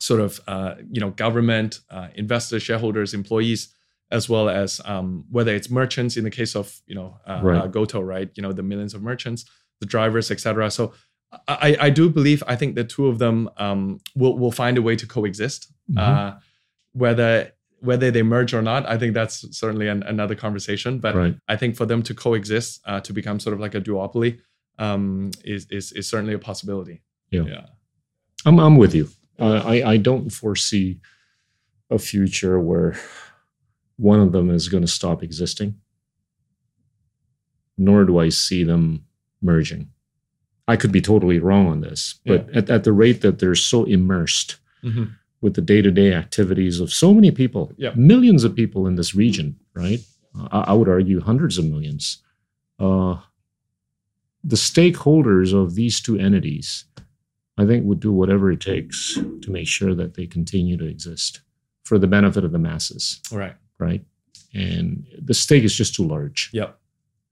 sort 0.00 0.20
of 0.20 0.40
uh, 0.46 0.74
you 0.90 1.00
know 1.00 1.10
government, 1.10 1.80
uh, 1.90 2.08
investors, 2.14 2.62
shareholders, 2.62 3.14
employees, 3.14 3.74
as 4.10 4.28
well 4.28 4.48
as 4.48 4.80
um, 4.84 5.24
whether 5.30 5.54
it's 5.54 5.70
merchants 5.70 6.16
in 6.16 6.24
the 6.24 6.30
case 6.30 6.56
of 6.56 6.80
you 6.86 6.94
know 6.94 7.18
uh, 7.26 7.40
right. 7.42 7.62
Uh, 7.62 7.66
Goto, 7.66 8.00
right? 8.00 8.30
You 8.34 8.42
know 8.42 8.52
the 8.52 8.62
millions 8.62 8.94
of 8.94 9.02
merchants, 9.02 9.44
the 9.80 9.86
drivers, 9.86 10.30
etc. 10.30 10.70
So 10.70 10.94
I, 11.46 11.76
I 11.80 11.90
do 11.90 12.08
believe 12.08 12.42
I 12.46 12.56
think 12.56 12.74
the 12.74 12.84
two 12.84 13.06
of 13.06 13.18
them 13.18 13.50
um, 13.58 14.00
will 14.14 14.38
will 14.38 14.52
find 14.52 14.78
a 14.78 14.82
way 14.82 14.96
to 14.96 15.06
coexist. 15.06 15.72
Mm-hmm. 15.90 15.98
Uh, 15.98 16.38
whether 16.92 17.52
whether 17.80 18.10
they 18.10 18.22
merge 18.22 18.52
or 18.54 18.62
not, 18.62 18.86
I 18.88 18.98
think 18.98 19.14
that's 19.14 19.56
certainly 19.56 19.88
an, 19.88 20.02
another 20.02 20.34
conversation. 20.34 20.98
But 20.98 21.14
Right. 21.14 21.36
I 21.48 21.56
think 21.56 21.76
for 21.76 21.86
them 21.86 22.02
to 22.02 22.14
coexist, 22.14 22.80
uh, 22.86 23.00
to 23.00 23.12
become 23.12 23.38
sort 23.40 23.54
of 23.54 23.60
like 23.60 23.74
a 23.74 23.80
duopoly, 23.80 24.38
um, 24.78 25.30
is, 25.44 25.66
is 25.70 25.92
is 25.92 26.08
certainly 26.08 26.34
a 26.34 26.38
possibility. 26.38 27.02
Yeah. 27.30 27.42
Yeah. 27.46 27.66
I'm 28.46 28.58
I'm 28.58 28.76
with 28.76 28.94
you. 28.94 29.08
Uh, 29.38 29.62
I 29.64 29.92
I 29.94 29.96
don't 29.98 30.30
foresee 30.30 31.00
a 31.90 31.98
future 31.98 32.58
where 32.60 32.96
one 33.96 34.20
of 34.20 34.32
them 34.32 34.50
is 34.50 34.68
going 34.68 34.82
to 34.84 34.88
stop 34.92 35.22
existing. 35.22 35.74
Nor 37.76 38.04
do 38.04 38.18
I 38.18 38.28
see 38.30 38.64
them 38.64 39.04
merging. 39.40 39.90
I 40.66 40.76
could 40.76 40.92
be 40.92 41.00
totally 41.00 41.38
wrong 41.38 41.66
on 41.68 41.80
this, 41.80 42.20
but 42.26 42.48
at, 42.54 42.68
at 42.70 42.84
the 42.84 42.92
rate 42.92 43.20
that 43.22 43.38
they're 43.38 43.54
so 43.54 43.84
immersed 43.84 44.56
Mhm. 44.84 45.14
With 45.40 45.54
the 45.54 45.60
day-to-day 45.62 46.12
activities 46.12 46.80
of 46.80 46.92
so 46.92 47.14
many 47.14 47.30
people, 47.30 47.72
Yeah. 47.76 47.92
millions 47.94 48.44
of 48.44 48.54
people 48.56 48.86
in 48.86 48.96
this 48.96 49.14
region, 49.14 49.56
right? 49.74 50.00
I, 50.52 50.60
I 50.68 50.72
would 50.72 50.88
argue 50.88 51.20
hundreds 51.20 51.58
of 51.58 51.64
millions. 51.64 52.18
Uh, 52.78 53.16
the 54.44 54.56
stakeholders 54.56 55.52
of 55.52 55.74
these 55.74 56.00
two 56.00 56.18
entities, 56.18 56.84
I 57.56 57.66
think, 57.66 57.84
would 57.86 58.00
do 58.00 58.12
whatever 58.12 58.50
it 58.52 58.60
takes 58.60 59.14
to 59.14 59.50
make 59.50 59.66
sure 59.66 59.94
that 59.94 60.14
they 60.14 60.26
continue 60.26 60.76
to 60.76 60.86
exist 60.86 61.40
for 61.84 61.98
the 61.98 62.06
benefit 62.06 62.44
of 62.44 62.52
the 62.52 62.58
masses, 62.58 63.20
Right. 63.32 63.56
right? 63.78 64.04
And 64.54 65.06
the 65.20 65.34
stake 65.34 65.64
is 65.64 65.74
just 65.74 65.94
too 65.94 66.06
large, 66.06 66.50
Yep. 66.52 66.78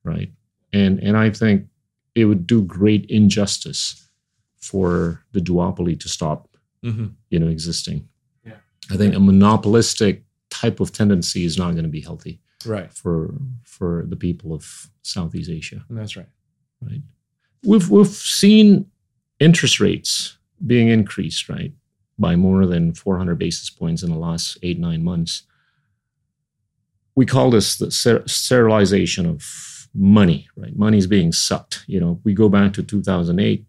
right? 0.05 0.31
And 0.73 0.99
and 1.01 1.17
I 1.17 1.31
think 1.31 1.67
it 2.15 2.25
would 2.25 2.47
do 2.47 2.63
great 2.63 3.07
injustice 3.07 4.09
for 4.57 5.25
the 5.33 5.41
duopoly 5.41 5.99
to 6.01 6.09
stop 6.09 6.46
hmm 6.93 7.07
you 7.31 7.39
know 7.41 7.49
existing. 7.49 8.09
Yeah. 8.45 8.59
I 8.93 8.97
think 8.97 9.15
a 9.15 9.21
monopolistic 9.21 10.25
type 10.51 10.81
of 10.81 10.93
tendency 10.93 11.45
is 11.45 11.57
not 11.59 11.73
going 11.73 11.85
to 11.85 11.91
be 11.99 12.01
healthy 12.01 12.41
Right. 12.65 12.93
for 12.93 13.35
for 13.65 14.05
the 14.09 14.17
people 14.17 14.53
of 14.55 14.91
Southeast 15.03 15.51
Asia, 15.51 15.85
That's 15.91 16.17
right. 16.17 16.29
right? 16.81 17.03
We've 17.65 17.89
we've 17.91 18.07
seen 18.41 18.87
interest 19.41 19.81
rates 19.81 20.39
being 20.67 20.89
increased, 20.89 21.49
right, 21.49 21.73
by 22.19 22.37
more 22.37 22.65
than 22.67 22.95
400 22.95 23.39
basis 23.39 23.69
points 23.71 24.03
in 24.03 24.11
the 24.11 24.19
last 24.19 24.57
8 24.63 24.79
9 24.79 25.03
months. 25.05 25.43
We 27.15 27.27
call 27.27 27.51
this 27.51 27.77
the 27.79 27.91
ster- 27.91 28.27
sterilization 28.29 29.27
of 29.27 29.89
money, 29.95 30.49
right? 30.57 30.77
Money's 30.77 31.07
being 31.07 31.33
sucked. 31.33 31.85
You 31.87 32.01
know, 32.01 32.21
we 32.25 32.35
go 32.35 32.49
back 32.49 32.73
to 32.75 32.83
2008, 32.83 33.65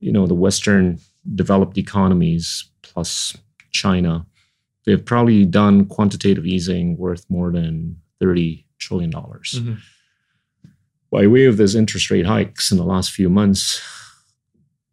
you 0.00 0.12
know, 0.12 0.26
the 0.26 0.34
Western 0.34 0.98
developed 1.34 1.78
economies 1.78 2.64
plus 2.82 3.36
China, 3.70 4.26
they've 4.84 5.04
probably 5.04 5.44
done 5.44 5.86
quantitative 5.86 6.46
easing 6.46 6.96
worth 6.96 7.24
more 7.30 7.50
than 7.50 8.00
$30 8.22 8.64
trillion. 8.78 9.10
Mhm. 9.12 9.78
By 11.10 11.26
way 11.26 11.44
of 11.46 11.56
those 11.56 11.74
interest 11.74 12.10
rate 12.10 12.26
hikes 12.26 12.70
in 12.72 12.76
the 12.78 12.84
last 12.84 13.10
few 13.12 13.28
months, 13.30 13.80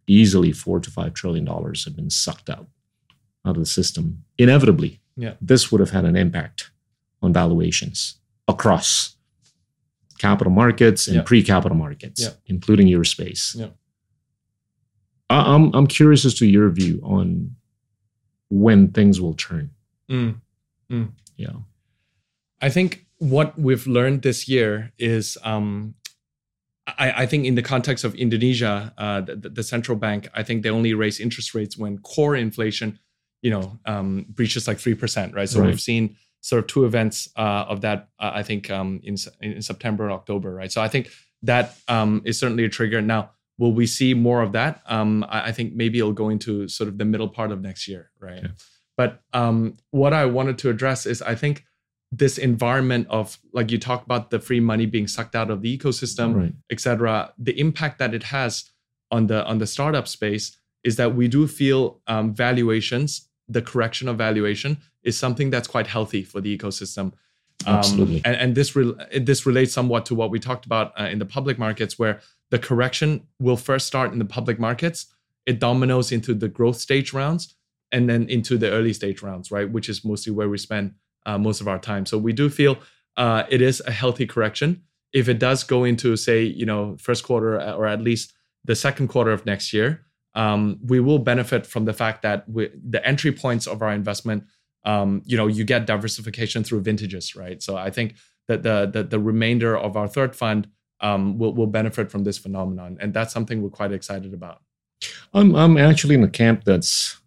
easily 0.07 0.51
four 0.51 0.79
to 0.79 0.91
five 0.91 1.13
trillion 1.13 1.45
dollars 1.45 1.85
have 1.85 1.95
been 1.95 2.09
sucked 2.09 2.49
out 2.49 2.67
out 3.45 3.55
of 3.55 3.61
the 3.61 3.65
system. 3.65 4.23
Inevitably, 4.37 4.99
Yeah. 5.17 5.33
this 5.41 5.71
would 5.71 5.79
have 5.81 5.89
had 5.91 6.05
an 6.05 6.15
impact 6.15 6.69
on 7.23 7.33
valuations 7.33 8.15
across 8.47 9.15
capital 10.19 10.53
markets 10.53 11.07
and 11.07 11.15
Yeah. 11.17 11.23
pre-capital 11.23 11.75
markets, 11.77 12.21
Yeah. 12.21 12.33
including 12.45 12.87
your 12.87 13.03
space. 13.03 13.55
Yeah. 13.57 13.69
I- 15.31 15.47
I'm 15.55 15.65
I'm 15.75 15.87
curious 15.87 16.25
as 16.25 16.33
to 16.35 16.45
your 16.45 16.69
view 16.69 16.99
on 17.03 17.55
when 18.49 18.91
things 18.91 19.19
will 19.21 19.33
turn. 19.35 19.71
Mm. 20.09 20.41
Yeah. 21.37 21.55
I 22.61 22.69
think 22.69 23.05
what 23.17 23.57
we've 23.57 23.87
learned 23.87 24.21
this 24.21 24.47
year 24.47 24.91
is, 24.99 25.37
um, 25.43 25.95
I, 26.85 27.23
I 27.23 27.25
think 27.25 27.45
in 27.45 27.55
the 27.55 27.61
context 27.63 28.03
of 28.03 28.13
Indonesia, 28.15 28.93
uh, 28.97 29.21
the, 29.21 29.49
the 29.49 29.63
central 29.63 29.97
bank, 29.97 30.27
I 30.33 30.43
think 30.43 30.63
they 30.63 30.69
only 30.69 30.93
raise 30.93 31.19
interest 31.19 31.55
rates 31.55 31.77
when 31.77 31.97
core 31.99 32.35
inflation, 32.35 32.99
you 33.41 33.51
know, 33.51 33.79
um, 33.85 34.25
breaches 34.29 34.67
like 34.67 34.79
three 34.79 34.95
percent, 34.95 35.33
right? 35.33 35.47
So 35.49 35.59
Right. 35.61 35.67
we've 35.67 35.81
seen 35.81 36.17
sort 36.41 36.59
of 36.63 36.67
two 36.67 36.85
events 36.85 37.29
uh, 37.37 37.65
of 37.69 37.81
that. 37.81 38.09
Uh, 38.19 38.31
I 38.33 38.43
think 38.43 38.69
um, 38.69 38.99
in 39.03 39.15
in 39.41 39.61
September 39.61 40.03
and 40.03 40.13
October, 40.13 40.53
right? 40.53 40.71
So 40.71 40.81
I 40.81 40.87
think 40.89 41.09
that 41.43 41.77
um, 41.87 42.21
is 42.25 42.37
certainly 42.37 42.65
a 42.65 42.69
trigger. 42.69 43.01
Now, 43.01 43.31
will 43.61 43.73
we 43.73 43.85
see 43.85 44.15
more 44.15 44.41
of 44.41 44.53
that? 44.53 44.81
Um, 44.87 45.23
I, 45.29 45.49
I 45.49 45.51
think 45.51 45.75
maybe 45.75 45.99
it'll 45.99 46.19
go 46.23 46.29
into 46.29 46.67
sort 46.67 46.87
of 46.87 46.97
the 46.97 47.05
middle 47.05 47.29
part 47.29 47.51
of 47.51 47.61
next 47.61 47.87
year, 47.87 48.09
right? 48.19 48.43
But 48.97 49.21
um, 49.33 49.77
what 49.91 50.13
I 50.13 50.25
wanted 50.25 50.57
to 50.59 50.69
address 50.71 51.05
is 51.05 51.21
I 51.21 51.35
think 51.35 51.65
this 52.11 52.39
environment 52.39 53.05
of 53.11 53.37
like 53.53 53.69
you 53.71 53.77
talk 53.77 54.03
about 54.03 54.31
the 54.31 54.39
free 54.39 54.59
money 54.59 54.87
being 54.87 55.07
sucked 55.07 55.35
out 55.35 55.51
of 55.51 55.61
the 55.61 55.77
ecosystem, 55.77 56.29
right. 56.35 56.79
cetera, 56.79 57.33
The 57.37 57.57
impact 57.59 57.99
that 57.99 58.15
it 58.15 58.23
has 58.23 58.71
on 59.11 59.27
the 59.27 59.45
on 59.45 59.59
the 59.59 59.67
startup 59.67 60.07
space 60.07 60.57
is 60.83 60.95
that 60.95 61.13
we 61.13 61.27
do 61.27 61.47
feel 61.47 62.01
um, 62.07 62.33
valuations, 62.33 63.29
the 63.47 63.61
correction 63.61 64.07
of 64.09 64.17
valuation, 64.17 64.77
is 65.03 65.15
something 65.19 65.51
that's 65.51 65.67
quite 65.67 65.85
healthy 65.85 66.23
for 66.23 66.41
the 66.41 66.57
ecosystem. 66.57 67.13
Um, 67.67 67.75
Absolutely. 67.75 68.21
and, 68.25 68.35
and 68.35 68.55
this 68.55 68.75
re- 68.75 68.95
this 69.19 69.45
relates 69.45 69.71
somewhat 69.71 70.07
to 70.07 70.15
what 70.15 70.31
we 70.31 70.39
talked 70.39 70.65
about 70.65 70.99
uh, 70.99 71.03
in 71.03 71.19
the 71.19 71.25
public 71.25 71.59
markets, 71.59 71.99
where 71.99 72.21
the 72.51 72.59
correction 72.59 73.27
will 73.39 73.57
first 73.57 73.87
start 73.87 74.13
in 74.13 74.19
the 74.19 74.25
public 74.25 74.59
markets. 74.59 75.07
It 75.45 75.59
dominoes 75.59 76.11
into 76.11 76.33
the 76.35 76.47
growth 76.47 76.77
stage 76.77 77.11
rounds, 77.13 77.55
and 77.91 78.09
then 78.09 78.29
into 78.29 78.57
the 78.57 78.69
early 78.69 78.93
stage 78.93 79.21
rounds, 79.21 79.51
right? 79.51 79.69
Which 79.69 79.89
is 79.89 80.05
mostly 80.05 80.31
where 80.31 80.49
we 80.49 80.57
spend 80.57 80.93
uh, 81.25 81.37
most 81.37 81.61
of 81.61 81.67
our 81.67 81.79
time. 81.79 82.05
So 82.05 82.17
we 82.17 82.33
do 82.33 82.49
feel 82.49 82.77
uh, 83.17 83.43
it 83.49 83.61
is 83.61 83.81
a 83.85 83.91
healthy 83.91 84.25
correction. 84.25 84.83
If 85.13 85.27
it 85.27 85.39
does 85.39 85.63
go 85.63 85.83
into, 85.83 86.15
say, 86.15 86.43
you 86.43 86.65
know, 86.65 86.95
first 86.97 87.23
quarter 87.23 87.59
uh, 87.59 87.73
or 87.73 87.85
at 87.85 88.01
least 88.01 88.33
the 88.63 88.75
second 88.75 89.09
quarter 89.09 89.31
of 89.31 89.45
next 89.45 89.73
year, 89.73 90.05
um, 90.35 90.79
we 90.85 90.99
will 90.99 91.19
benefit 91.19 91.65
from 91.65 91.85
the 91.85 91.93
fact 91.93 92.21
that 92.21 92.47
we, 92.47 92.69
the 92.89 93.05
entry 93.05 93.31
points 93.31 93.67
of 93.67 93.81
our 93.81 93.91
investment, 93.91 94.45
um, 94.85 95.21
you 95.25 95.35
know, 95.35 95.47
you 95.47 95.65
get 95.65 95.85
diversification 95.85 96.63
through 96.63 96.81
vintages, 96.81 97.35
right? 97.35 97.61
So 97.61 97.75
I 97.75 97.89
think 97.89 98.15
that 98.47 98.63
the 98.63 98.89
the, 98.91 99.03
the 99.03 99.19
remainder 99.19 99.77
of 99.77 99.97
our 99.97 100.07
third 100.07 100.35
fund 100.35 100.67
um, 101.01 101.37
will 101.39 101.53
will 101.53 101.67
benefit 101.67 102.11
from 102.11 102.23
this 102.23 102.37
phenomenon, 102.37 102.97
and 103.01 103.13
that's 103.13 103.33
something 103.33 103.61
we're 103.61 103.69
quite 103.69 103.91
excited 103.91 104.33
about. 104.33 104.61
I'm 105.33 105.55
I'm 105.55 105.77
actually 105.77 106.15
in 106.15 106.23
a 106.23 106.29
camp 106.29 106.63
that's 106.63 107.17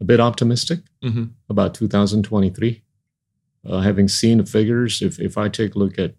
a 0.00 0.04
bit 0.04 0.20
optimistic 0.20 0.80
Mm-hmm. 1.02 1.24
about 1.48 1.74
2023. 1.74 2.82
Uh, 3.64 3.80
having 3.80 4.08
seen 4.08 4.38
the 4.38 4.46
figures, 4.46 5.02
if 5.02 5.18
if 5.20 5.36
I 5.38 5.48
take 5.48 5.74
a 5.74 5.78
look 5.78 5.98
at 5.98 6.14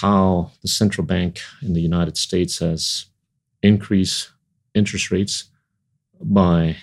how 0.00 0.50
the 0.62 0.68
central 0.68 1.06
bank 1.06 1.40
in 1.62 1.72
the 1.74 1.80
United 1.80 2.16
States 2.16 2.58
has 2.58 3.06
increased 3.62 4.32
interest 4.74 5.10
rates 5.10 5.44
by 6.20 6.76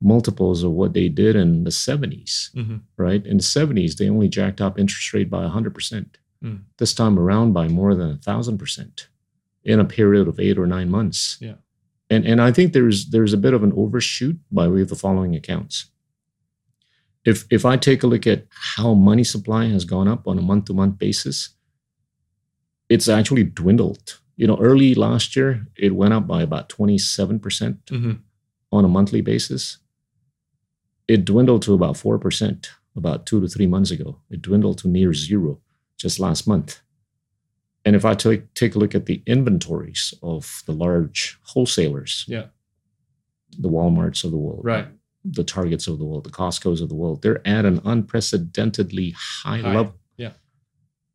multiples 0.00 0.62
of 0.62 0.72
what 0.72 0.92
they 0.92 1.08
did 1.08 1.36
in 1.36 1.64
the 1.64 1.70
70s, 1.70 2.52
Mm-hmm. 2.54 2.76
right? 2.96 3.24
In 3.26 3.38
the 3.38 3.42
70s, 3.42 3.96
they 3.96 4.08
only 4.08 4.28
jacked 4.28 4.60
up 4.60 4.78
interest 4.78 5.12
rate 5.14 5.30
by 5.30 5.44
100%. 5.44 6.06
Mm. 6.42 6.62
This 6.78 6.94
time 6.94 7.18
around, 7.18 7.52
by 7.52 7.68
more 7.68 7.94
than 7.94 8.10
a 8.10 8.14
1,000% 8.16 9.06
in 9.64 9.80
a 9.80 9.84
period 9.84 10.28
of 10.28 10.38
eight 10.38 10.58
or 10.58 10.66
nine 10.66 10.90
months. 10.90 11.38
Yeah. 11.40 11.54
And, 12.08 12.24
and 12.24 12.40
I 12.40 12.52
think 12.52 12.72
there's 12.72 13.10
there's 13.10 13.32
a 13.32 13.36
bit 13.38 13.54
of 13.54 13.64
an 13.64 13.72
overshoot 13.74 14.38
by 14.52 14.68
way 14.68 14.82
of 14.82 14.88
the 14.88 14.94
following 14.94 15.34
accounts. 15.34 15.86
If 17.24 17.46
if 17.50 17.64
I 17.64 17.76
take 17.76 18.04
a 18.04 18.06
look 18.06 18.26
at 18.26 18.46
how 18.50 18.94
money 18.94 19.24
supply 19.24 19.66
has 19.66 19.84
gone 19.84 20.06
up 20.06 20.28
on 20.28 20.38
a 20.38 20.42
month 20.42 20.66
to 20.66 20.72
month 20.74 20.98
basis, 20.98 21.50
it's 22.88 23.08
actually 23.08 23.42
dwindled. 23.44 24.20
You 24.36 24.46
know, 24.46 24.58
early 24.60 24.94
last 24.94 25.34
year 25.34 25.66
it 25.76 25.96
went 25.96 26.14
up 26.14 26.26
by 26.28 26.42
about 26.42 26.68
27% 26.68 27.40
Mm-hmm. 27.86 28.12
on 28.70 28.84
a 28.84 28.88
monthly 28.88 29.22
basis. 29.22 29.78
It 31.08 31.24
dwindled 31.24 31.62
to 31.62 31.74
about 31.74 31.94
4% 31.96 32.68
about 32.96 33.26
two 33.26 33.40
to 33.40 33.48
three 33.48 33.66
months 33.66 33.90
ago. 33.90 34.20
It 34.30 34.42
dwindled 34.42 34.78
to 34.78 34.88
near 34.88 35.12
zero 35.14 35.60
just 35.98 36.20
last 36.20 36.46
month. 36.46 36.80
And 37.84 37.94
if 37.94 38.04
I 38.04 38.14
take, 38.14 38.52
take 38.54 38.74
a 38.74 38.78
look 38.78 38.94
at 38.94 39.06
the 39.06 39.22
inventories 39.26 40.12
of 40.22 40.62
the 40.66 40.72
large 40.72 41.38
wholesalers, 41.42 42.24
Yeah. 42.26 42.46
the 43.58 43.68
Walmarts 43.68 44.24
of 44.24 44.30
the 44.32 44.36
world, 44.36 44.62
Right. 44.64 44.88
the 45.24 45.44
Targets 45.44 45.86
of 45.86 45.98
the 45.98 46.04
world, 46.04 46.24
the 46.24 46.30
Costco's 46.30 46.80
of 46.80 46.88
the 46.88 46.94
world, 46.96 47.22
they're 47.22 47.46
at 47.46 47.64
an 47.64 47.80
unprecedentedly 47.84 49.10
high, 49.16 49.58
High, 49.58 49.74
level. 49.76 49.94
yeah. 50.16 50.32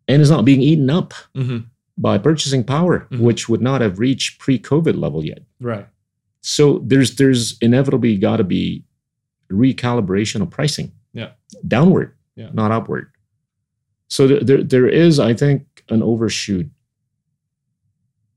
And 0.07 0.21
it's 0.21 0.31
not 0.31 0.45
being 0.45 0.61
eaten 0.61 0.89
up 0.89 1.13
Mm-hmm. 1.35 1.65
by 1.97 2.17
purchasing 2.17 2.63
power, 2.63 3.07
Mhm. 3.11 3.19
which 3.19 3.49
would 3.49 3.61
not 3.61 3.81
have 3.81 3.99
reached 3.99 4.39
pre-COVID 4.39 4.97
level 4.97 5.25
yet. 5.25 5.43
Right. 5.59 5.87
So 6.41 6.79
there's 6.79 7.15
there's 7.17 7.57
inevitably 7.59 8.17
got 8.17 8.37
to 8.37 8.43
be 8.43 8.85
recalibration 9.51 10.41
of 10.41 10.49
pricing. 10.49 10.93
Yeah. 11.13 11.33
Downward, 11.67 12.15
Yeah. 12.35 12.49
not 12.53 12.71
upward. 12.71 13.11
So 14.11 14.27
there, 14.27 14.61
there 14.61 14.89
is, 14.89 15.19
I 15.21 15.33
think, 15.33 15.85
an 15.87 16.03
overshoot 16.03 16.69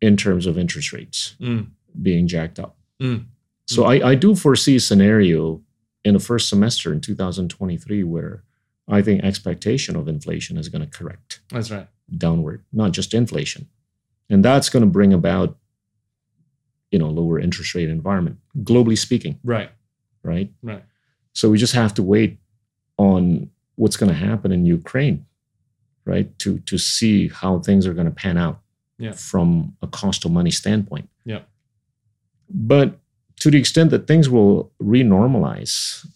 in 0.01 0.17
terms 0.17 0.47
of 0.47 0.57
interest 0.57 0.93
rates 0.93 1.35
Mm. 1.41 1.67
being 2.01 2.29
jacked 2.29 2.59
up. 2.61 2.77
Mm. 3.03 3.25
So 3.67 3.85
I, 3.85 4.11
I 4.11 4.15
do 4.15 4.37
foresee 4.37 4.77
a 4.77 4.81
scenario 4.81 5.63
in 6.05 6.15
the 6.15 6.21
first 6.21 6.49
semester 6.49 6.93
in 6.93 7.01
2023 7.01 8.05
where 8.05 8.45
I 8.87 9.03
think 9.03 9.25
expectation 9.25 9.97
of 9.97 10.07
inflation 10.07 10.57
is 10.59 10.69
going 10.69 10.89
to 10.89 10.99
correct 10.99 11.41
That's 11.51 11.71
right. 11.73 11.89
downward, 12.17 12.63
not 12.73 12.93
just 12.93 13.13
inflation. 13.13 13.67
And 14.31 14.45
that's 14.45 14.69
going 14.69 14.85
to 14.85 14.91
bring 14.91 15.13
about 15.13 15.59
you 16.93 16.99
know 17.01 17.09
lower 17.11 17.41
interest 17.41 17.75
rate 17.75 17.89
environment 17.89 18.37
globally 18.63 18.97
speaking, 18.99 19.41
Right. 19.43 19.71
right? 20.23 20.53
Right. 20.63 20.85
So 21.33 21.51
we 21.51 21.59
just 21.59 21.75
have 21.75 21.95
to 21.95 22.03
wait 22.05 22.39
on 22.97 23.51
what's 23.75 23.97
going 23.97 24.13
to 24.13 24.27
happen 24.29 24.53
in 24.53 24.65
Ukraine, 24.67 25.27
right? 26.05 26.37
To 26.41 26.59
to 26.61 26.79
see 26.79 27.29
how 27.29 27.59
things 27.61 27.87
are 27.87 27.95
going 27.95 28.07
to 28.07 28.13
pan 28.23 28.37
out 28.39 28.61
Yeah. 28.99 29.13
from 29.13 29.77
a 29.83 29.87
cost 29.87 30.25
of 30.25 30.31
money 30.33 30.51
standpoint. 30.51 31.09
Yeah. 31.25 31.43
But 32.49 32.99
to 33.41 33.51
the 33.51 33.59
extent 33.59 33.91
that 33.91 34.07
things 34.07 34.29
will 34.29 34.71
renormalize, 34.81 36.07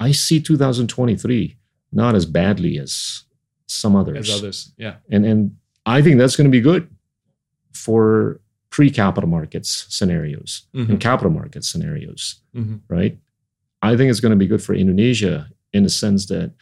I 0.00 0.12
see 0.12 0.40
2023 0.40 1.56
not 1.92 2.14
as 2.14 2.26
badly 2.26 2.78
as 2.78 3.24
some 3.66 3.94
others. 3.96 4.28
As 4.28 4.38
others. 4.38 4.72
Yeah. 4.76 4.96
And 5.10 5.24
and 5.24 5.56
I 5.86 6.02
think 6.02 6.18
that's 6.18 6.36
going 6.36 6.46
to 6.50 6.50
be 6.50 6.60
good 6.60 6.88
for 7.72 8.40
pre-capital 8.70 9.28
markets 9.28 9.86
scenarios 9.88 10.66
Mhm. 10.74 10.88
and 10.88 11.00
capital 11.00 11.30
market 11.30 11.64
scenarios 11.64 12.40
Mhm. 12.56 12.80
right? 12.88 13.18
I 13.82 13.96
think 13.96 14.10
it's 14.10 14.20
going 14.20 14.30
to 14.38 14.44
be 14.44 14.46
good 14.48 14.62
for 14.62 14.74
Indonesia 14.74 15.48
in 15.72 15.82
the 15.84 15.90
sense 15.90 16.26
that 16.26 16.52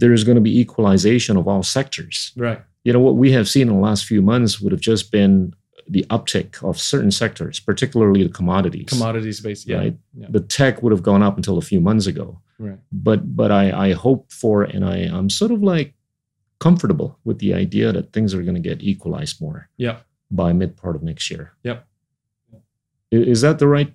there 0.00 0.12
is 0.12 0.22
going 0.24 0.36
to 0.36 0.40
be 0.50 0.58
equalization 0.60 1.36
of 1.36 1.46
all 1.48 1.62
sectors. 1.62 2.32
Right. 2.36 2.60
You 2.84 2.92
know, 2.92 3.00
what 3.00 3.16
we 3.16 3.32
have 3.32 3.48
seen 3.48 3.68
in 3.68 3.74
the 3.74 3.80
last 3.80 4.04
few 4.04 4.22
months 4.22 4.60
would 4.60 4.72
have 4.72 4.80
just 4.92 5.10
been 5.10 5.52
the 5.90 6.04
uptick 6.10 6.62
of 6.62 6.78
certain 6.78 7.10
sectors, 7.10 7.58
particularly 7.60 8.22
the 8.22 8.28
commodities. 8.40 8.88
Commodities 8.88 9.40
based. 9.40 9.66
Yeah. 9.66 9.78
Right. 9.78 9.96
Yeah. 10.14 10.28
The 10.30 10.40
tech 10.40 10.82
would 10.82 10.92
have 10.92 11.02
gone 11.02 11.22
up 11.22 11.36
until 11.36 11.58
a 11.58 11.62
few 11.62 11.80
months 11.80 12.06
ago. 12.06 12.40
Right. 12.58 12.78
But 12.92 13.36
but 13.36 13.50
I, 13.50 13.88
I 13.88 13.92
hope 13.94 14.30
for 14.32 14.62
and 14.64 14.84
I, 14.84 14.96
I'm 15.16 15.30
sort 15.30 15.50
of 15.50 15.62
like 15.62 15.94
comfortable 16.60 17.18
with 17.24 17.38
the 17.38 17.54
idea 17.54 17.92
that 17.92 18.12
things 18.12 18.34
are 18.34 18.42
going 18.42 18.54
to 18.62 18.68
get 18.70 18.82
equalized 18.82 19.40
more 19.40 19.68
Yeah. 19.76 19.98
by 20.30 20.52
mid 20.52 20.76
part 20.76 20.94
of 20.96 21.02
next 21.02 21.30
year. 21.30 21.52
Yep. 21.64 21.86
Is 23.10 23.40
that 23.40 23.58
the 23.58 23.68
right 23.68 23.92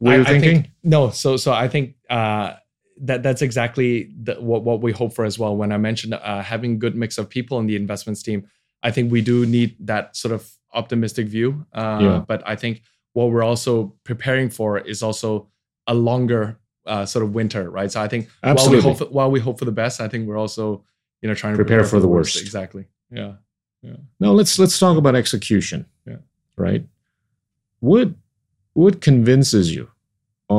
way 0.00 0.14
I- 0.14 0.16
of 0.16 0.26
I 0.26 0.30
think- 0.30 0.42
thinking? 0.44 0.70
No, 0.82 1.10
so 1.10 1.36
so 1.36 1.52
I 1.52 1.68
think 1.68 1.94
uh, 2.10 2.54
that 3.02 3.22
that's 3.22 3.42
exactly 3.42 4.10
the, 4.22 4.34
what 4.40 4.64
what 4.64 4.80
we 4.80 4.92
hope 4.92 5.12
for 5.14 5.24
as 5.24 5.38
well. 5.38 5.56
When 5.56 5.72
I 5.72 5.78
mentioned 5.78 6.14
uh, 6.14 6.42
having 6.42 6.78
good 6.78 6.94
mix 6.96 7.18
of 7.18 7.28
people 7.28 7.58
in 7.58 7.66
the 7.66 7.76
investments 7.76 8.22
team, 8.22 8.46
I 8.82 8.90
think 8.90 9.10
we 9.10 9.20
do 9.20 9.46
need 9.46 9.76
that 9.80 10.16
sort 10.16 10.32
of 10.32 10.50
optimistic 10.72 11.26
view. 11.26 11.66
Uh, 11.72 11.98
Yeah. 12.00 12.24
But 12.26 12.42
I 12.46 12.56
think 12.56 12.82
what 13.12 13.30
we're 13.30 13.44
also 13.44 13.94
preparing 14.04 14.50
for 14.50 14.78
is 14.78 15.02
also 15.02 15.48
a 15.86 15.94
longer 15.94 16.58
uh, 16.86 17.06
sort 17.06 17.24
of 17.24 17.34
winter, 17.34 17.70
right? 17.70 17.90
So 17.90 18.00
I 18.00 18.08
think 18.08 18.28
Absolutely. 18.42 18.80
while 18.80 18.82
we 18.82 18.88
hope 18.88 18.98
for, 18.98 19.14
while 19.14 19.30
we 19.30 19.40
hope 19.40 19.58
for 19.58 19.64
the 19.64 19.72
best, 19.72 20.00
I 20.00 20.08
think 20.08 20.28
we're 20.28 20.38
also 20.38 20.84
you 21.22 21.28
know 21.28 21.34
trying 21.34 21.54
to 21.54 21.56
Prepare 21.56 21.84
for 21.84 22.00
the 22.00 22.08
worst. 22.08 22.40
Exactly. 22.40 22.86
Yeah. 23.10 23.34
Now 24.18 24.32
let's 24.32 24.58
let's 24.58 24.78
talk 24.78 24.96
about 24.96 25.14
execution. 25.14 25.86
Yeah. 26.06 26.16
Right. 26.56 26.86
What 27.80 28.08
what 28.72 29.00
convinces 29.00 29.74
you 29.74 29.90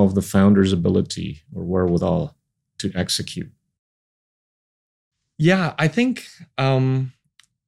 of 0.04 0.16
the 0.16 0.22
founder's 0.22 0.74
ability 0.74 1.42
or 1.54 1.64
wherewithal 1.64 2.36
to 2.80 2.92
execute? 2.96 3.52
Yeah, 5.38 5.74
I 5.78 5.88
think 5.88 6.28
um, 6.58 7.14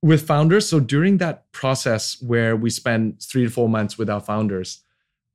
with 0.02 0.26
founders, 0.26 0.68
so 0.70 0.80
during 0.80 1.18
that 1.18 1.52
process 1.52 2.22
where 2.22 2.56
we 2.56 2.70
spend 2.70 3.22
three 3.22 3.44
to 3.44 3.50
four 3.50 3.68
months 3.68 3.98
with 3.98 4.10
our 4.10 4.22
founders, 4.22 4.82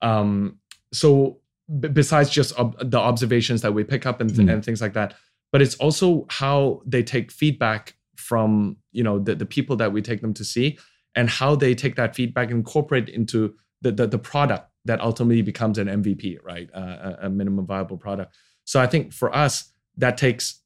um, 0.00 0.58
so 0.92 1.38
b- 1.80 1.88
besides 1.88 2.30
just 2.30 2.58
ob- 2.58 2.90
the 2.90 2.98
observations 2.98 3.60
that 3.62 3.74
we 3.74 3.84
pick 3.84 4.06
up 4.06 4.20
and, 4.20 4.30
Mm. 4.30 4.52
and 4.52 4.64
things 4.64 4.80
like 4.80 4.94
that, 4.94 5.14
but 5.50 5.60
it's 5.60 5.74
also 5.76 6.26
how 6.30 6.82
they 6.86 7.02
take 7.02 7.30
feedback 7.30 7.96
from 8.16 8.76
you 8.92 9.02
know 9.02 9.18
the, 9.18 9.34
the 9.34 9.44
people 9.46 9.76
that 9.76 9.92
we 9.92 10.00
take 10.00 10.20
them 10.20 10.32
to 10.32 10.44
see 10.44 10.78
and 11.14 11.28
how 11.28 11.54
they 11.56 11.74
take 11.74 11.96
that 11.96 12.14
feedback 12.14 12.48
and 12.50 12.58
incorporate 12.58 13.08
into 13.08 13.54
the, 13.82 13.90
the, 13.92 14.06
the 14.06 14.18
product 14.18 14.70
that 14.84 15.00
ultimately 15.00 15.42
becomes 15.42 15.78
an 15.78 15.86
MVP, 15.86 16.38
right? 16.42 16.68
Uh, 16.74 17.16
a, 17.22 17.30
minimum 17.30 17.66
viable 17.66 17.96
product. 17.96 18.34
So 18.64 18.80
I 18.80 18.86
think 18.86 19.12
for 19.12 19.34
us, 19.34 19.72
that 19.96 20.16
takes 20.16 20.60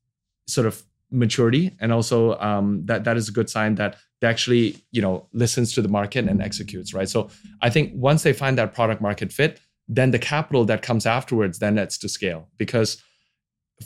sort 0.47 0.67
of 0.67 0.83
maturity 1.11 1.77
and 1.81 1.93
also 1.93 2.39
um, 2.39 2.85
that 2.87 3.05
that 3.05 3.17
is 3.17 3.29
a 3.29 3.33
good 3.33 3.49
sign 3.49 3.77
that 3.77 3.97
they 4.21 4.27
actually 4.27 4.77
you 4.91 5.01
know 5.01 5.29
listens 5.33 5.73
to 5.75 5.83
the 5.83 5.89
market 5.89 6.27
and 6.27 6.43
executes 6.43 6.93
right 6.93 7.09
so 7.09 7.29
i 7.63 7.71
think 7.71 7.93
once 7.95 8.23
they 8.25 8.33
find 8.33 8.59
that 8.59 8.75
product 8.75 9.01
market 9.01 9.33
fit 9.33 9.61
then 9.89 10.11
the 10.11 10.19
capital 10.19 10.65
that 10.65 10.83
comes 10.83 11.07
afterwards 11.07 11.61
then 11.61 11.77
that's 11.77 11.97
to 11.97 12.09
scale 12.09 12.49
because 12.59 13.01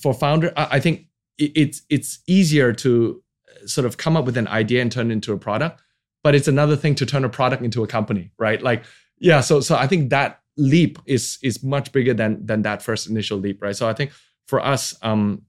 for 0.01 0.14
founder 0.14 0.53
i 0.57 0.76
I 0.76 0.81
think 0.81 1.07
it- 1.37 1.53
it's 1.55 1.83
it's 1.91 2.20
easier 2.26 2.72
to 2.72 3.22
sort 3.66 3.87
of 3.87 3.97
come 3.99 4.16
up 4.16 4.24
with 4.24 4.39
an 4.39 4.49
idea 4.49 4.81
and 4.81 4.91
turn 4.91 5.11
it 5.11 5.14
into 5.14 5.33
a 5.33 5.39
product 5.39 5.83
but 6.24 6.35
it's 6.35 6.49
another 6.49 6.76
thing 6.76 6.95
to 6.97 7.07
turn 7.07 7.24
a 7.24 7.28
product 7.28 7.62
into 7.62 7.83
a 7.83 7.87
company 7.87 8.33
right 8.39 8.62
like 8.62 8.85
yeah 9.20 9.40
so 9.40 9.60
so 9.60 9.76
i 9.76 9.86
think 9.86 10.10
that 10.10 10.40
leap 10.56 10.98
is 11.06 11.38
is 11.42 11.62
much 11.62 11.92
bigger 11.92 12.12
than 12.12 12.44
than 12.44 12.62
that 12.62 12.82
first 12.82 13.08
initial 13.08 13.38
leap 13.38 13.62
right 13.62 13.76
so 13.76 13.88
i 13.88 13.92
think 13.92 14.10
for 14.48 14.60
us 14.60 14.96
um 15.02 15.42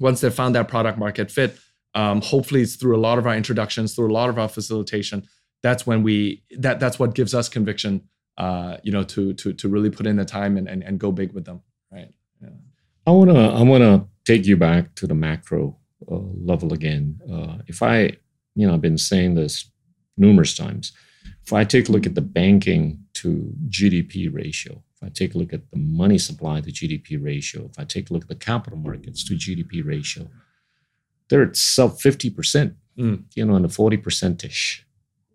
once 0.00 0.20
they've 0.20 0.34
found 0.34 0.54
that 0.54 0.68
product 0.68 0.98
market 0.98 1.30
fit, 1.30 1.58
um, 1.94 2.20
hopefully 2.20 2.62
it's 2.62 2.76
through 2.76 2.96
a 2.96 3.00
lot 3.00 3.18
of 3.18 3.26
our 3.26 3.34
introductions, 3.34 3.94
through 3.94 4.10
a 4.10 4.12
lot 4.12 4.28
of 4.28 4.38
our 4.38 4.48
facilitation. 4.48 5.26
That's 5.62 5.86
when 5.86 6.02
we 6.02 6.42
that 6.58 6.78
that's 6.78 6.98
what 6.98 7.14
gives 7.14 7.34
us 7.34 7.48
conviction, 7.48 8.02
uh, 8.36 8.76
you 8.82 8.92
know, 8.92 9.02
to 9.04 9.32
to 9.34 9.52
to 9.52 9.68
really 9.68 9.90
put 9.90 10.06
in 10.06 10.16
the 10.16 10.24
time 10.24 10.56
and 10.56 10.68
and, 10.68 10.82
and 10.84 11.00
go 11.00 11.10
big 11.10 11.32
with 11.32 11.44
them, 11.44 11.62
right? 11.90 12.12
Yeah. 12.40 12.50
I 13.06 13.10
wanna 13.10 13.54
I 13.54 13.62
wanna 13.62 14.06
take 14.24 14.46
you 14.46 14.56
back 14.56 14.94
to 14.96 15.06
the 15.06 15.14
macro 15.14 15.76
uh, 16.10 16.16
level 16.16 16.72
again. 16.72 17.20
Uh, 17.30 17.58
if 17.66 17.82
I, 17.82 18.12
you 18.54 18.66
know, 18.66 18.74
I've 18.74 18.80
been 18.80 18.98
saying 18.98 19.34
this 19.34 19.70
numerous 20.16 20.56
times. 20.56 20.92
If 21.48 21.54
I 21.54 21.64
take 21.64 21.88
a 21.88 21.92
look 21.92 22.04
at 22.04 22.14
the 22.14 22.20
banking 22.20 23.02
to 23.14 23.50
GDP 23.70 24.28
ratio, 24.30 24.82
if 24.96 25.02
I 25.02 25.08
take 25.08 25.34
a 25.34 25.38
look 25.38 25.54
at 25.54 25.62
the 25.70 25.78
money 25.78 26.18
supply 26.18 26.60
to 26.60 26.70
GDP 26.70 27.16
ratio, 27.16 27.64
if 27.72 27.78
I 27.78 27.84
take 27.84 28.10
a 28.10 28.12
look 28.12 28.24
at 28.24 28.28
the 28.28 28.34
capital 28.34 28.78
markets 28.78 29.24
to 29.24 29.32
GDP 29.34 29.82
ratio, 29.82 30.28
they're 31.30 31.44
at 31.44 31.56
sub 31.56 31.92
50%, 31.92 32.74
Mm. 32.98 33.22
you 33.34 33.46
know, 33.46 33.56
in 33.56 33.62
the 33.62 33.68
40% 33.70 34.44
ish 34.44 34.84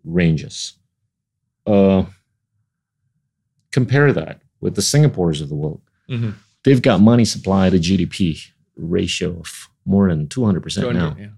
ranges. 0.04 0.74
Uh, 1.66 2.06
compare 3.72 4.14
that 4.14 4.42
with 4.62 4.76
the 4.76 4.82
Singapores 4.84 5.42
of 5.42 5.50
the 5.50 5.56
world. 5.56 5.82
Mhm. 6.08 6.36
They've 6.64 6.82
got 6.82 7.02
money 7.02 7.26
supply 7.26 7.72
to 7.72 7.80
GDP 7.80 8.38
ratio 8.76 9.40
of 9.40 9.68
more 9.84 10.10
than 10.10 10.28
200% 10.28 10.94
now 10.94 11.16
Yeah. 11.18 11.30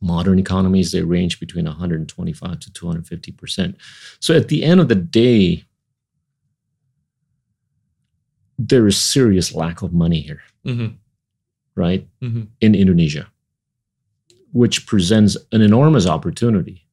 Modern 0.00 0.38
economies 0.38 0.92
they 0.92 1.02
range 1.02 1.38
between 1.40 1.66
125 1.66 2.58
to 2.60 2.72
250 2.72 3.32
percent 3.32 3.76
so 4.18 4.34
at 4.34 4.48
the 4.48 4.64
end 4.64 4.80
of 4.80 4.88
the 4.88 4.94
day 4.94 5.64
there 8.58 8.86
is 8.86 8.98
serious 8.98 9.54
lack 9.54 9.82
of 9.82 9.92
money 9.92 10.20
here 10.20 10.42
Mhm. 10.64 10.96
right 11.74 12.06
Mhm. 12.20 12.48
in 12.60 12.74
indonesia 12.74 13.30
which 14.52 14.86
presents 14.86 15.36
an 15.52 15.60
enormous 15.62 16.06
opportunity 16.06 16.86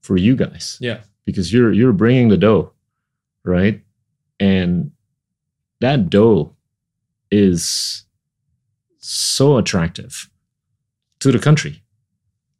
for 0.00 0.16
you 0.16 0.34
guys 0.34 0.78
Yeah. 0.80 1.02
because 1.24 1.52
you're 1.52 1.72
you're 1.72 1.92
bringing 1.92 2.28
the 2.28 2.36
dough 2.38 2.72
right 3.44 3.82
and 4.40 4.92
that 5.80 6.10
dough 6.10 6.54
is 7.30 8.04
so 8.98 9.58
attractive 9.58 10.30
to 11.20 11.30
the 11.32 11.38
country 11.38 11.81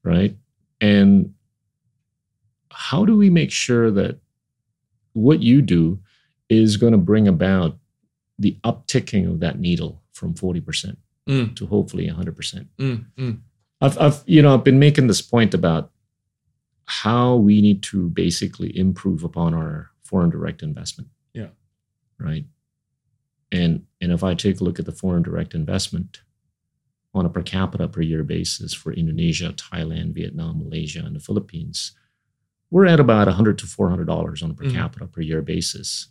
right 0.04 0.36
and 0.80 1.32
how 2.70 3.04
do 3.04 3.16
we 3.16 3.30
make 3.30 3.50
sure 3.50 3.90
that 3.90 4.18
what 5.12 5.40
you 5.40 5.60
do 5.62 5.98
is 6.48 6.76
going 6.76 6.92
to 6.92 6.98
bring 6.98 7.28
about 7.28 7.78
the 8.38 8.58
upticking 8.64 9.28
of 9.30 9.40
that 9.40 9.58
needle 9.58 10.02
from 10.12 10.34
40% 10.34 10.96
Mm. 11.28 11.54
to 11.54 11.66
hopefully 11.66 12.08
100% 12.08 12.66
Mm. 12.78 13.04
Mm. 13.16 13.38
I've, 13.80 13.96
I've 13.98 14.22
you 14.26 14.42
know 14.42 14.54
I've 14.54 14.64
been 14.64 14.80
making 14.80 15.06
this 15.06 15.22
point 15.22 15.54
about 15.54 15.92
how 16.86 17.36
we 17.36 17.60
need 17.60 17.82
to 17.84 18.08
basically 18.10 18.76
improve 18.76 19.22
upon 19.22 19.54
our 19.54 19.90
foreign 20.02 20.30
direct 20.30 20.62
investment. 20.64 21.08
Yeah. 21.32 21.48
Right. 22.18 22.44
And 23.52 23.84
and 24.00 24.10
if 24.12 24.24
I 24.24 24.34
take 24.34 24.60
a 24.60 24.64
look 24.64 24.80
at 24.80 24.84
the 24.86 24.92
foreign 24.92 25.22
direct 25.22 25.54
investment 25.54 26.22
on 27.14 27.26
a 27.26 27.28
per 27.28 27.42
capita 27.42 27.88
per 27.88 28.00
year 28.00 28.22
basis 28.24 28.72
for 28.72 28.92
Indonesia, 28.92 29.52
Thailand, 29.52 30.14
Vietnam, 30.14 30.58
Malaysia, 30.64 31.00
and 31.04 31.14
the 31.14 31.20
Philippines, 31.20 31.92
we're 32.70 32.86
at 32.86 33.00
about 33.00 33.28
100 33.28 33.58
to 33.58 33.66
400 33.66 34.06
dollars 34.06 34.42
on 34.42 34.50
a 34.50 34.54
per 34.54 34.64
Mhm. 34.64 34.72
capita 34.72 35.06
per 35.06 35.20
year 35.20 35.42
basis. 35.42 36.08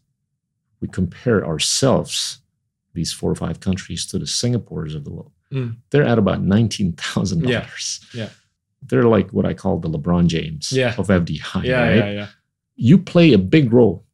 We 0.79 0.87
compare 0.87 1.45
ourselves, 1.45 2.39
these 2.93 3.11
four 3.13 3.31
or 3.31 3.35
five 3.35 3.59
countries, 3.59 4.05
to 4.07 4.19
the 4.19 4.25
Singapores 4.27 4.95
of 4.95 5.03
the 5.05 5.11
world 5.11 5.31
Mm. 5.51 5.75
they're 5.89 6.03
at 6.07 6.17
about 6.17 6.41
nineteen 6.41 6.93
thousand 6.93 7.43
Yeah, 7.47 7.61
dollars. 7.61 7.99
yeah. 8.13 8.29
they're 8.83 9.03
like 9.03 9.31
what 9.33 9.45
I 9.45 9.53
call 9.53 9.79
the 9.79 9.89
LeBron 9.89 10.27
James 10.27 10.71
Yeah. 10.71 10.95
of 10.97 11.09
FDI. 11.09 11.63
Yeah, 11.65 11.81
right? 11.81 11.95
yeah, 11.97 12.11
yeah. 12.11 12.27
You 12.75 12.97
play 12.97 13.33
a 13.33 13.37
big 13.37 13.71
role 13.73 14.05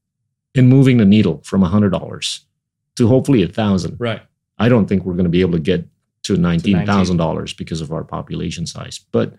in 0.55 0.67
moving 0.67 0.97
the 0.97 1.05
needle 1.05 1.41
from 1.43 1.61
hundred 1.61 1.91
dollars 1.91 2.41
to 2.95 3.07
hopefully 3.07 3.43
a 3.43 3.47
thousand. 3.47 3.95
Right. 3.99 4.21
I 4.57 4.67
don't 4.69 4.87
think 4.87 5.05
we're 5.05 5.13
going 5.13 5.25
to 5.25 5.29
be 5.29 5.41
able 5.41 5.53
to 5.53 5.59
get 5.59 5.87
to 6.27 6.35
$19,000 6.35 7.57
because 7.57 7.81
of 7.81 7.91
our 7.91 8.03
population 8.03 8.65
size. 8.65 8.99
But 9.11 9.33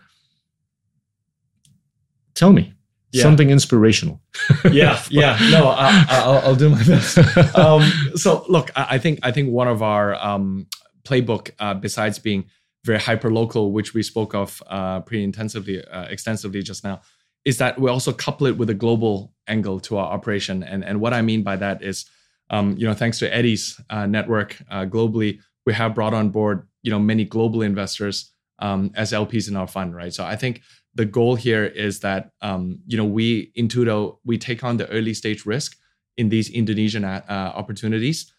tell 2.35 2.53
me 2.53 2.73
Yeah. 3.13 3.23
something 3.23 3.51
inspirational. 3.51 4.21
yeah, 4.71 5.03
yeah. 5.11 5.39
No, 5.51 5.69
I, 5.69 6.05
I'll, 6.09 6.39
I'll 6.45 6.57
do 6.57 6.69
my 6.71 6.83
best. 6.85 7.19
Um, 7.57 7.83
so, 8.15 8.45
look, 8.49 8.71
I, 8.77 8.87
I 8.97 8.99
think 8.99 9.19
I 9.23 9.33
think 9.33 9.51
one 9.51 9.69
of 9.69 9.83
our 9.83 10.15
um, 10.15 10.67
playbook, 11.05 11.51
uh, 11.59 11.75
besides 11.75 12.19
being 12.19 12.45
very 12.85 12.99
hyper 13.01 13.31
local, 13.33 13.73
which 13.73 13.95
we 13.95 14.03
spoke 14.03 14.35
of 14.35 14.63
uh, 14.69 15.01
pretty 15.01 15.25
intensively, 15.25 15.83
uh, 15.85 16.05
extensively 16.05 16.63
just 16.63 16.85
now, 16.85 17.01
is 17.45 17.59
that 17.59 17.79
we 17.81 17.91
also 17.91 18.13
couple 18.13 18.47
it 18.47 18.57
with 18.59 18.71
a 18.71 18.75
global 18.75 19.33
angle 19.47 19.81
to 19.81 19.97
our 19.97 20.13
operation. 20.13 20.63
And 20.63 20.85
and 20.85 21.01
what 21.01 21.13
I 21.15 21.23
mean 21.23 21.43
by 21.43 21.57
that 21.57 21.83
is, 21.83 22.05
um, 22.51 22.77
you 22.79 22.87
know, 22.87 22.95
thanks 22.95 23.19
to 23.21 23.35
Eddie's 23.35 23.81
uh, 23.91 24.07
network 24.07 24.57
uh, 24.71 24.85
globally, 24.85 25.39
we 25.67 25.73
have 25.75 25.95
brought 25.95 26.15
on 26.15 26.29
board, 26.31 26.68
you 26.83 26.91
know, 26.91 26.99
many 26.99 27.25
global 27.25 27.63
investors 27.63 28.33
um, 28.61 28.91
as 28.95 29.13
LPs 29.13 29.49
in 29.49 29.57
our 29.57 29.67
fund, 29.67 29.95
right? 29.95 30.13
So 30.13 30.25
I 30.25 30.37
think 30.37 30.63
the 30.95 31.05
goal 31.05 31.37
here 31.37 31.65
is 31.65 32.01
that 32.01 32.33
um, 32.43 32.81
you 32.87 32.97
know 32.97 33.05
we 33.05 33.53
Intudo 33.57 34.19
we 34.25 34.37
take 34.39 34.65
on 34.65 34.77
the 34.77 34.89
early 34.89 35.15
stage 35.15 35.47
risk 35.47 35.77
in 36.17 36.29
these 36.29 36.51
Indonesian 36.51 37.05
uh, 37.05 37.23
opportunities. 37.29 38.33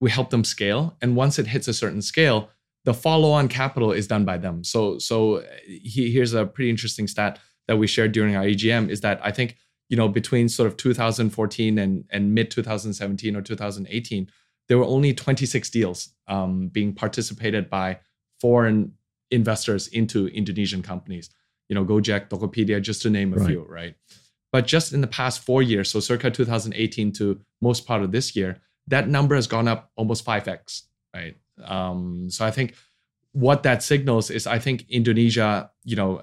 We 0.00 0.10
help 0.10 0.30
them 0.30 0.44
scale, 0.44 0.96
and 1.02 1.16
once 1.16 1.38
it 1.38 1.46
hits 1.46 1.68
a 1.68 1.74
certain 1.74 2.02
scale, 2.02 2.50
the 2.84 2.94
follow-on 2.94 3.48
capital 3.48 3.92
is 3.92 4.06
done 4.06 4.24
by 4.24 4.38
them. 4.38 4.62
So 4.64 4.98
so 4.98 5.42
he, 5.66 6.12
here's 6.12 6.34
a 6.34 6.46
pretty 6.46 6.70
interesting 6.70 7.08
stat 7.08 7.38
that 7.66 7.76
we 7.76 7.86
shared 7.86 8.12
during 8.12 8.36
our 8.36 8.44
EGM 8.44 8.90
is 8.90 9.00
that 9.00 9.20
I 9.22 9.32
think 9.32 9.56
you 9.88 9.96
know 9.96 10.08
between 10.08 10.48
sort 10.48 10.68
of 10.68 10.76
2014 10.76 11.78
and 11.78 12.04
and 12.10 12.34
mid 12.34 12.50
2017 12.50 13.34
or 13.34 13.42
2018 13.42 14.28
there 14.68 14.78
were 14.78 14.84
only 14.84 15.12
26 15.12 15.70
deals 15.70 16.10
um, 16.28 16.68
being 16.68 16.94
participated 16.94 17.68
by 17.68 17.98
foreign 18.40 18.92
investors 19.30 19.88
into 19.88 20.28
Indonesian 20.28 20.82
companies 20.82 21.30
you 21.68 21.74
know, 21.74 21.84
Gojek, 21.84 22.28
Tokopedia, 22.28 22.80
just 22.80 23.02
to 23.02 23.10
name 23.10 23.32
a 23.32 23.36
Right. 23.36 23.46
few, 23.46 23.64
right? 23.68 23.94
But 24.52 24.66
just 24.66 24.92
in 24.92 25.00
the 25.00 25.06
past 25.06 25.40
four 25.40 25.62
years, 25.62 25.90
so 25.90 26.00
circa 26.00 26.30
2018 26.30 27.12
to 27.12 27.40
most 27.60 27.86
part 27.86 28.02
of 28.02 28.12
this 28.12 28.36
year, 28.36 28.60
that 28.86 29.08
number 29.08 29.34
has 29.34 29.46
gone 29.46 29.66
up 29.66 29.90
almost 29.96 30.24
5x, 30.24 30.82
right? 31.14 31.36
Um, 31.64 32.30
so 32.30 32.44
I 32.44 32.50
think 32.50 32.74
what 33.32 33.62
that 33.64 33.82
signals 33.82 34.30
is 34.30 34.46
I 34.46 34.58
think 34.58 34.84
Indonesia, 34.88 35.70
you 35.84 35.96
know, 35.96 36.22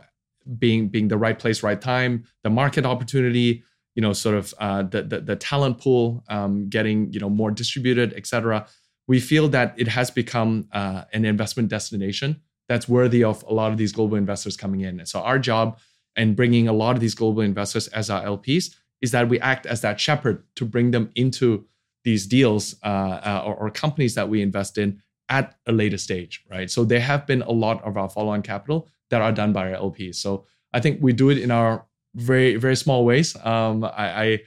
being 0.58 0.88
being 0.88 1.08
the 1.08 1.18
right 1.18 1.38
place, 1.38 1.62
right 1.62 1.80
time, 1.80 2.24
the 2.44 2.50
market 2.50 2.86
opportunity, 2.86 3.64
you 3.96 4.02
know, 4.02 4.14
sort 4.14 4.36
of 4.36 4.54
uh, 4.60 4.84
the, 4.84 5.04
the 5.04 5.20
the 5.22 5.36
talent 5.36 5.80
pool 5.80 6.24
um, 6.30 6.70
getting 6.70 7.12
you 7.14 7.20
know 7.20 7.30
more 7.30 7.52
distributed, 7.52 8.14
et 8.16 8.26
cetera. 8.26 8.66
We 9.08 9.20
feel 9.20 9.50
that 9.50 9.74
it 9.78 9.88
has 9.90 10.12
become 10.12 10.68
uh, 10.72 11.04
an 11.12 11.26
investment 11.26 11.70
destination 11.70 12.42
that's 12.70 12.88
worthy 12.88 13.24
of 13.24 13.44
a 13.44 13.54
lot 13.54 13.72
of 13.72 13.78
these 13.78 13.92
global 13.92 14.16
investors 14.16 14.56
coming 14.56 14.82
in. 14.82 15.00
And 15.00 15.08
so 15.08 15.20
our 15.20 15.38
job 15.38 15.80
and 16.16 16.36
bringing 16.36 16.68
a 16.68 16.74
lot 16.74 16.96
of 16.96 17.02
these 17.02 17.16
global 17.16 17.42
investors 17.42 17.88
as 17.90 18.10
our 18.10 18.24
LPs 18.24 18.76
is 19.02 19.12
that 19.12 19.28
we 19.28 19.40
act 19.40 19.66
as 19.66 19.82
that 19.82 20.00
shepherd 20.00 20.44
to 20.56 20.66
bring 20.66 20.92
them 20.92 21.12
into 21.16 21.66
these 22.04 22.26
deals 22.26 22.76
uh, 22.84 22.88
uh, 22.88 23.44
or, 23.46 23.56
or 23.56 23.70
companies 23.70 24.16
that 24.16 24.30
we 24.30 24.42
invest 24.42 24.78
in 24.78 25.02
at 25.30 25.56
a 25.66 25.72
later 25.72 25.98
stage, 25.98 26.44
right? 26.50 26.70
So 26.70 26.84
there 26.84 27.00
have 27.00 27.26
been 27.26 27.42
a 27.42 27.52
lot 27.52 27.84
of 27.84 27.98
our 27.98 28.10
follow-on 28.10 28.42
capital 28.42 28.88
that 29.10 29.22
are 29.22 29.32
done 29.32 29.54
by 29.54 29.74
our 29.74 29.80
LPs. 29.80 30.16
So 30.16 30.46
I 30.74 30.80
think 30.80 31.00
we 31.02 31.14
do 31.14 31.30
it 31.30 31.38
in 31.38 31.52
our 31.52 31.86
very 32.16 32.56
very 32.58 32.76
small 32.76 33.06
ways. 33.06 33.36
Um, 33.44 33.84
I, 33.84 33.90
I 34.24 34.40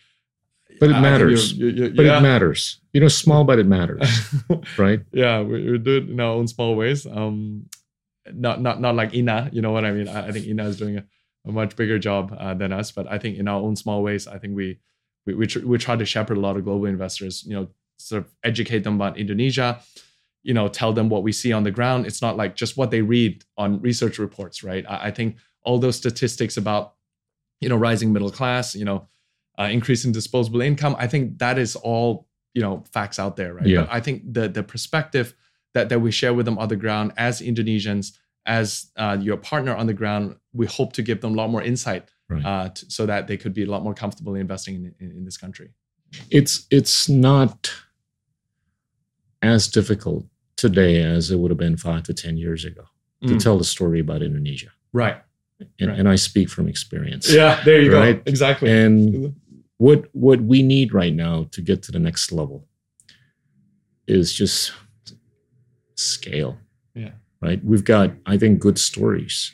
But 0.80 0.90
it 0.90 0.96
I 0.96 1.00
matters. 1.00 1.52
you're- 1.52 1.72
you're- 1.72 1.92
But 1.92 2.04
yeah. 2.06 2.18
it 2.18 2.22
matters. 2.22 2.80
You 2.92 3.00
know, 3.00 3.08
small, 3.08 3.44
but 3.44 3.58
it 3.58 3.66
matters, 3.66 4.06
right? 4.78 5.00
yeah, 5.12 5.40
we, 5.42 5.70
we 5.72 5.78
do 5.78 5.96
it 5.98 6.08
in 6.10 6.20
our 6.20 6.32
own 6.34 6.46
small 6.46 6.76
ways. 6.76 7.06
Um, 7.06 7.66
not 8.32 8.60
not 8.62 8.80
not 8.80 8.94
like 8.94 9.14
Ina, 9.14 9.50
you 9.52 9.60
know 9.62 9.72
what 9.72 9.84
I 9.84 9.92
mean. 9.92 10.08
I, 10.08 10.28
I 10.28 10.32
think 10.32 10.46
Ina 10.46 10.64
is 10.64 10.76
doing 10.78 10.96
a, 10.98 11.04
a 11.46 11.52
much 11.52 11.76
bigger 11.76 11.98
job 11.98 12.32
uh, 12.38 12.54
than 12.54 12.72
us, 12.72 12.90
but 12.92 13.06
I 13.10 13.18
think 13.18 13.36
in 13.38 13.48
our 13.48 13.60
own 13.60 13.76
small 13.76 14.02
ways, 14.02 14.26
I 14.26 14.38
think 14.38 14.54
we 14.56 14.78
we 15.26 15.34
we, 15.34 15.46
tr- 15.46 15.66
we 15.66 15.76
try 15.78 15.96
to 15.96 16.04
shepherd 16.06 16.36
a 16.38 16.40
lot 16.40 16.56
of 16.56 16.64
global 16.64 16.86
investors. 16.86 17.44
You 17.46 17.54
know, 17.56 17.68
sort 17.98 18.22
of 18.24 18.32
educate 18.42 18.82
them 18.84 18.94
about 18.96 19.18
Indonesia. 19.18 19.80
You 20.42 20.54
know, 20.54 20.68
tell 20.68 20.92
them 20.92 21.08
what 21.08 21.22
we 21.22 21.32
see 21.32 21.52
on 21.52 21.64
the 21.64 21.70
ground. 21.70 22.06
It's 22.06 22.22
not 22.22 22.36
like 22.36 22.54
just 22.56 22.76
what 22.76 22.90
they 22.90 23.02
read 23.02 23.44
on 23.58 23.80
research 23.82 24.18
reports, 24.18 24.62
right? 24.64 24.84
I, 24.88 25.08
I 25.08 25.10
think 25.10 25.36
all 25.62 25.78
those 25.78 25.96
statistics 25.96 26.56
about 26.56 26.93
you 27.64 27.68
know 27.70 27.80
rising 27.90 28.12
middle 28.12 28.30
class, 28.38 28.74
you 28.80 28.84
know, 28.88 28.98
uh, 29.60 29.68
increasing 29.78 30.12
disposable 30.12 30.60
income. 30.70 30.94
I 31.04 31.06
think 31.12 31.38
that 31.38 31.56
is 31.58 31.76
all 31.88 32.08
you 32.56 32.62
know 32.64 32.74
facts 32.96 33.18
out 33.18 33.34
there, 33.36 33.52
right? 33.58 33.66
Yeah. 33.66 33.80
But 33.82 33.88
I 33.98 34.00
think 34.04 34.16
the 34.36 34.44
the 34.58 34.62
perspective 34.62 35.26
that 35.74 35.88
that 35.90 36.00
we 36.04 36.10
share 36.12 36.34
with 36.36 36.46
them 36.46 36.58
on 36.58 36.68
the 36.68 36.76
ground 36.84 37.12
as 37.16 37.40
Indonesians, 37.40 38.06
as 38.46 38.66
uh, 39.02 39.16
your 39.26 39.38
partner 39.50 39.74
on 39.80 39.86
the 39.86 39.94
ground, 40.00 40.36
we 40.60 40.66
hope 40.66 40.90
to 40.98 41.02
give 41.02 41.18
them 41.20 41.32
a 41.32 41.36
lot 41.42 41.48
more 41.50 41.62
insight 41.72 42.04
Right. 42.30 42.44
uh, 42.50 42.68
so 42.88 43.04
that 43.06 43.26
they 43.28 43.36
could 43.36 43.52
be 43.54 43.64
a 43.64 43.70
lot 43.74 43.82
more 43.82 43.94
comfortable 43.94 44.34
investing 44.40 44.74
in, 44.76 44.84
in, 45.00 45.08
in 45.18 45.24
this 45.24 45.36
country. 45.36 45.68
it's 46.30 46.66
it's 46.70 47.06
not 47.08 47.70
as 49.42 49.68
difficult 49.68 50.24
today 50.56 51.02
as 51.02 51.30
it 51.30 51.36
would 51.38 51.50
have 51.50 51.58
been 51.58 51.76
five 51.76 52.02
to 52.04 52.14
ten 52.14 52.36
years 52.36 52.64
ago 52.64 52.84
to 53.28 53.34
Mm. 53.34 53.42
tell 53.42 53.58
the 53.58 53.64
story 53.64 54.00
about 54.00 54.22
Indonesia, 54.22 54.70
Right. 54.92 55.16
And, 55.80 55.90
Right. 55.90 55.98
and 55.98 56.08
I 56.08 56.16
speak 56.16 56.48
from 56.48 56.68
experience. 56.68 57.32
Yeah. 57.32 57.62
There 57.64 57.80
you 57.82 57.92
Right. 57.94 58.24
go. 58.24 58.30
Exactly. 58.30 58.70
And 58.70 59.34
what 59.78 60.04
what 60.14 60.40
we 60.40 60.62
need 60.62 60.92
right 60.94 61.14
now 61.14 61.44
to 61.52 61.60
get 61.62 61.82
to 61.84 61.92
the 61.92 61.98
next 61.98 62.32
level 62.32 62.66
is 64.06 64.32
just 64.32 64.72
scale. 65.94 66.58
Yeah. 66.94 67.12
Right. 67.40 67.62
We've 67.64 67.84
got, 67.84 68.12
I 68.26 68.36
think, 68.38 68.60
good 68.60 68.78
stories. 68.78 69.52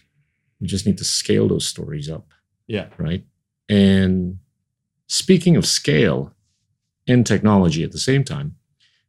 We 0.61 0.66
just 0.66 0.86
need 0.86 0.98
to 0.98 1.04
scale 1.04 1.48
those 1.48 1.66
stories 1.66 2.08
up. 2.08 2.26
yeah. 2.66 2.88
Right. 2.98 3.24
And 3.68 4.38
speaking 5.08 5.56
of 5.56 5.64
scale 5.66 6.32
and 7.08 7.26
technology 7.26 7.82
at 7.82 7.92
the 7.92 7.98
same 7.98 8.22
time, 8.24 8.56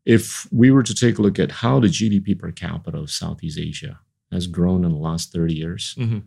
if 0.05 0.47
we 0.51 0.71
were 0.71 0.81
to 0.83 0.95
take 0.95 1.17
a 1.19 1.21
look 1.21 1.37
at 1.39 1.51
how 1.51 1.79
the 1.79 1.87
GDP 1.87 2.33
per 2.37 2.51
capita 2.51 2.97
of 2.97 3.11
Southeast 3.11 3.59
Asia 3.59 3.99
has 4.31 4.47
grown 4.47 4.83
in 4.85 4.91
the 4.91 4.97
last 4.97 5.31
30 5.31 5.53
years, 5.55 5.95
Mhm. 5.97 6.23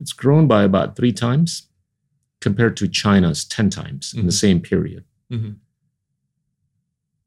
It's 0.00 0.12
grown 0.12 0.46
by 0.46 0.62
about 0.64 0.96
three 0.96 1.12
times 1.12 1.68
compared 2.40 2.76
to 2.76 2.88
China's 2.88 3.44
10 3.44 3.70
times 3.70 4.12
in 4.14 4.26
the 4.26 4.32
Mhm. 4.32 4.36
same 4.38 4.60
period. 4.60 5.04
Mhm. 5.30 5.56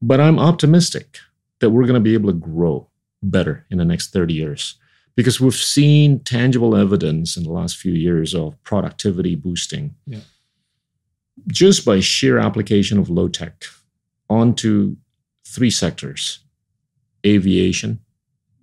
But 0.01 0.19
I'm 0.19 0.37
optimistic 0.39 1.19
that 1.59 1.71
we're 1.71 1.87
going 1.87 1.95
to 2.01 2.09
be 2.09 2.13
able 2.13 2.31
to 2.31 2.37
grow 2.37 2.89
better 3.23 3.65
in 3.71 3.77
the 3.79 3.85
next 3.85 4.11
30 4.13 4.33
years 4.35 4.75
because 5.15 5.41
we've 5.41 5.55
seen 5.55 6.19
tangible 6.19 6.75
evidence 6.75 7.35
in 7.35 7.43
the 7.43 7.51
last 7.51 7.77
few 7.77 7.93
years 7.93 8.35
of 8.35 8.61
productivity 8.63 9.33
boosting 9.35 9.95
Yeah. 10.05 10.21
just 11.47 11.83
by 11.83 11.99
sheer 11.99 12.37
application 12.37 12.99
of 12.99 13.09
low 13.09 13.27
tech 13.27 13.65
onto 14.29 14.97
three 15.45 15.71
sectors 15.71 16.39
aviation, 17.25 17.99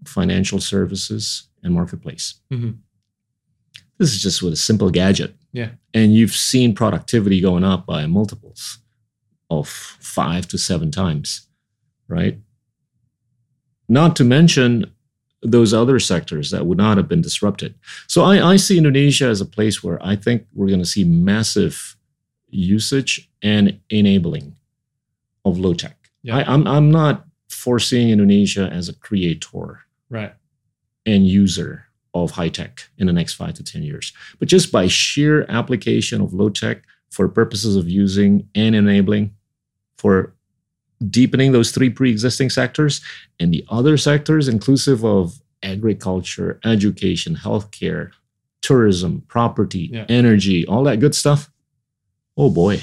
financial 0.05 0.61
services, 0.61 1.49
and 1.63 1.75
marketplace. 1.75 2.35
Mhm. 2.53 2.79
This 3.99 4.13
is 4.13 4.23
just 4.23 4.43
with 4.43 4.53
a 4.53 4.57
simple 4.57 4.91
gadget. 4.91 5.35
Yeah. 5.53 5.71
And 5.93 6.15
you've 6.15 6.33
seen 6.35 6.75
productivity 6.75 7.41
going 7.41 7.65
up 7.65 7.87
by 7.87 8.07
multiples 8.07 8.79
of 9.51 9.69
five 9.69 10.49
to 10.49 10.59
seven 10.59 10.91
times, 10.91 11.47
right? 12.09 12.39
Not 13.89 14.17
to 14.17 14.25
mention 14.25 14.91
those 15.43 15.75
other 15.75 16.01
sectors 16.01 16.51
that 16.51 16.67
would 16.67 16.79
not 16.79 16.97
have 16.97 17.07
been 17.07 17.21
disrupted. 17.21 17.75
So 18.09 18.25
I, 18.25 18.53
I 18.53 18.57
see 18.57 18.79
Indonesia 18.79 19.27
as 19.27 19.41
a 19.41 19.47
place 19.47 19.85
where 19.85 20.05
I 20.05 20.17
think 20.17 20.47
we're 20.55 20.69
going 20.69 20.79
to 20.81 20.87
see 20.87 21.05
massive 21.05 21.97
usage 22.49 23.31
and 23.43 23.79
enabling 23.91 24.57
of 25.45 25.59
low 25.59 25.75
tech. 25.75 25.97
Yeah. 26.23 26.39
I, 26.39 26.53
I'm, 26.53 26.67
I'm 26.67 26.91
not 26.91 27.27
foreseeing 27.51 28.09
Indonesia 28.11 28.71
as 28.73 28.89
a 28.89 28.95
creator 28.95 29.81
Right. 30.09 30.33
and 31.05 31.27
user 31.27 31.87
of 32.15 32.31
high 32.31 32.49
tech 32.49 32.89
in 32.99 33.07
the 33.07 33.13
next 33.13 33.35
five 33.35 33.55
to 33.55 33.65
10 33.65 33.83
years. 33.83 34.13
But 34.39 34.49
just 34.49 34.71
by 34.71 34.87
sheer 34.87 35.45
application 35.49 36.21
of 36.21 36.33
low 36.33 36.49
tech 36.49 36.83
for 37.11 37.29
purposes 37.29 37.77
of 37.77 37.89
using 37.89 38.49
and 38.55 38.75
enabling 38.75 39.35
for 39.99 40.33
deepening 41.11 41.53
those 41.53 41.71
three 41.73 41.91
pre 41.91 42.11
existing 42.11 42.51
sectors 42.51 43.01
and 43.41 43.53
the 43.53 43.65
other 43.69 43.97
sectors, 43.97 44.49
inclusive 44.49 45.05
of 45.05 45.41
agriculture, 45.63 46.61
education, 46.65 47.35
healthcare, 47.37 48.11
tourism, 48.63 49.23
property, 49.29 49.91
Yeah. 49.93 50.07
energy, 50.09 50.67
all 50.67 50.85
that 50.85 51.01
good 51.01 51.15
stuff. 51.15 51.51
Oh 52.37 52.51
boy. 52.51 52.81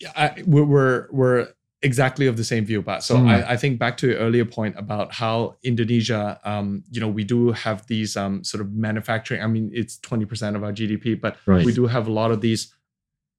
Yeah, 0.00 0.12
I, 0.16 0.42
we're, 0.46 0.64
we're 0.64 1.06
we're 1.10 1.48
exactly 1.84 2.26
of 2.26 2.36
the 2.36 2.44
same 2.44 2.64
view, 2.64 2.80
but 2.82 3.02
so 3.04 3.16
Mm. 3.18 3.28
I, 3.28 3.52
I 3.52 3.56
think 3.56 3.78
back 3.78 3.96
to 3.98 4.08
your 4.08 4.16
earlier 4.16 4.44
point 4.44 4.74
about 4.76 5.12
how 5.12 5.56
Indonesia, 5.62 6.40
um, 6.44 6.82
you 6.90 7.00
know, 7.00 7.08
we 7.08 7.24
do 7.24 7.52
have 7.52 7.86
these 7.86 8.16
um, 8.16 8.42
sort 8.42 8.60
of 8.62 8.72
manufacturing. 8.72 9.42
I 9.42 9.46
mean, 9.46 9.70
it's 9.72 9.98
twenty 9.98 10.24
percent 10.24 10.56
of 10.56 10.64
our 10.64 10.72
GDP, 10.72 11.20
but 11.20 11.36
Right. 11.46 11.64
we 11.64 11.72
do 11.72 11.86
have 11.86 12.08
a 12.08 12.12
lot 12.12 12.30
of 12.32 12.40
these 12.40 12.72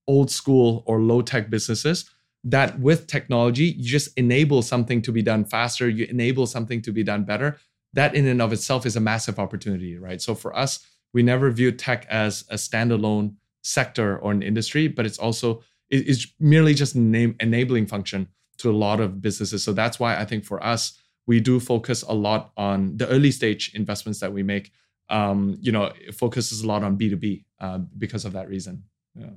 old 0.08 0.30
school 0.30 0.84
or 0.86 1.02
low 1.02 1.22
tech 1.22 1.50
businesses 1.50 2.10
that 2.44 2.80
with 2.80 3.08
technology, 3.08 3.66
you 3.66 3.84
just 3.84 4.10
enable 4.18 4.62
something 4.62 5.02
to 5.02 5.12
be 5.12 5.24
done 5.24 5.44
faster, 5.46 5.90
you 5.90 6.06
enable 6.06 6.46
something 6.46 6.80
to 6.84 6.92
be 6.92 7.04
done 7.04 7.24
better. 7.24 7.58
That 7.94 8.14
in 8.14 8.28
and 8.28 8.42
of 8.42 8.54
itself 8.54 8.86
is 8.86 8.96
a 8.96 9.00
massive 9.00 9.40
opportunity, 9.40 9.98
right? 9.98 10.22
So 10.22 10.36
for 10.36 10.56
us, 10.56 10.86
we 11.14 11.24
never 11.24 11.50
view 11.50 11.72
tech 11.72 12.06
as 12.10 12.44
a 12.50 12.56
standalone 12.56 13.36
sector 13.64 14.20
or 14.20 14.32
an 14.32 14.44
industry, 14.44 14.88
but 14.88 15.06
it's 15.08 15.18
also 15.18 15.64
it's 15.90 16.28
merely 16.40 16.74
just 16.74 16.96
an 16.96 17.36
enabling 17.40 17.88
function 17.88 18.28
to 18.58 18.72
a 18.72 18.74
lot 18.74 19.00
of 19.00 19.22
businesses. 19.22 19.64
So 19.64 19.74
that's 19.74 20.00
why 20.00 20.18
I 20.18 20.26
think 20.26 20.46
for 20.46 20.64
us, 20.64 21.00
we 21.28 21.40
do 21.40 21.60
focus 21.60 22.04
a 22.04 22.14
lot 22.14 22.52
on 22.58 22.98
the 22.98 23.08
early 23.08 23.32
stage 23.32 23.72
investments 23.74 24.20
that 24.20 24.32
we 24.32 24.44
make. 24.44 24.72
Um, 25.10 25.58
you 25.60 25.72
know, 25.72 25.92
it 26.00 26.16
focuses 26.16 26.62
a 26.62 26.68
lot 26.68 26.84
on 26.84 26.96
B 26.96 27.10
two 27.10 27.18
B 27.18 27.46
uh, 27.60 27.80
because 27.98 28.26
of 28.26 28.34
that 28.34 28.50
reason. 28.50 28.84
Yeah. 29.16 29.30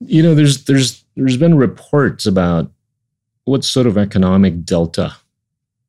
You 0.00 0.22
know, 0.22 0.34
there's 0.34 0.64
there's 0.64 1.04
there's 1.16 1.36
been 1.36 1.56
reports 1.56 2.26
about 2.26 2.70
what 3.44 3.64
sort 3.64 3.86
of 3.86 3.98
economic 3.98 4.64
delta 4.64 5.16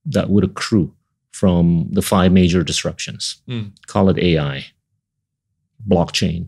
that 0.06 0.30
would 0.30 0.44
accrue 0.44 0.94
from 1.32 1.88
the 1.92 2.02
five 2.02 2.32
major 2.32 2.64
disruptions. 2.64 3.42
Mm. 3.48 3.72
Call 3.88 4.10
it 4.10 4.18
AI, 4.18 4.66
blockchain, 5.88 6.48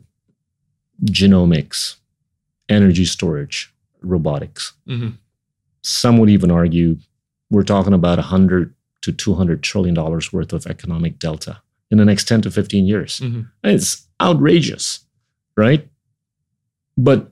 genomics, 1.05 1.95
energy 2.69 3.05
storage, 3.05 3.73
robotics. 4.01 4.73
Mm-hmm. 4.87 5.09
Some 5.83 6.17
would 6.17 6.29
even 6.29 6.51
argue 6.51 6.97
we're 7.49 7.63
talking 7.63 7.93
about 7.93 8.17
100 8.17 8.73
to 9.01 9.11
200 9.11 9.61
trillion 9.61 9.93
dollars 9.93 10.33
worth 10.33 10.51
of 10.51 10.65
economic 10.65 11.19
delta 11.19 11.61
in 11.91 11.97
the 11.97 12.05
next 12.05 12.27
10 12.27 12.41
to 12.41 12.51
15 12.51 12.85
years. 12.85 13.19
Mm-hmm. 13.19 13.41
It's 13.63 14.07
outrageous, 14.21 15.05
right? 15.55 15.87
But 16.97 17.31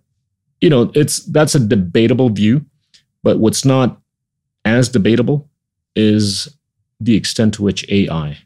you 0.61 0.69
know, 0.69 0.91
it's 0.95 1.19
that's 1.25 1.55
a 1.55 1.59
debatable 1.59 2.29
view, 2.29 2.65
but 3.23 3.39
what's 3.39 3.65
not 3.65 3.99
as 4.65 4.87
debatable 4.87 5.49
is 5.95 6.55
the 6.99 7.15
extent 7.15 7.55
to 7.55 7.63
which 7.63 7.89
AI 7.89 8.37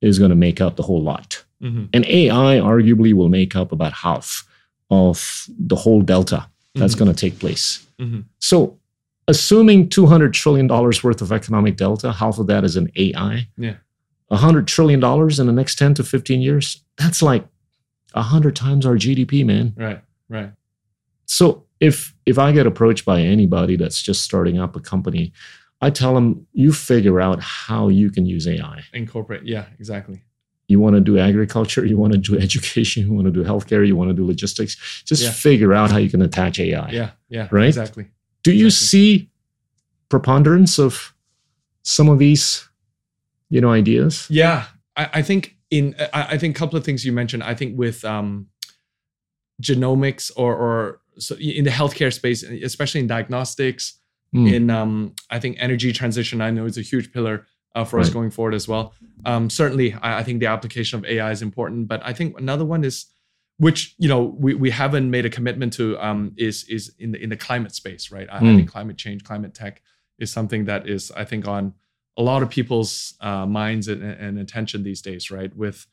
is 0.00 0.18
going 0.18 0.28
to 0.28 0.36
make 0.36 0.60
up 0.60 0.76
the 0.76 0.82
whole 0.82 1.02
lot. 1.02 1.44
Mm-hmm. 1.62 1.86
And 1.92 2.04
AI 2.06 2.58
arguably 2.58 3.12
will 3.14 3.28
make 3.28 3.56
up 3.56 3.72
about 3.72 3.92
half 3.92 4.46
of 4.90 5.46
the 5.58 5.76
whole 5.76 6.02
delta 6.02 6.48
that's 6.74 6.94
mm-hmm. 6.94 7.04
going 7.04 7.14
to 7.14 7.20
take 7.20 7.38
place. 7.38 7.86
Mm-hmm. 7.98 8.20
So, 8.38 8.78
assuming 9.28 9.88
$200 9.88 10.32
trillion 10.32 10.68
worth 10.68 11.22
of 11.22 11.32
economic 11.32 11.76
delta, 11.76 12.12
half 12.12 12.38
of 12.38 12.46
that 12.46 12.64
is 12.64 12.76
in 12.76 12.90
AI. 12.96 13.48
Yeah. 13.56 13.76
$100 14.30 14.66
trillion 14.66 15.02
in 15.02 15.46
the 15.46 15.52
next 15.52 15.76
10 15.76 15.94
to 15.94 16.04
15 16.04 16.40
years, 16.40 16.82
that's 16.98 17.22
like 17.22 17.46
100 18.12 18.54
times 18.54 18.86
our 18.86 18.94
GDP, 18.94 19.44
man. 19.44 19.72
Right, 19.76 20.02
right. 20.28 20.52
So, 21.26 21.64
if 21.78 22.14
if 22.24 22.38
I 22.38 22.52
get 22.52 22.66
approached 22.66 23.04
by 23.04 23.20
anybody 23.20 23.76
that's 23.76 24.00
just 24.00 24.22
starting 24.22 24.58
up 24.58 24.76
a 24.76 24.80
company, 24.80 25.32
I 25.82 25.90
tell 25.90 26.14
them 26.14 26.46
you 26.52 26.72
figure 26.72 27.20
out 27.20 27.42
how 27.42 27.88
you 27.88 28.10
can 28.10 28.24
use 28.24 28.48
AI. 28.48 28.82
Incorporate, 28.94 29.44
yeah, 29.44 29.66
exactly 29.78 30.22
you 30.68 30.80
want 30.80 30.94
to 30.94 31.00
do 31.00 31.18
agriculture, 31.18 31.84
you 31.84 31.96
want 31.96 32.12
to 32.12 32.18
do 32.18 32.38
education, 32.40 33.06
you 33.06 33.12
want 33.12 33.26
to 33.26 33.32
do 33.32 33.44
healthcare, 33.44 33.86
you 33.86 33.96
want 33.96 34.10
to 34.10 34.14
do 34.14 34.26
logistics. 34.26 35.02
Just 35.04 35.22
yeah. 35.22 35.30
figure 35.30 35.72
out 35.72 35.90
how 35.90 35.98
you 35.98 36.10
can 36.10 36.22
attach 36.22 36.58
AI. 36.58 36.90
Yeah, 36.90 37.10
yeah, 37.28 37.48
right. 37.50 37.68
Exactly. 37.68 38.08
Do 38.42 38.52
you 38.52 38.70
see 38.70 39.28
preponderance 40.08 40.78
of 40.78 41.14
some 41.82 42.08
of 42.08 42.18
these, 42.18 42.68
you 43.48 43.60
know, 43.60 43.70
ideas? 43.70 44.26
Yeah, 44.30 44.66
I, 44.96 45.10
I 45.14 45.22
think 45.22 45.56
in 45.70 45.94
I, 46.12 46.22
I, 46.30 46.38
think 46.38 46.56
a 46.56 46.58
couple 46.58 46.78
of 46.78 46.84
things 46.84 47.04
you 47.04 47.12
mentioned. 47.12 47.42
I 47.42 47.54
think 47.54 47.78
with 47.78 48.04
um, 48.04 48.48
genomics 49.62 50.30
or 50.36 50.54
or 50.54 51.00
so 51.18 51.34
in 51.36 51.64
the 51.64 51.70
healthcare 51.70 52.12
space, 52.12 52.42
especially 52.42 53.00
in 53.00 53.06
diagnostics, 53.06 53.98
mm. 54.34 54.52
in 54.52 54.70
um, 54.70 55.14
I 55.30 55.38
think 55.38 55.56
energy 55.58 55.92
transition. 55.92 56.40
I 56.40 56.50
know 56.50 56.66
is 56.66 56.78
a 56.78 56.82
huge 56.82 57.12
pillar 57.12 57.46
uh, 57.76 57.84
for 57.84 57.98
right. 57.98 58.06
us 58.06 58.12
going 58.12 58.30
forward 58.30 58.54
as 58.54 58.66
well. 58.66 58.94
Um, 59.24 59.50
certainly, 59.50 59.92
I, 59.94 60.20
I, 60.20 60.22
think 60.22 60.40
the 60.40 60.46
application 60.46 60.98
of 60.98 61.04
AI 61.04 61.30
is 61.30 61.42
important, 61.42 61.88
but 61.88 62.00
I 62.04 62.12
think 62.12 62.38
another 62.40 62.64
one 62.64 62.82
is, 62.84 63.06
which 63.58 63.94
you 63.98 64.08
know 64.08 64.34
we, 64.38 64.54
we 64.54 64.70
haven't 64.70 65.10
made 65.10 65.26
a 65.26 65.30
commitment 65.30 65.74
to, 65.74 65.98
um, 65.98 66.32
is 66.36 66.64
is 66.64 66.94
in 66.98 67.12
the 67.12 67.22
in 67.22 67.28
the 67.28 67.36
climate 67.36 67.74
space, 67.74 68.10
right? 68.10 68.26
I, 68.30 68.36
mm. 68.36 68.36
I, 68.36 68.50
hmm. 68.50 68.56
think 68.56 68.70
climate 68.70 68.96
change, 68.96 69.24
climate 69.24 69.54
tech 69.54 69.82
is 70.18 70.32
something 70.32 70.64
that 70.64 70.88
is 70.88 71.12
I 71.12 71.24
think 71.24 71.46
on 71.46 71.74
a 72.16 72.22
lot 72.22 72.42
of 72.42 72.48
people's 72.48 73.14
uh, 73.20 73.44
minds 73.44 73.88
and, 73.88 74.02
and 74.02 74.38
attention 74.38 74.82
these 74.82 75.02
days, 75.02 75.30
right? 75.30 75.54
With 75.54 75.86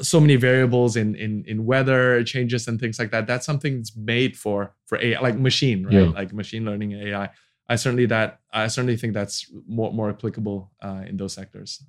so 0.00 0.18
many 0.18 0.34
variables 0.34 0.96
in 0.96 1.14
in 1.14 1.44
in 1.46 1.64
weather 1.64 2.24
changes 2.24 2.66
and 2.66 2.80
things 2.80 2.98
like 2.98 3.12
that. 3.12 3.28
That's 3.28 3.46
something 3.46 3.76
that's 3.76 3.96
made 3.96 4.36
for 4.36 4.74
for 4.86 5.00
AI, 5.00 5.20
like 5.20 5.38
machine, 5.38 5.84
right? 5.84 5.94
Yeah. 5.94 6.08
Like 6.08 6.32
machine 6.32 6.64
learning 6.64 6.94
and 6.94 7.08
AI. 7.08 7.30
I 7.68 7.76
certainly 7.76 8.06
that 8.06 8.40
I 8.52 8.66
certainly 8.68 8.96
think 8.96 9.14
that's 9.14 9.50
more 9.66 9.92
more 9.92 10.10
applicable 10.10 10.70
uh, 10.82 11.02
in 11.06 11.16
those 11.16 11.32
sectors. 11.32 11.82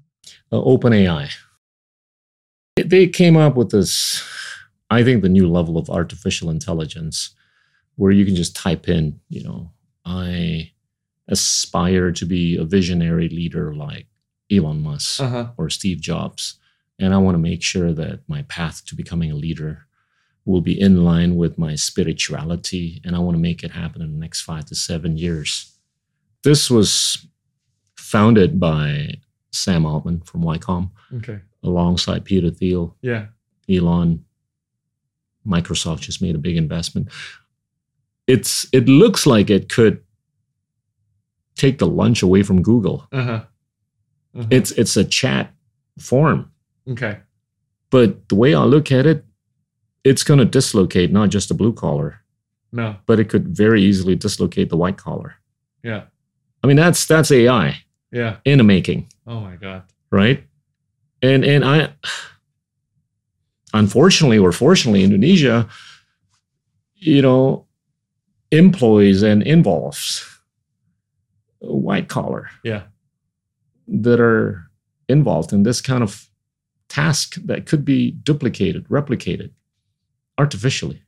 Uh, 0.51 0.57
OpenAI, 0.57 1.31
they 2.77 3.07
came 3.07 3.37
up 3.37 3.55
with 3.55 3.71
this. 3.71 4.23
I 4.89 5.03
think 5.03 5.21
the 5.21 5.29
new 5.29 5.49
level 5.49 5.77
of 5.77 5.89
artificial 5.89 6.49
intelligence, 6.49 7.35
where 7.95 8.11
you 8.11 8.25
can 8.25 8.35
just 8.35 8.55
type 8.55 8.87
in, 8.87 9.19
you 9.29 9.43
know, 9.43 9.71
I 10.05 10.71
aspire 11.27 12.11
to 12.11 12.25
be 12.25 12.55
a 12.55 12.63
visionary 12.63 13.29
leader 13.29 13.73
like 13.73 14.07
Elon 14.51 14.83
Musk 14.83 15.21
uh-huh. 15.21 15.51
or 15.57 15.69
Steve 15.69 15.99
Jobs, 15.99 16.59
and 16.99 17.13
I 17.13 17.17
want 17.17 17.35
to 17.35 17.39
make 17.39 17.63
sure 17.63 17.93
that 17.93 18.21
my 18.27 18.43
path 18.43 18.85
to 18.85 18.95
becoming 18.95 19.31
a 19.31 19.35
leader 19.35 19.87
will 20.45 20.61
be 20.61 20.79
in 20.79 21.03
line 21.03 21.35
with 21.35 21.57
my 21.57 21.75
spirituality, 21.75 23.01
and 23.03 23.15
I 23.15 23.19
want 23.19 23.35
to 23.35 23.41
make 23.41 23.63
it 23.63 23.71
happen 23.71 24.01
in 24.01 24.11
the 24.11 24.19
next 24.19 24.41
five 24.41 24.65
to 24.65 24.75
seven 24.75 25.17
years. 25.17 25.71
This 26.43 26.69
was 26.69 27.25
founded 27.95 28.59
by 28.59 29.15
Sam 29.51 29.85
Altman 29.85 30.21
from 30.21 30.43
YCOM, 30.43 30.91
okay, 31.17 31.39
alongside 31.63 32.25
Peter 32.25 32.51
Thiel. 32.51 32.95
Yeah, 33.01 33.27
Elon. 33.69 34.23
Microsoft 35.47 35.99
just 35.99 36.23
made 36.23 36.33
a 36.33 36.39
big 36.39 36.57
investment. 36.57 37.09
It's 38.25 38.67
it 38.71 38.89
looks 38.89 39.27
like 39.27 39.51
it 39.51 39.69
could 39.69 40.01
take 41.55 41.77
the 41.77 41.87
lunch 41.87 42.21
away 42.23 42.43
from 42.43 42.61
Google. 42.61 43.07
Uh-huh. 43.11 43.41
Uh-huh. 44.35 44.47
It's 44.49 44.71
it's 44.71 44.97
a 44.97 45.03
chat 45.03 45.53
form. 45.99 46.51
Okay. 46.89 47.19
But 47.89 48.27
the 48.29 48.35
way 48.35 48.53
I 48.53 48.63
look 48.63 48.91
at 48.91 49.05
it, 49.05 49.24
it's 50.05 50.23
going 50.23 50.39
to 50.39 50.45
dislocate 50.45 51.11
not 51.11 51.29
just 51.29 51.49
the 51.49 51.55
blue 51.55 51.73
collar. 51.73 52.21
No. 52.71 52.95
But 53.07 53.19
it 53.19 53.27
could 53.27 53.47
very 53.49 53.81
easily 53.81 54.15
dislocate 54.15 54.69
the 54.69 54.77
white 54.77 54.97
collar. 54.97 55.35
Yeah. 55.83 56.03
I 56.63 56.67
mean 56.67 56.77
that's 56.77 57.05
that's 57.05 57.31
AI. 57.31 57.77
Yeah. 58.11 58.37
In 58.45 58.59
the 58.59 58.63
making. 58.63 59.09
Oh 59.27 59.39
my 59.39 59.55
god. 59.55 59.83
Right? 60.11 60.43
And 61.21 61.43
and 61.43 61.65
I 61.65 61.93
unfortunately 63.73 64.37
or 64.37 64.51
fortunately 64.51 65.03
Indonesia 65.03 65.67
you 66.95 67.21
know 67.21 67.65
employs 68.51 69.23
and 69.23 69.41
involves 69.43 70.25
white 71.59 72.09
collar. 72.09 72.49
Yeah. 72.63 72.83
That 73.87 74.19
are 74.19 74.69
involved 75.07 75.53
in 75.53 75.63
this 75.63 75.81
kind 75.81 76.03
of 76.03 76.29
task 76.89 77.35
that 77.45 77.65
could 77.65 77.85
be 77.85 78.11
duplicated, 78.11 78.87
replicated 78.87 79.51
artificially. 80.37 81.01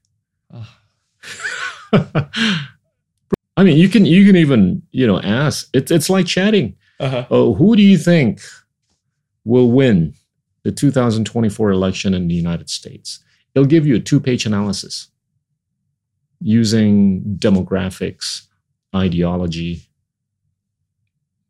Oh. 0.53 0.67
I 3.57 3.63
mean, 3.63 3.77
you 3.77 3.89
can 3.89 4.05
you 4.05 4.25
can 4.25 4.35
even 4.35 4.83
you 4.91 5.07
know 5.07 5.19
ask. 5.19 5.69
It's 5.73 5.91
it's 5.91 6.09
like 6.09 6.27
chatting. 6.27 6.75
Uh-huh. 6.99 7.25
Oh, 7.29 7.53
who 7.53 7.75
do 7.75 7.81
you 7.81 7.97
think 7.97 8.41
will 9.45 9.71
win 9.71 10.13
the 10.63 10.71
2024 10.71 11.71
election 11.71 12.13
in 12.13 12.27
the 12.27 12.35
United 12.35 12.69
States? 12.69 13.19
It'll 13.53 13.67
give 13.67 13.85
you 13.87 13.95
a 13.95 13.99
two-page 13.99 14.45
analysis 14.45 15.09
using 16.39 17.23
demographics, 17.39 18.43
ideology, 18.95 19.81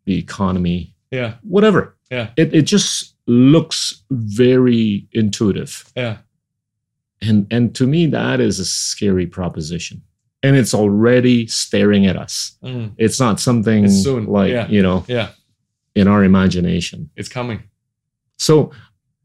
the 0.06 0.18
economy, 0.18 0.96
yeah, 1.12 1.36
whatever. 1.42 1.96
Yeah, 2.10 2.30
it 2.38 2.54
it 2.54 2.62
just 2.64 3.16
looks 3.28 4.04
very 4.10 5.08
intuitive. 5.12 5.92
Yeah, 5.96 6.18
and 7.22 7.48
and 7.52 7.74
to 7.76 7.88
me, 7.88 8.08
that 8.08 8.40
is 8.40 8.60
a 8.60 8.66
scary 8.66 9.28
proposition. 9.28 10.02
And 10.44 10.56
it's 10.56 10.74
already 10.74 11.48
staring 11.48 12.06
at 12.06 12.16
us. 12.16 12.58
Mm. 12.64 12.94
It's 12.98 13.20
not 13.20 13.40
something 13.40 13.86
it's 13.86 14.04
soon. 14.04 14.28
like, 14.28 14.52
yeah. 14.52 14.68
you 14.68 14.84
know, 14.84 15.04
yeah. 15.08 15.30
in 15.96 16.08
our 16.08 16.24
imagination. 16.24 17.10
It's 17.16 17.28
coming. 17.28 17.64
So 18.38 18.72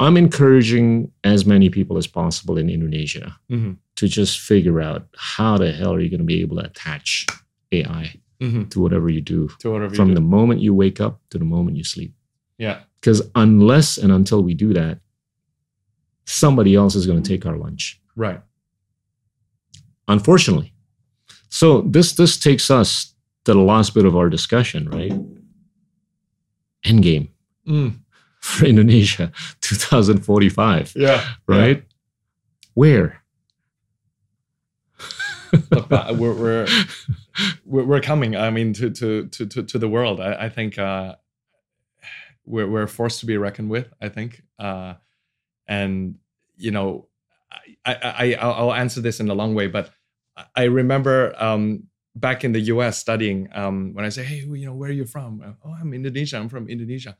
I'm 0.00 0.16
encouraging 0.16 1.12
as 1.22 1.44
many 1.44 1.68
people 1.68 1.98
as 1.98 2.06
possible 2.06 2.58
in 2.58 2.70
Indonesia 2.70 3.36
mm-hmm. 3.50 3.74
to 3.96 4.08
just 4.08 4.40
figure 4.40 4.80
out 4.80 5.06
how 5.16 5.58
the 5.58 5.70
hell 5.70 5.92
are 5.94 6.00
you 6.00 6.08
going 6.08 6.18
to 6.18 6.24
be 6.24 6.40
able 6.40 6.56
to 6.56 6.64
attach 6.64 7.26
AI 7.72 8.14
mm-hmm. 8.40 8.64
to 8.64 8.80
whatever 8.80 9.08
you 9.08 9.20
do 9.20 9.48
whatever 9.62 9.94
from 9.94 10.08
do. 10.08 10.14
the 10.14 10.20
moment 10.20 10.60
you 10.60 10.74
wake 10.74 11.00
up 11.00 11.20
to 11.30 11.38
the 11.38 11.44
moment 11.44 11.76
you 11.76 11.84
sleep. 11.84 12.12
Yeah. 12.58 12.80
Because 13.00 13.22
unless 13.34 13.98
and 13.98 14.10
until 14.10 14.42
we 14.42 14.54
do 14.54 14.72
that, 14.74 14.98
somebody 16.32 16.74
else 16.74 16.94
is 16.94 17.06
going 17.06 17.22
to 17.22 17.28
take 17.28 17.46
our 17.46 17.56
lunch. 17.56 18.00
Right. 18.16 18.40
Unfortunately. 20.08 20.72
So 21.48 21.82
this 21.82 22.14
this 22.14 22.38
takes 22.38 22.70
us 22.70 23.14
to 23.44 23.52
the 23.54 23.60
last 23.60 23.94
bit 23.94 24.04
of 24.04 24.16
our 24.16 24.28
discussion, 24.30 24.88
right? 24.88 25.12
Endgame 26.84 27.28
Mm. 27.68 28.00
for 28.40 28.66
Indonesia, 28.66 29.30
2045, 29.60 30.94
Yeah. 30.96 31.22
right? 31.46 31.84
Where? 32.74 33.22
Look, 35.70 35.90
we're, 35.90 36.32
we're 36.34 36.66
we're 37.66 37.84
we're 37.84 38.00
coming. 38.00 38.34
I 38.36 38.50
mean, 38.50 38.72
to 38.74 38.90
to 38.90 39.26
to 39.28 39.46
to, 39.46 39.62
to 39.62 39.78
the 39.78 39.88
world. 39.88 40.18
I, 40.20 40.46
I 40.46 40.48
think 40.48 40.78
uh, 40.78 41.16
we're 42.46 42.66
we're 42.68 42.86
forced 42.86 43.20
to 43.20 43.26
be 43.26 43.36
reckoned 43.36 43.68
with. 43.70 43.92
I 44.00 44.08
think, 44.08 44.42
uh, 44.58 44.94
and 45.68 46.16
you 46.62 46.70
know, 46.70 47.08
I, 47.84 47.94
I 47.94 48.34
I 48.34 48.34
I'll 48.40 48.72
answer 48.72 49.00
this 49.00 49.20
in 49.20 49.28
a 49.28 49.34
long 49.34 49.54
way, 49.54 49.66
but 49.66 49.90
I 50.56 50.64
remember 50.64 51.34
um, 51.42 51.88
back 52.14 52.44
in 52.44 52.52
the 52.52 52.60
U.S. 52.72 52.98
studying 52.98 53.48
um, 53.52 53.94
when 53.94 54.04
I 54.04 54.08
say, 54.08 54.24
"Hey, 54.24 54.40
you 54.46 54.66
know, 54.66 54.74
where 54.74 54.90
are 54.90 54.92
you 54.92 55.04
from?" 55.04 55.56
Oh, 55.64 55.74
I'm 55.74 55.92
Indonesia. 55.92 56.38
I'm 56.38 56.48
from 56.48 56.68
Indonesia. 56.68 57.18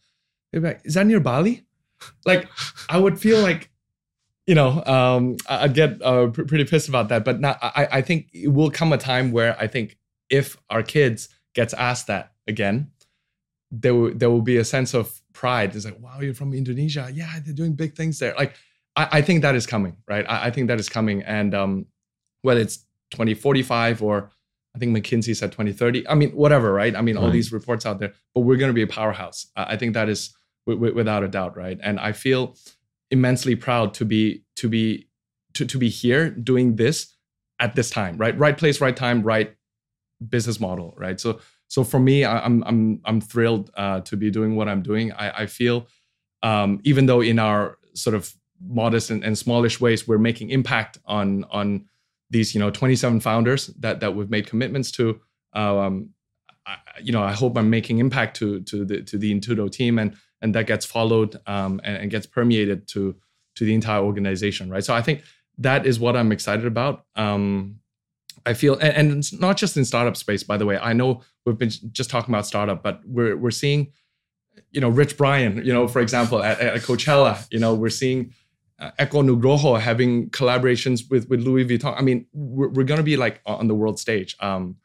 They'd 0.52 0.62
like, 0.62 0.80
"Is 0.84 0.94
that 0.94 1.06
near 1.06 1.20
Bali?" 1.20 1.66
Like, 2.24 2.48
I 2.88 2.98
would 2.98 3.20
feel 3.20 3.40
like 3.40 3.70
you 4.46 4.54
know, 4.54 4.82
um, 4.84 5.36
I'd 5.48 5.74
get 5.74 6.02
uh, 6.02 6.28
pr- 6.28 6.42
pretty 6.42 6.64
pissed 6.64 6.88
about 6.88 7.08
that. 7.10 7.24
But 7.24 7.40
now 7.40 7.56
I, 7.62 7.88
I 7.92 8.02
think 8.02 8.28
it 8.32 8.48
will 8.48 8.70
come 8.70 8.92
a 8.92 8.98
time 8.98 9.30
where 9.30 9.56
I 9.60 9.66
think 9.66 9.96
if 10.30 10.56
our 10.68 10.82
kids 10.82 11.28
gets 11.54 11.72
asked 11.74 12.08
that 12.08 12.32
again, 12.48 12.90
there 13.70 13.94
will 13.94 14.14
there 14.14 14.30
will 14.30 14.42
be 14.42 14.56
a 14.56 14.64
sense 14.64 14.94
of 14.94 15.20
pride. 15.32 15.74
It's 15.74 15.84
like, 15.84 16.00
wow, 16.00 16.20
you're 16.20 16.34
from 16.34 16.54
Indonesia. 16.54 17.08
Yeah, 17.12 17.38
they're 17.44 17.54
doing 17.54 17.74
big 17.74 17.94
things 17.94 18.18
there. 18.18 18.34
Like, 18.36 18.56
I, 18.96 19.08
I 19.12 19.22
think 19.22 19.42
that 19.42 19.54
is 19.54 19.66
coming, 19.66 19.96
right? 20.08 20.24
I, 20.28 20.46
I 20.46 20.50
think 20.50 20.68
that 20.68 20.80
is 20.80 20.88
coming, 20.88 21.22
and 21.22 21.54
um, 21.54 21.86
whether 22.42 22.60
it's 22.60 22.78
2045 23.12 24.02
or 24.02 24.30
I 24.74 24.78
think 24.78 24.96
McKinsey 24.96 25.36
said 25.36 25.52
2030. 25.52 26.08
I 26.08 26.14
mean, 26.14 26.30
whatever, 26.30 26.72
right? 26.72 26.96
I 26.96 27.02
mean, 27.02 27.18
all 27.18 27.30
these 27.30 27.52
reports 27.52 27.84
out 27.84 27.98
there, 27.98 28.14
but 28.34 28.40
we're 28.40 28.56
going 28.56 28.70
to 28.70 28.74
be 28.74 28.82
a 28.82 28.86
powerhouse. 28.86 29.46
I 29.54 29.74
I 29.74 29.76
think 29.76 29.94
that 29.94 30.08
is 30.08 30.34
wi- 30.66 30.80
wi- 30.80 30.94
without 30.94 31.22
a 31.22 31.28
doubt, 31.28 31.56
right? 31.56 31.78
And 31.82 32.00
I 32.00 32.12
feel 32.12 32.56
immensely 33.12 33.54
proud 33.54 33.92
to 33.94 34.04
be 34.04 34.42
to 34.56 34.68
be 34.68 35.06
to, 35.52 35.66
to 35.66 35.78
be 35.78 35.90
here 35.90 36.30
doing 36.30 36.76
this 36.76 37.14
at 37.60 37.76
this 37.76 37.90
time 37.90 38.16
right 38.16 38.36
right 38.38 38.56
place 38.56 38.80
right 38.80 38.96
time 38.96 39.22
right 39.22 39.54
business 40.28 40.58
model 40.58 40.94
right 40.96 41.20
so 41.20 41.38
so 41.68 41.84
for 41.84 42.00
me 42.00 42.24
I, 42.24 42.42
i'm 42.44 42.64
i'm 42.64 43.00
i'm 43.04 43.20
thrilled 43.20 43.70
uh, 43.76 44.00
to 44.00 44.16
be 44.16 44.30
doing 44.30 44.56
what 44.56 44.66
i'm 44.68 44.82
doing 44.82 45.12
i 45.12 45.42
i 45.42 45.46
feel 45.46 45.86
um, 46.42 46.80
even 46.82 47.06
though 47.06 47.20
in 47.20 47.38
our 47.38 47.78
sort 47.94 48.16
of 48.16 48.34
modest 48.66 49.10
and, 49.10 49.24
and 49.24 49.36
smallish 49.36 49.80
ways 49.80 50.06
we're 50.06 50.18
making 50.18 50.50
impact 50.50 50.98
on 51.06 51.44
on 51.50 51.84
these 52.30 52.54
you 52.54 52.60
know 52.60 52.70
27 52.70 53.20
founders 53.20 53.68
that 53.78 54.00
that 54.00 54.14
we've 54.14 54.30
made 54.30 54.46
commitments 54.46 54.90
to. 54.92 55.20
Um, 55.52 56.10
I, 56.64 56.76
you 57.00 57.10
know 57.12 57.22
i 57.22 57.32
hope 57.32 57.56
i'm 57.56 57.70
making 57.70 57.98
impact 57.98 58.36
to 58.36 58.60
to 58.60 58.84
the 58.84 59.02
to 59.02 59.18
the 59.18 59.34
intudo 59.34 59.70
team 59.70 59.98
and 59.98 60.16
and 60.40 60.54
that 60.54 60.66
gets 60.66 60.86
followed 60.86 61.40
um, 61.46 61.80
and, 61.84 61.96
and 61.96 62.10
gets 62.10 62.26
permeated 62.26 62.86
to 62.88 63.16
to 63.56 63.64
the 63.64 63.74
entire 63.74 64.00
organization 64.00 64.70
right? 64.70 64.84
So 64.84 64.94
i 64.94 65.02
think 65.02 65.22
that 65.58 65.86
is 65.86 65.98
what 65.98 66.16
i'm 66.16 66.32
excited 66.32 66.66
about. 66.66 67.04
Um, 67.16 67.80
i 68.46 68.54
feel 68.54 68.74
and, 68.74 68.96
and 68.96 69.18
it's 69.18 69.32
not 69.32 69.56
just 69.56 69.76
in 69.76 69.84
startup 69.84 70.16
space 70.16 70.42
by 70.42 70.56
the 70.56 70.66
way. 70.66 70.78
I 70.78 70.92
know 70.92 71.22
we've 71.44 71.58
been 71.58 71.72
just 71.90 72.10
talking 72.10 72.32
about 72.32 72.46
startup 72.46 72.82
but 72.82 73.00
we're 73.04 73.36
we're 73.36 73.50
seeing 73.50 73.92
you 74.70 74.80
know 74.80 74.88
rich 74.88 75.16
brian 75.16 75.64
you 75.64 75.72
know 75.72 75.88
for 75.88 76.00
example 76.00 76.42
at, 76.42 76.60
at 76.60 76.80
coachella 76.82 77.44
you 77.50 77.58
know 77.58 77.74
we're 77.74 77.88
seeing 77.88 78.32
Eko 78.98 79.22
Nugroho 79.22 79.78
having 79.80 80.30
collaborations 80.30 81.08
with 81.10 81.28
with 81.28 81.40
Louis 81.40 81.64
Vuitton. 81.64 81.94
I 81.96 82.02
mean, 82.02 82.26
we're, 82.32 82.68
we're 82.68 82.84
going 82.84 82.98
to 82.98 83.04
be 83.04 83.16
like 83.16 83.40
on 83.46 83.68
the 83.68 83.74
world 83.74 83.98
stage, 83.98 84.36
um, 84.40 84.76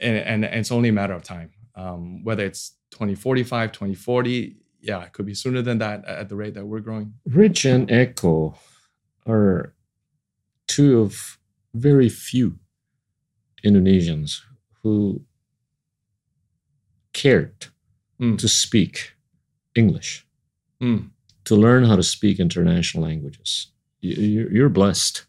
and, 0.00 0.16
and 0.16 0.44
and 0.44 0.54
it's 0.60 0.70
only 0.72 0.88
a 0.90 0.92
matter 0.92 1.14
of 1.14 1.22
time. 1.22 1.50
Um, 1.74 2.24
whether 2.24 2.44
it's 2.44 2.72
2045, 2.92 3.72
2040, 3.72 4.56
yeah, 4.80 5.02
it 5.02 5.12
could 5.12 5.26
be 5.26 5.34
sooner 5.34 5.60
than 5.62 5.78
that 5.78 6.04
at 6.06 6.28
the 6.28 6.36
rate 6.36 6.54
that 6.54 6.64
we're 6.66 6.80
growing. 6.80 7.14
Rich 7.26 7.64
and 7.66 7.88
Eko 7.88 8.56
are 9.26 9.74
two 10.66 11.00
of 11.00 11.38
very 11.74 12.08
few 12.08 12.58
Indonesians 13.64 14.40
who 14.82 15.22
cared 17.12 17.66
Mm. 18.18 18.38
to 18.38 18.48
speak 18.48 19.12
English, 19.74 20.26
Mm. 20.80 21.10
To 21.46 21.56
learn 21.56 21.84
how 21.84 21.96
to 21.96 22.02
speak 22.02 22.38
international 22.38 23.02
languages. 23.04 23.68
You- 24.00 24.48
You're, 24.52 24.68
blessed. 24.68 25.24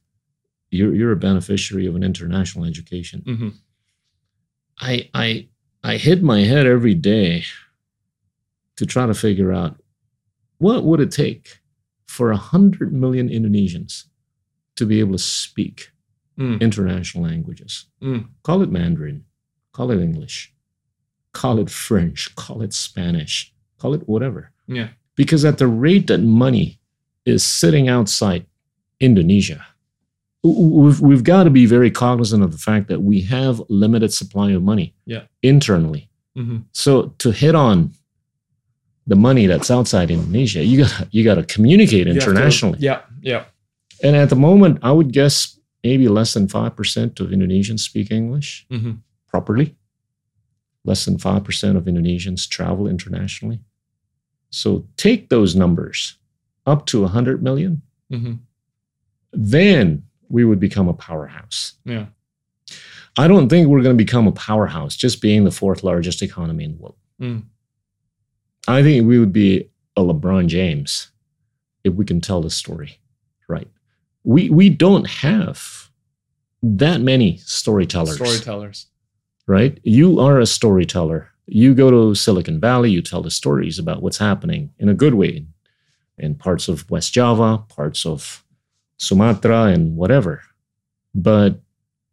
You're, 0.70 0.94
you're 0.94 1.12
a 1.14 1.16
beneficiary 1.18 1.88
of 1.88 1.96
an 1.96 2.04
international 2.04 2.66
education. 2.66 3.22
hmm 3.26 3.50
I, 4.80 5.10
I, 5.14 5.48
I 5.84 5.98
hit 5.98 6.22
my 6.22 6.42
head 6.42 6.68
every 6.68 6.94
day 6.94 7.44
to 8.76 8.86
try 8.86 9.08
to 9.08 9.14
figure 9.16 9.52
out 9.52 9.82
what 10.60 10.84
would 10.84 11.00
it 11.00 11.12
take 11.12 11.60
for 12.08 12.32
a 12.32 12.38
hundred 12.38 12.94
million 12.94 13.28
Indonesians 13.30 14.06
to 14.76 14.86
be 14.86 15.00
able 15.00 15.14
to 15.14 15.20
speak 15.20 15.92
Mm. 16.38 16.62
international 16.62 17.24
languages. 17.24 17.88
Mm. 18.00 18.28
Call 18.44 18.62
it 18.62 18.70
Mandarin, 18.70 19.26
call 19.74 19.90
it 19.90 20.00
English, 20.00 20.54
call 21.32 21.58
it 21.60 21.68
French, 21.72 22.36
call 22.36 22.62
it 22.62 22.74
Spanish, 22.76 23.52
call 23.80 23.96
it 23.96 24.08
whatever. 24.08 24.52
Yeah. 24.68 24.90
Because 25.18 25.44
at 25.44 25.58
the 25.58 25.68
rate 25.68 26.08
that 26.08 26.20
money 26.20 26.80
is 27.26 27.44
sitting 27.44 27.90
outside 27.90 28.46
Indonesia, 29.02 29.66
we've, 30.44 31.02
we've 31.02 31.24
got 31.24 31.44
to 31.44 31.50
be 31.50 31.66
very 31.66 31.92
cognizant 31.92 32.42
of 32.44 32.52
the 32.54 32.58
fact 32.58 32.88
that 32.88 33.02
we 33.02 33.22
have 33.22 33.62
limited 33.68 34.14
supply 34.14 34.52
of 34.52 34.64
money 34.64 34.94
Yeah. 35.06 35.24
internally. 35.44 36.08
hmm 36.36 36.60
So 36.72 37.14
to 37.18 37.32
hit 37.32 37.56
on 37.56 37.92
the 39.08 39.16
money 39.16 39.48
that's 39.48 39.72
outside 39.72 40.12
Indonesia, 40.12 40.64
you 40.64 40.84
got 40.84 41.14
you 41.14 41.24
got 41.24 41.36
to 41.36 41.44
communicate 41.44 42.06
to- 42.08 42.12
internationally. 42.14 42.80
yeah, 42.80 43.02
yeah. 43.22 43.46
And 44.04 44.16
at 44.16 44.30
the 44.30 44.36
moment, 44.36 44.80
I 44.84 44.92
would 44.92 45.12
guess 45.12 45.58
maybe 45.84 46.08
less 46.08 46.34
than 46.34 46.48
5% 46.48 47.20
of 47.20 47.28
Indonesians 47.32 47.80
speak 47.82 48.12
English 48.12 48.66
hmm 48.70 48.94
properly. 49.28 49.76
Less 50.86 51.04
than 51.06 51.18
5% 51.18 51.76
of 51.78 51.84
Indonesians 51.86 52.48
travel 52.48 52.88
internationally. 52.88 53.60
So 54.50 54.86
take 54.98 55.30
those 55.30 55.56
numbers 55.56 56.18
up 56.66 56.86
to 56.88 57.02
100 57.02 57.42
million, 57.44 57.82
hmm 58.12 58.34
then 59.34 60.04
we 60.30 60.46
would 60.46 60.60
become 60.60 60.88
a 60.88 60.94
powerhouse. 60.94 61.74
Yeah. 61.86 62.08
I 63.18 63.28
don't 63.28 63.50
think 63.50 63.68
we're 63.68 63.82
going 63.82 63.98
to 63.98 64.04
become 64.04 64.26
a 64.28 64.32
powerhouse 64.32 64.96
just 64.96 65.22
being 65.22 65.44
the 65.44 65.52
fourth 65.52 65.84
largest 65.84 66.22
economy 66.22 66.64
in 66.64 66.72
the 66.72 66.78
world. 66.78 66.96
Mm. 67.22 67.44
I 68.68 68.82
think 68.84 69.06
we 69.06 69.20
would 69.20 69.34
be 69.34 69.70
a 69.96 70.02
LeBron 70.02 70.48
James 70.48 71.10
if 71.84 71.94
we 71.94 72.06
can 72.06 72.22
tell 72.22 72.42
the 72.42 72.50
story 72.50 73.00
right. 73.48 73.68
We 74.24 74.50
we 74.50 74.70
don't 74.70 75.08
have 75.08 75.90
that 76.64 77.02
many 77.02 77.38
storytellers, 77.38 78.16
Storytellers. 78.16 78.88
right? 79.48 79.80
You 79.84 80.20
are 80.20 80.40
a 80.40 80.46
storyteller. 80.46 81.30
You 81.48 81.74
go 81.74 81.90
to 81.90 82.14
Silicon 82.14 82.60
Valley, 82.60 82.92
you 82.92 83.02
tell 83.02 83.22
the 83.22 83.32
stories 83.32 83.80
about 83.80 84.02
what's 84.02 84.18
happening 84.18 84.72
in 84.80 84.90
a 84.90 84.94
good 84.94 85.14
way 85.16 85.46
in 86.18 86.36
parts 86.36 86.68
of 86.68 86.90
West 86.92 87.14
Java, 87.14 87.64
parts 87.70 88.06
of 88.06 88.44
Sumatra, 88.98 89.64
and 89.66 89.96
whatever. 89.96 90.42
But 91.16 91.62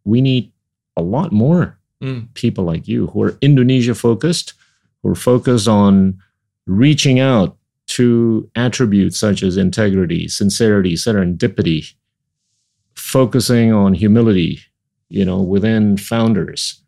we 0.04 0.20
need 0.20 0.52
a 0.96 1.02
lot 1.02 1.32
more 1.32 1.78
Mm. 2.02 2.28
people 2.34 2.64
like 2.64 2.86
you 2.86 3.06
who 3.08 3.22
are 3.22 3.38
Indonesia 3.40 3.94
focused, 3.94 4.52
who 5.02 5.08
are 5.08 5.14
focused 5.14 5.66
on 5.66 6.18
reaching 6.66 7.18
out 7.18 7.56
to 7.86 8.50
attributes 8.56 9.16
such 9.16 9.42
as 9.42 9.56
integrity, 9.56 10.28
sincerity, 10.28 10.94
serendipity, 10.94 11.94
focusing 12.94 13.72
on 13.72 13.94
humility, 13.94 14.60
you 15.08 15.24
know, 15.24 15.40
within 15.40 15.96
founders 15.96 16.82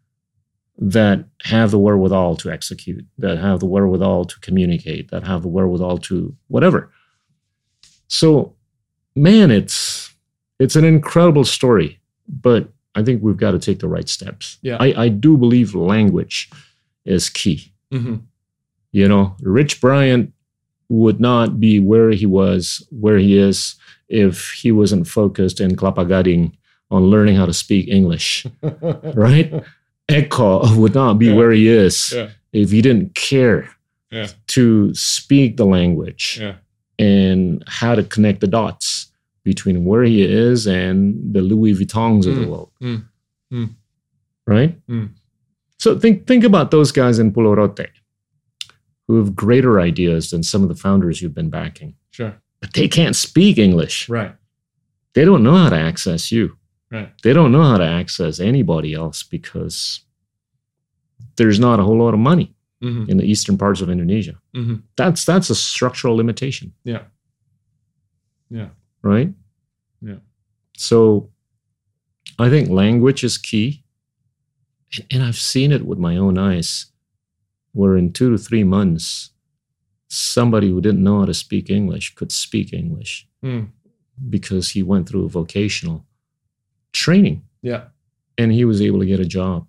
that 0.78 1.24
have 1.44 1.70
the 1.70 1.78
wherewithal 1.78 2.36
to 2.36 2.50
execute, 2.50 3.04
that 3.18 3.38
have 3.38 3.60
the 3.60 3.66
wherewithal 3.66 4.26
to 4.26 4.40
communicate, 4.40 5.10
that 5.10 5.26
have 5.26 5.42
the 5.42 5.48
wherewithal 5.48 5.98
to 5.98 6.34
whatever. 6.48 6.90
So, 8.08 8.54
man, 9.14 9.50
it's 9.50 10.14
it's 10.58 10.76
an 10.76 10.84
incredible 10.84 11.44
story, 11.44 12.00
but 12.28 12.68
I 12.94 13.02
think 13.02 13.22
we've 13.22 13.36
got 13.36 13.50
to 13.52 13.58
take 13.58 13.80
the 13.80 13.88
right 13.88 14.08
steps. 14.08 14.58
Yeah. 14.62 14.76
I, 14.80 15.04
I 15.04 15.08
do 15.08 15.36
believe 15.36 15.74
language 15.74 16.50
is 17.04 17.28
key. 17.28 17.72
hmm 17.92 18.16
You 18.92 19.06
know, 19.06 19.36
Rich 19.40 19.80
Brian 19.80 20.32
would 20.88 21.20
not 21.20 21.60
be 21.60 21.78
where 21.78 22.10
he 22.10 22.26
was, 22.26 22.86
where 22.90 23.18
he 23.18 23.36
is, 23.36 23.74
if 24.08 24.50
he 24.52 24.72
wasn't 24.72 25.08
focused 25.08 25.60
in 25.60 25.76
Kelapa 25.76 26.06
Gading 26.06 26.52
on 26.90 27.10
learning 27.10 27.36
how 27.36 27.44
to 27.46 27.52
speak 27.52 27.88
English, 27.88 28.46
right? 29.14 29.52
Eko 30.09 30.76
would 30.80 30.94
not 30.94 31.18
be 31.18 31.26
Yeah. 31.26 31.34
where 31.34 31.52
he 31.52 31.68
is 31.68 32.12
Yeah. 32.14 32.30
if 32.52 32.70
he 32.70 32.80
didn't 32.82 33.14
care 33.14 33.68
Yeah. 34.11 34.28
to 34.48 34.94
speak 34.94 35.57
the 35.57 35.66
language 35.66 36.40
and 36.98 37.62
how 37.66 37.94
to 37.94 38.02
connect 38.02 38.40
the 38.40 38.46
dots 38.46 39.11
between 39.44 39.84
where 39.84 40.04
he 40.04 40.22
is 40.22 40.66
and 40.66 41.14
the 41.34 41.40
Louis 41.40 41.74
Vuittons 41.74 42.26
of 42.26 42.34
the 42.36 42.42
Mm, 42.42 42.48
world. 42.48 42.70
mm, 42.82 43.04
mm. 43.52 43.70
right? 44.46 44.74
Mm. 44.88 45.11
So 45.78 45.98
think 45.98 46.26
think 46.26 46.44
about 46.44 46.70
those 46.70 46.90
guys 46.92 47.18
in 47.18 47.32
Pulau 47.32 47.54
Rote 47.57 47.88
who 49.07 49.16
have 49.18 49.36
greater 49.36 49.78
ideas 49.80 50.30
than 50.30 50.42
some 50.42 50.62
of 50.62 50.68
the 50.68 50.74
founders 50.74 51.20
you've 51.22 51.34
been 51.34 51.50
backing, 51.50 51.94
Sure. 52.11 52.34
but 52.61 52.72
they 52.72 52.88
can't 52.88 53.14
speak 53.14 53.57
English. 53.59 54.09
Right. 54.09 54.34
They 55.14 55.24
don't 55.24 55.42
know 55.44 55.54
how 55.57 55.68
to 55.68 55.76
access 55.76 56.32
you. 56.32 56.57
Right. 56.91 57.11
They 57.22 57.32
don't 57.32 57.51
know 57.53 57.62
how 57.64 57.78
to 57.78 57.84
access 57.84 58.39
anybody 58.41 58.95
else 58.95 59.22
because 59.24 60.01
there's 61.37 61.59
not 61.59 61.80
a 61.80 61.82
whole 61.82 61.99
lot 61.99 62.14
of 62.14 62.20
money 62.20 62.53
Mm-hmm. 62.84 63.11
in 63.11 63.16
the 63.16 63.24
eastern 63.24 63.57
parts 63.57 63.80
of 63.80 63.89
Indonesia. 63.89 64.34
Mm-hmm. 64.55 64.74
That's 64.99 65.24
that's 65.24 65.49
a 65.49 65.55
structural 65.55 66.14
limitation. 66.14 66.74
Yeah. 66.84 67.05
Yeah. 68.51 68.68
right? 69.03 69.32
Yeah. 70.03 70.16
So 70.76 71.30
I 72.39 72.51
think 72.51 72.68
language 72.68 73.24
is 73.24 73.39
key. 73.39 73.82
And, 74.95 75.07
and 75.11 75.22
I've 75.22 75.39
seen 75.41 75.72
it 75.72 75.87
with 75.87 75.99
my 75.99 76.18
own 76.18 76.37
eyes, 76.37 76.87
where 77.72 77.97
in 77.97 78.12
two 78.12 78.30
to 78.30 78.37
three 78.39 78.62
months, 78.62 79.30
somebody 80.09 80.68
who 80.68 80.82
didn't 80.82 81.03
know 81.03 81.20
how 81.20 81.24
to 81.26 81.34
speak 81.34 81.70
English 81.70 82.14
could 82.14 82.30
speak 82.30 82.72
English 82.74 83.26
Mm. 83.43 83.68
because 84.28 84.70
he 84.70 84.82
went 84.82 85.09
through 85.09 85.24
a 85.24 85.28
vocational 85.30 86.05
training 86.97 87.42
Yeah. 87.62 87.84
and 88.38 88.53
he 88.53 88.64
was 88.64 88.80
able 88.80 89.01
to 89.01 89.07
get 89.07 89.20
a 89.20 89.24
job 89.24 89.66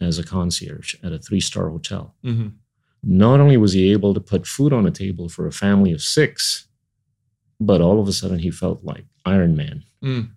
as 0.00 0.18
a 0.18 0.24
concierge 0.24 0.94
at 1.02 1.12
a 1.12 1.18
three 1.18 1.40
star 1.40 1.68
hotel. 1.70 2.14
Mm-hmm. 2.24 2.48
Not 3.02 3.40
only 3.40 3.56
was 3.56 3.72
he 3.72 3.92
able 3.92 4.14
to 4.14 4.20
put 4.20 4.46
food 4.46 4.72
on 4.72 4.84
the 4.84 4.90
table 4.90 5.28
for 5.28 5.46
a 5.46 5.52
family 5.52 5.92
of 5.92 6.02
six, 6.02 6.66
but 7.60 7.80
all 7.80 8.00
of 8.00 8.08
a 8.08 8.12
sudden 8.12 8.38
he 8.40 8.50
felt 8.50 8.84
like 8.84 9.04
Iron 9.24 9.56
Man 9.56 9.84
Mm. 10.02 10.30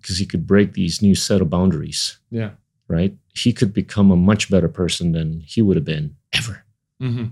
because 0.00 0.18
he 0.18 0.26
could 0.26 0.46
break 0.46 0.72
these 0.72 1.00
new 1.02 1.14
set 1.14 1.40
of 1.40 1.48
boundaries, 1.50 2.18
Yeah. 2.30 2.50
right? 2.88 3.16
He 3.34 3.52
could 3.52 3.72
become 3.72 4.10
a 4.10 4.16
much 4.16 4.50
better 4.50 4.68
person 4.68 5.12
than 5.12 5.40
he 5.46 5.62
would 5.62 5.76
have 5.76 5.84
been 5.84 6.16
ever. 6.32 6.64
Mm-hmm. 7.02 7.26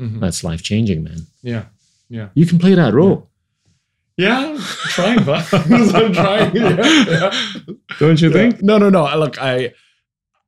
Mm-hmm. 0.00 0.20
That's 0.20 0.42
life 0.42 0.62
changing, 0.62 1.04
man. 1.04 1.26
Yeah. 1.42 1.66
Yeah. 2.08 2.28
You 2.34 2.46
can 2.46 2.58
play 2.58 2.74
that 2.74 2.94
role. 2.94 3.29
Yeah. 4.20 4.56
trying, 4.96 5.24
but 5.24 5.48
I'm 5.52 6.12
trying. 6.12 6.54
Yeah. 6.56 6.76
yeah. 7.08 7.30
Don't 7.98 8.20
you 8.20 8.28
Yeah. 8.28 8.34
think? 8.34 8.62
No, 8.62 8.78
no, 8.78 8.88
no. 8.90 9.02
Look, 9.18 9.40
I, 9.40 9.72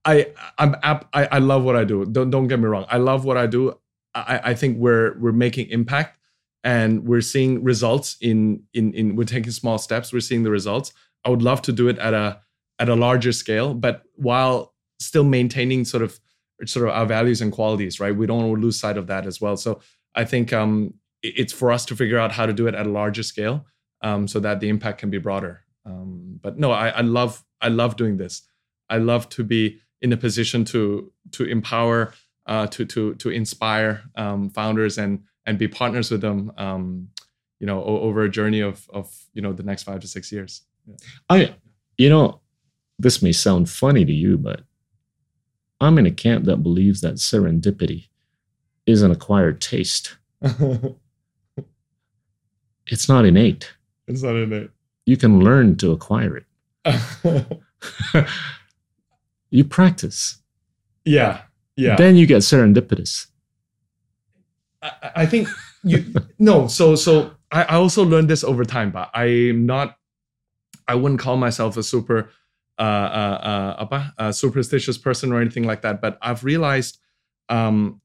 I, 0.05 0.27
I'm 0.59 0.77
app. 0.83 1.09
I, 1.13 1.27
I 1.27 1.39
love 1.39 1.63
what 1.65 1.77
I 1.77 1.85
do. 1.85 2.05
Don't 2.05 2.31
don't 2.31 2.49
get 2.49 2.59
me 2.59 2.67
wrong. 2.67 2.87
I 2.89 2.99
love 2.99 3.25
what 3.25 3.37
I 3.37 3.47
do. 3.47 3.79
I, 4.15 4.41
I 4.51 4.55
think 4.55 4.79
we're 4.79 5.19
we're 5.19 5.33
making 5.47 5.69
impact, 5.71 6.19
and 6.65 7.05
we're 7.07 7.21
seeing 7.23 7.63
results 7.65 8.17
in 8.21 8.65
in 8.75 8.93
in. 8.95 9.17
We're 9.17 9.25
taking 9.37 9.53
small 9.53 9.79
steps. 9.79 10.13
We're 10.13 10.21
seeing 10.21 10.43
the 10.43 10.51
results. 10.51 10.93
I 11.25 11.31
would 11.31 11.43
love 11.43 11.63
to 11.63 11.73
do 11.73 11.89
it 11.89 11.99
at 11.99 12.15
a 12.15 12.41
at 12.79 12.89
a 12.89 12.97
larger 12.97 13.33
scale, 13.33 13.75
but 13.75 14.03
while 14.17 14.75
still 14.99 15.25
maintaining 15.25 15.85
sort 15.85 16.03
of 16.03 16.19
sort 16.67 16.89
of 16.89 16.95
our 16.95 17.07
values 17.07 17.41
and 17.41 17.53
qualities. 17.53 18.01
Right. 18.01 18.15
We 18.15 18.27
don't 18.27 18.39
want 18.39 18.57
to 18.61 18.61
lose 18.67 18.79
sight 18.79 18.97
of 18.97 19.07
that 19.07 19.27
as 19.27 19.41
well. 19.41 19.57
So 19.57 19.81
I 20.15 20.25
think 20.25 20.53
um, 20.53 20.95
it's 21.23 21.53
for 21.53 21.71
us 21.71 21.85
to 21.87 21.97
figure 21.97 22.19
out 22.19 22.33
how 22.33 22.47
to 22.47 22.53
do 22.53 22.67
it 22.67 22.75
at 22.75 22.87
a 22.87 22.91
larger 22.91 23.23
scale, 23.23 23.67
um, 24.03 24.27
so 24.29 24.41
that 24.41 24.61
the 24.61 24.69
impact 24.69 24.99
can 24.99 25.11
be 25.11 25.19
broader. 25.19 25.63
Um, 25.85 26.39
but 26.43 26.59
no, 26.59 26.71
I, 26.73 26.89
I 26.89 27.01
love 27.01 27.45
I 27.61 27.69
love 27.69 27.97
doing 27.97 28.17
this. 28.17 28.43
I 28.89 28.99
love 28.99 29.29
to 29.31 29.45
be 29.45 29.81
in 30.01 30.13
a 30.13 30.17
position 30.17 30.65
to 30.67 31.13
to 31.33 31.45
empower, 31.45 32.13
uh, 32.47 32.67
to 32.69 32.85
to 32.85 33.15
to 33.15 33.31
inspire 33.31 34.03
um, 34.17 34.51
founders 34.51 34.99
and 34.99 35.21
and 35.47 35.59
be 35.59 35.69
partners 35.69 36.11
with 36.11 36.21
them. 36.21 36.53
Um, 36.57 37.09
you 37.59 37.67
know, 37.67 37.83
o- 37.83 38.01
over 38.01 38.23
a 38.23 38.31
journey 38.31 38.61
of 38.61 38.89
of 38.93 39.15
you 39.33 39.43
know 39.43 39.53
the 39.53 39.63
next 39.63 39.85
five 39.85 40.01
to 40.01 40.09
six 40.09 40.33
years. 40.33 40.63
I, 41.31 41.55
you 41.97 42.09
know, 42.09 42.41
this 42.99 43.23
may 43.23 43.33
sound 43.33 43.71
funny 43.71 44.05
to 44.05 44.13
you, 44.13 44.37
but 44.37 44.63
I'm 45.81 45.99
in 45.99 46.07
a 46.07 46.11
camp 46.11 46.45
that 46.47 46.59
believes 46.59 47.01
that 47.01 47.15
serendipity 47.15 48.09
is 48.87 49.03
an 49.03 49.11
acquired 49.11 49.61
taste. 49.61 50.17
It's 52.87 53.09
not 53.09 53.25
innate. 53.25 53.73
it's 54.07 54.23
not 54.23 54.37
innate. 54.37 54.71
You 55.07 55.17
can 55.17 55.41
learn 55.41 55.77
to 55.77 55.93
acquire 55.93 56.37
it. 56.37 56.47
you 59.51 59.65
practice. 59.65 60.39
yeah, 61.05 61.43
yeah. 61.77 61.97
Then 61.97 62.17
you 62.17 62.27
get 62.27 62.39
serendipitous. 62.39 63.27
I, 64.83 64.93
I 65.17 65.27
think 65.27 65.49
you 65.85 66.13
no. 66.39 66.67
So 66.67 66.95
so 66.95 67.33
I, 67.51 67.63
I 67.63 67.75
also 67.75 68.05
learned 68.05 68.29
this 68.29 68.45
over 68.45 68.65
time, 68.65 68.91
but 68.91 69.11
I'm 69.15 69.67
not. 69.67 69.97
I 70.89 70.95
wouldn't 70.97 71.21
call 71.21 71.37
myself 71.37 71.77
a 71.77 71.83
super 71.83 72.31
uh, 72.79 72.83
uh, 72.83 73.87
uh, 73.91 74.07
a 74.19 74.33
superstitious 74.33 74.99
person 74.99 75.33
or 75.33 75.41
anything 75.41 75.65
like 75.65 75.83
that. 75.83 76.01
But 76.01 76.19
I've 76.21 76.43
realized 76.45 76.99
um, 77.49 78.01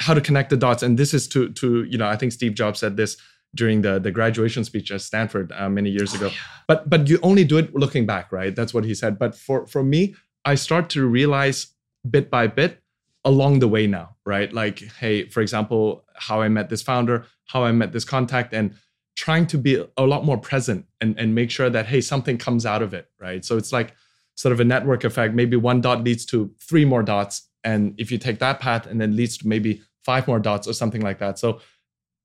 how 0.00 0.14
to 0.14 0.20
connect 0.20 0.50
the 0.50 0.56
dots, 0.56 0.82
and 0.82 0.98
this 0.98 1.14
is 1.14 1.28
to 1.28 1.52
to 1.54 1.84
you 1.84 1.98
know 1.98 2.06
I 2.06 2.16
think 2.16 2.32
Steve 2.32 2.54
Jobs 2.54 2.80
said 2.80 2.96
this 2.96 3.16
during 3.54 3.82
the 3.82 3.98
the 3.98 4.10
graduation 4.10 4.64
speech 4.64 4.90
at 4.90 5.00
Stanford 5.00 5.52
uh, 5.52 5.68
many 5.68 5.90
years 5.90 6.14
ago. 6.14 6.30
But 6.66 6.88
but 6.88 7.08
you 7.08 7.18
only 7.22 7.44
do 7.44 7.58
it 7.58 7.74
looking 7.74 8.06
back, 8.06 8.32
right? 8.32 8.54
That's 8.54 8.74
what 8.74 8.84
he 8.84 8.94
said. 8.94 9.18
But 9.18 9.34
for 9.34 9.66
for 9.66 9.82
me, 9.82 10.14
I 10.44 10.54
start 10.54 10.90
to 10.90 11.06
realize 11.06 11.68
bit 12.08 12.30
by 12.30 12.46
bit 12.46 12.82
along 13.24 13.58
the 13.58 13.68
way 13.68 13.86
now, 13.86 14.16
right? 14.24 14.52
Like, 14.52 14.78
hey, 15.00 15.28
for 15.28 15.40
example, 15.40 16.04
how 16.14 16.40
I 16.40 16.48
met 16.48 16.70
this 16.70 16.82
founder, 16.82 17.26
how 17.46 17.64
I 17.64 17.72
met 17.72 17.92
this 17.92 18.04
contact, 18.04 18.54
and 18.54 18.74
trying 19.16 19.46
to 19.48 19.58
be 19.58 19.84
a 19.96 20.06
lot 20.06 20.24
more 20.24 20.38
present 20.38 20.86
and, 21.00 21.18
and 21.18 21.34
make 21.34 21.50
sure 21.50 21.68
that, 21.68 21.86
hey, 21.86 22.00
something 22.00 22.38
comes 22.38 22.64
out 22.64 22.82
of 22.82 22.94
it, 22.94 23.10
right? 23.20 23.44
So 23.44 23.56
it's 23.56 23.72
like 23.72 23.94
sort 24.36 24.52
of 24.52 24.60
a 24.60 24.64
network 24.64 25.02
effect. 25.02 25.34
Maybe 25.34 25.56
one 25.56 25.80
dot 25.80 26.04
leads 26.04 26.24
to 26.26 26.54
three 26.60 26.84
more 26.84 27.02
dots. 27.02 27.48
And 27.64 27.94
if 27.98 28.12
you 28.12 28.18
take 28.18 28.38
that 28.38 28.60
path 28.60 28.86
and 28.86 29.00
then 29.00 29.16
leads 29.16 29.36
to 29.38 29.48
maybe 29.48 29.82
five 30.04 30.28
more 30.28 30.38
dots 30.38 30.68
or 30.68 30.72
something 30.72 31.02
like 31.02 31.18
that. 31.18 31.38
So 31.38 31.60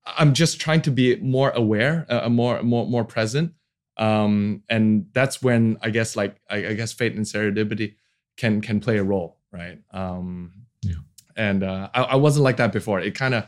I'm 0.06 0.34
just 0.34 0.60
trying 0.60 0.82
to 0.84 0.92
be 0.92 1.16
more 1.18 1.52
aware, 1.52 2.06
uh, 2.10 2.28
more, 2.30 2.62
more, 2.64 2.86
more 2.88 3.06
present. 3.06 3.54
Um, 3.98 4.64
and 4.70 5.06
that's 5.14 5.42
when 5.42 5.78
I 5.82 5.90
guess 5.92 6.16
like, 6.16 6.36
I, 6.50 6.68
I 6.68 6.74
guess 6.74 6.92
fate 6.94 7.16
and 7.16 7.26
serendipity 7.26 7.96
can, 8.38 8.60
can 8.62 8.80
play 8.80 8.98
a 8.98 9.04
role, 9.04 9.38
right? 9.52 9.80
Um, 9.92 10.52
Yeah. 10.82 10.96
and 11.38 11.64
uh, 11.64 11.90
I, 11.94 12.02
I 12.04 12.16
wasn't 12.16 12.44
like 12.44 12.58
that 12.58 12.74
before. 12.74 13.00
It 13.00 13.16
kind 13.16 13.34
of 13.34 13.46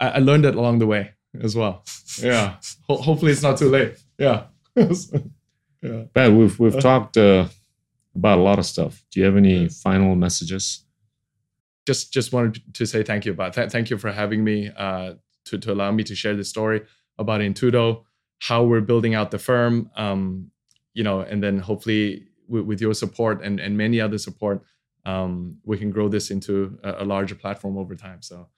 I, 0.00 0.08
I 0.10 0.18
learned 0.18 0.44
it 0.46 0.54
along 0.54 0.78
the 0.78 0.86
way 0.86 1.12
as 1.42 1.54
well. 1.56 1.84
Yeah. 2.22 2.56
Ho- 2.88 2.98
hopefully, 3.02 3.32
it's 3.32 3.42
not 3.42 3.58
too 3.58 3.68
late. 3.68 3.98
Yeah. 4.18 4.44
yeah. 4.76 6.04
Pat, 6.14 6.32
we've 6.32 6.58
we've 6.58 6.76
Uh. 6.76 6.80
talked 6.80 7.16
uh, 7.16 7.48
about 8.14 8.38
a 8.38 8.42
lot 8.42 8.58
of 8.58 8.66
stuff. 8.66 9.04
Do 9.10 9.20
you 9.20 9.26
have 9.26 9.36
any 9.36 9.68
final 9.68 10.14
messages? 10.14 10.84
Just 11.86 12.12
just 12.12 12.32
wanted 12.32 12.62
to 12.74 12.86
say 12.86 13.02
thank 13.02 13.24
you, 13.26 13.34
but 13.34 13.52
th- 13.52 13.70
thank 13.70 13.90
you 13.90 13.98
for 13.98 14.10
having 14.12 14.42
me 14.44 14.70
uh, 14.76 15.14
to 15.46 15.58
to 15.58 15.72
allow 15.72 15.90
me 15.92 16.02
to 16.04 16.14
share 16.14 16.36
this 16.36 16.48
story 16.48 16.82
about 17.18 17.40
Intudo, 17.40 18.04
how 18.40 18.62
we're 18.64 18.80
building 18.80 19.14
out 19.14 19.30
the 19.30 19.38
firm. 19.38 19.90
Um, 19.96 20.50
you 20.94 21.04
know, 21.04 21.20
and 21.20 21.42
then 21.42 21.58
hopefully 21.58 22.26
with, 22.48 22.64
with 22.64 22.80
your 22.80 22.94
support 22.94 23.42
and 23.42 23.60
and 23.60 23.76
many 23.76 24.00
other 24.00 24.18
support, 24.18 24.62
um, 25.04 25.58
we 25.64 25.76
can 25.78 25.90
grow 25.90 26.08
this 26.08 26.30
into 26.30 26.78
a, 26.82 27.02
a 27.02 27.04
larger 27.04 27.34
platform 27.34 27.76
over 27.78 27.94
time. 27.96 28.22
So. 28.22 28.48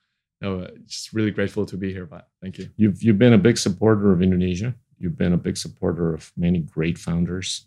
No, 0.41 0.65
just 0.85 1.11
really 1.11 1.31
grateful 1.31 1.65
to 1.65 1.75
be 1.75 1.91
here, 1.91 2.05
but 2.05 2.29
thank 2.41 2.57
you. 2.57 2.69
You've 2.77 3.03
you've 3.03 3.17
been 3.19 3.33
a 3.33 3.37
big 3.37 3.57
supporter 3.57 4.13
of 4.13 4.21
Indonesia. 4.21 4.73
You've 4.97 5.17
been 5.17 5.33
a 5.33 5.37
big 5.37 5.57
supporter 5.57 6.13
of 6.13 6.31
many 6.37 6.59
great 6.59 6.97
founders 6.97 7.65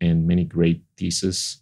and 0.00 0.24
many 0.24 0.44
great 0.44 0.84
theses. 0.96 1.58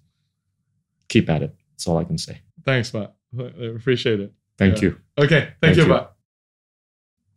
Keep 1.09 1.31
at 1.31 1.43
it. 1.43 1.55
That's 1.73 1.87
all 1.89 1.97
I 1.97 2.05
can 2.05 2.19
say. 2.19 2.43
Thanks, 2.67 2.91
Pak. 2.91 3.11
I 3.39 3.45
appreciate 3.75 4.21
it. 4.21 4.35
Thank 4.59 4.83
Yeah. 4.83 4.91
you. 4.91 4.97
Okay, 5.17 5.41
thank, 5.41 5.61
Thank 5.63 5.77
you, 5.79 5.95
you. 5.95 6.07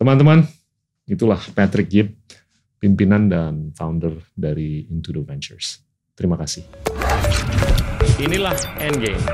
Teman-teman, 0.03 0.43
itulah 1.07 1.39
Patrick 1.55 1.87
Yip, 1.87 2.11
pimpinan 2.75 3.31
dan 3.31 3.71
founder 3.71 4.19
dari 4.35 4.83
Into 4.91 5.15
the 5.15 5.23
Ventures. 5.23 5.79
Terima 6.11 6.35
kasih. 6.35 6.67
Inilah 8.19 8.51
Endgame. 8.83 9.15
The 9.15 9.31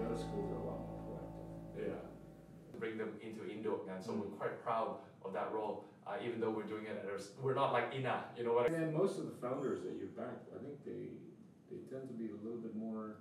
other 0.00 0.16
schools 0.16 0.56
are 0.56 0.56
a 0.56 0.64
lot 0.64 0.80
more 0.80 0.96
proactive. 1.04 1.52
Yeah. 1.76 2.80
Bring 2.80 2.96
them 2.96 3.12
into 3.20 3.44
Indo, 3.44 3.84
and 3.92 4.00
so 4.00 4.16
we're 4.16 4.32
quite 4.40 4.56
proud 4.64 5.04
of 5.20 5.36
that 5.36 5.52
role. 5.52 5.84
Uh, 6.08 6.16
even 6.24 6.40
though 6.40 6.48
we're 6.48 6.64
doing 6.64 6.88
it, 6.88 6.96
at 6.96 7.12
a, 7.12 7.20
we're 7.44 7.52
not 7.52 7.76
like 7.76 7.92
Ina, 7.92 8.32
you 8.40 8.48
know 8.48 8.56
what 8.56 8.64
I 8.64 8.72
mean? 8.72 8.88
And 8.88 8.96
most 8.96 9.20
of 9.20 9.28
the 9.28 9.36
founders 9.36 9.84
that 9.84 10.00
you 10.00 10.08
back, 10.16 10.48
I 10.56 10.64
think 10.64 10.80
they 10.88 11.20
they 11.68 11.84
tend 11.92 12.08
to 12.08 12.16
be 12.16 12.32
a 12.32 12.38
little 12.40 12.64
bit 12.64 12.72
more. 12.72 13.20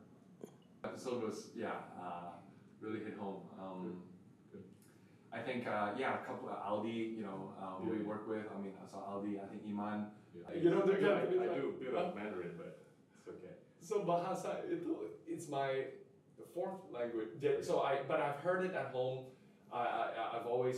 Episode 0.98 1.22
was 1.22 1.50
yeah 1.56 1.86
uh, 2.02 2.34
really 2.82 3.00
hit 3.00 3.16
home. 3.20 3.42
Um, 3.62 4.02
I 5.32 5.40
think 5.40 5.68
uh, 5.68 5.94
yeah 5.96 6.16
a 6.16 6.26
couple 6.26 6.50
of 6.50 6.58
Aldi 6.58 7.18
you 7.18 7.22
know 7.22 7.54
uh, 7.62 7.78
who 7.78 7.92
we 7.92 8.02
work 8.02 8.28
with. 8.28 8.46
I 8.50 8.58
mean 8.60 8.74
so 8.90 8.98
Aldi 8.98 9.38
I 9.38 9.46
think 9.46 9.62
Iman. 9.70 10.08
You 10.34 10.72
know, 10.72 10.82
they're 10.86 11.02
Yeah, 11.02 11.14
I, 11.14 11.22
Japanese, 11.22 11.50
I 11.50 11.60
do 11.60 11.64
a 11.70 11.84
bit 11.84 11.94
of 11.94 12.16
Mandarin, 12.16 12.54
but 12.58 12.82
it's 13.18 13.28
okay. 13.30 13.54
So 13.82 14.02
Bahasa 14.02 14.66
itu 14.66 15.14
it's 15.30 15.48
my 15.50 15.94
fourth 16.54 16.82
language. 16.90 17.38
So 17.62 17.86
I 17.86 18.02
but 18.10 18.18
I've 18.18 18.42
heard 18.42 18.66
it 18.66 18.74
at 18.74 18.90
home. 18.90 19.30
I, 19.70 19.78
I 19.78 20.04
I've 20.34 20.50
always 20.50 20.76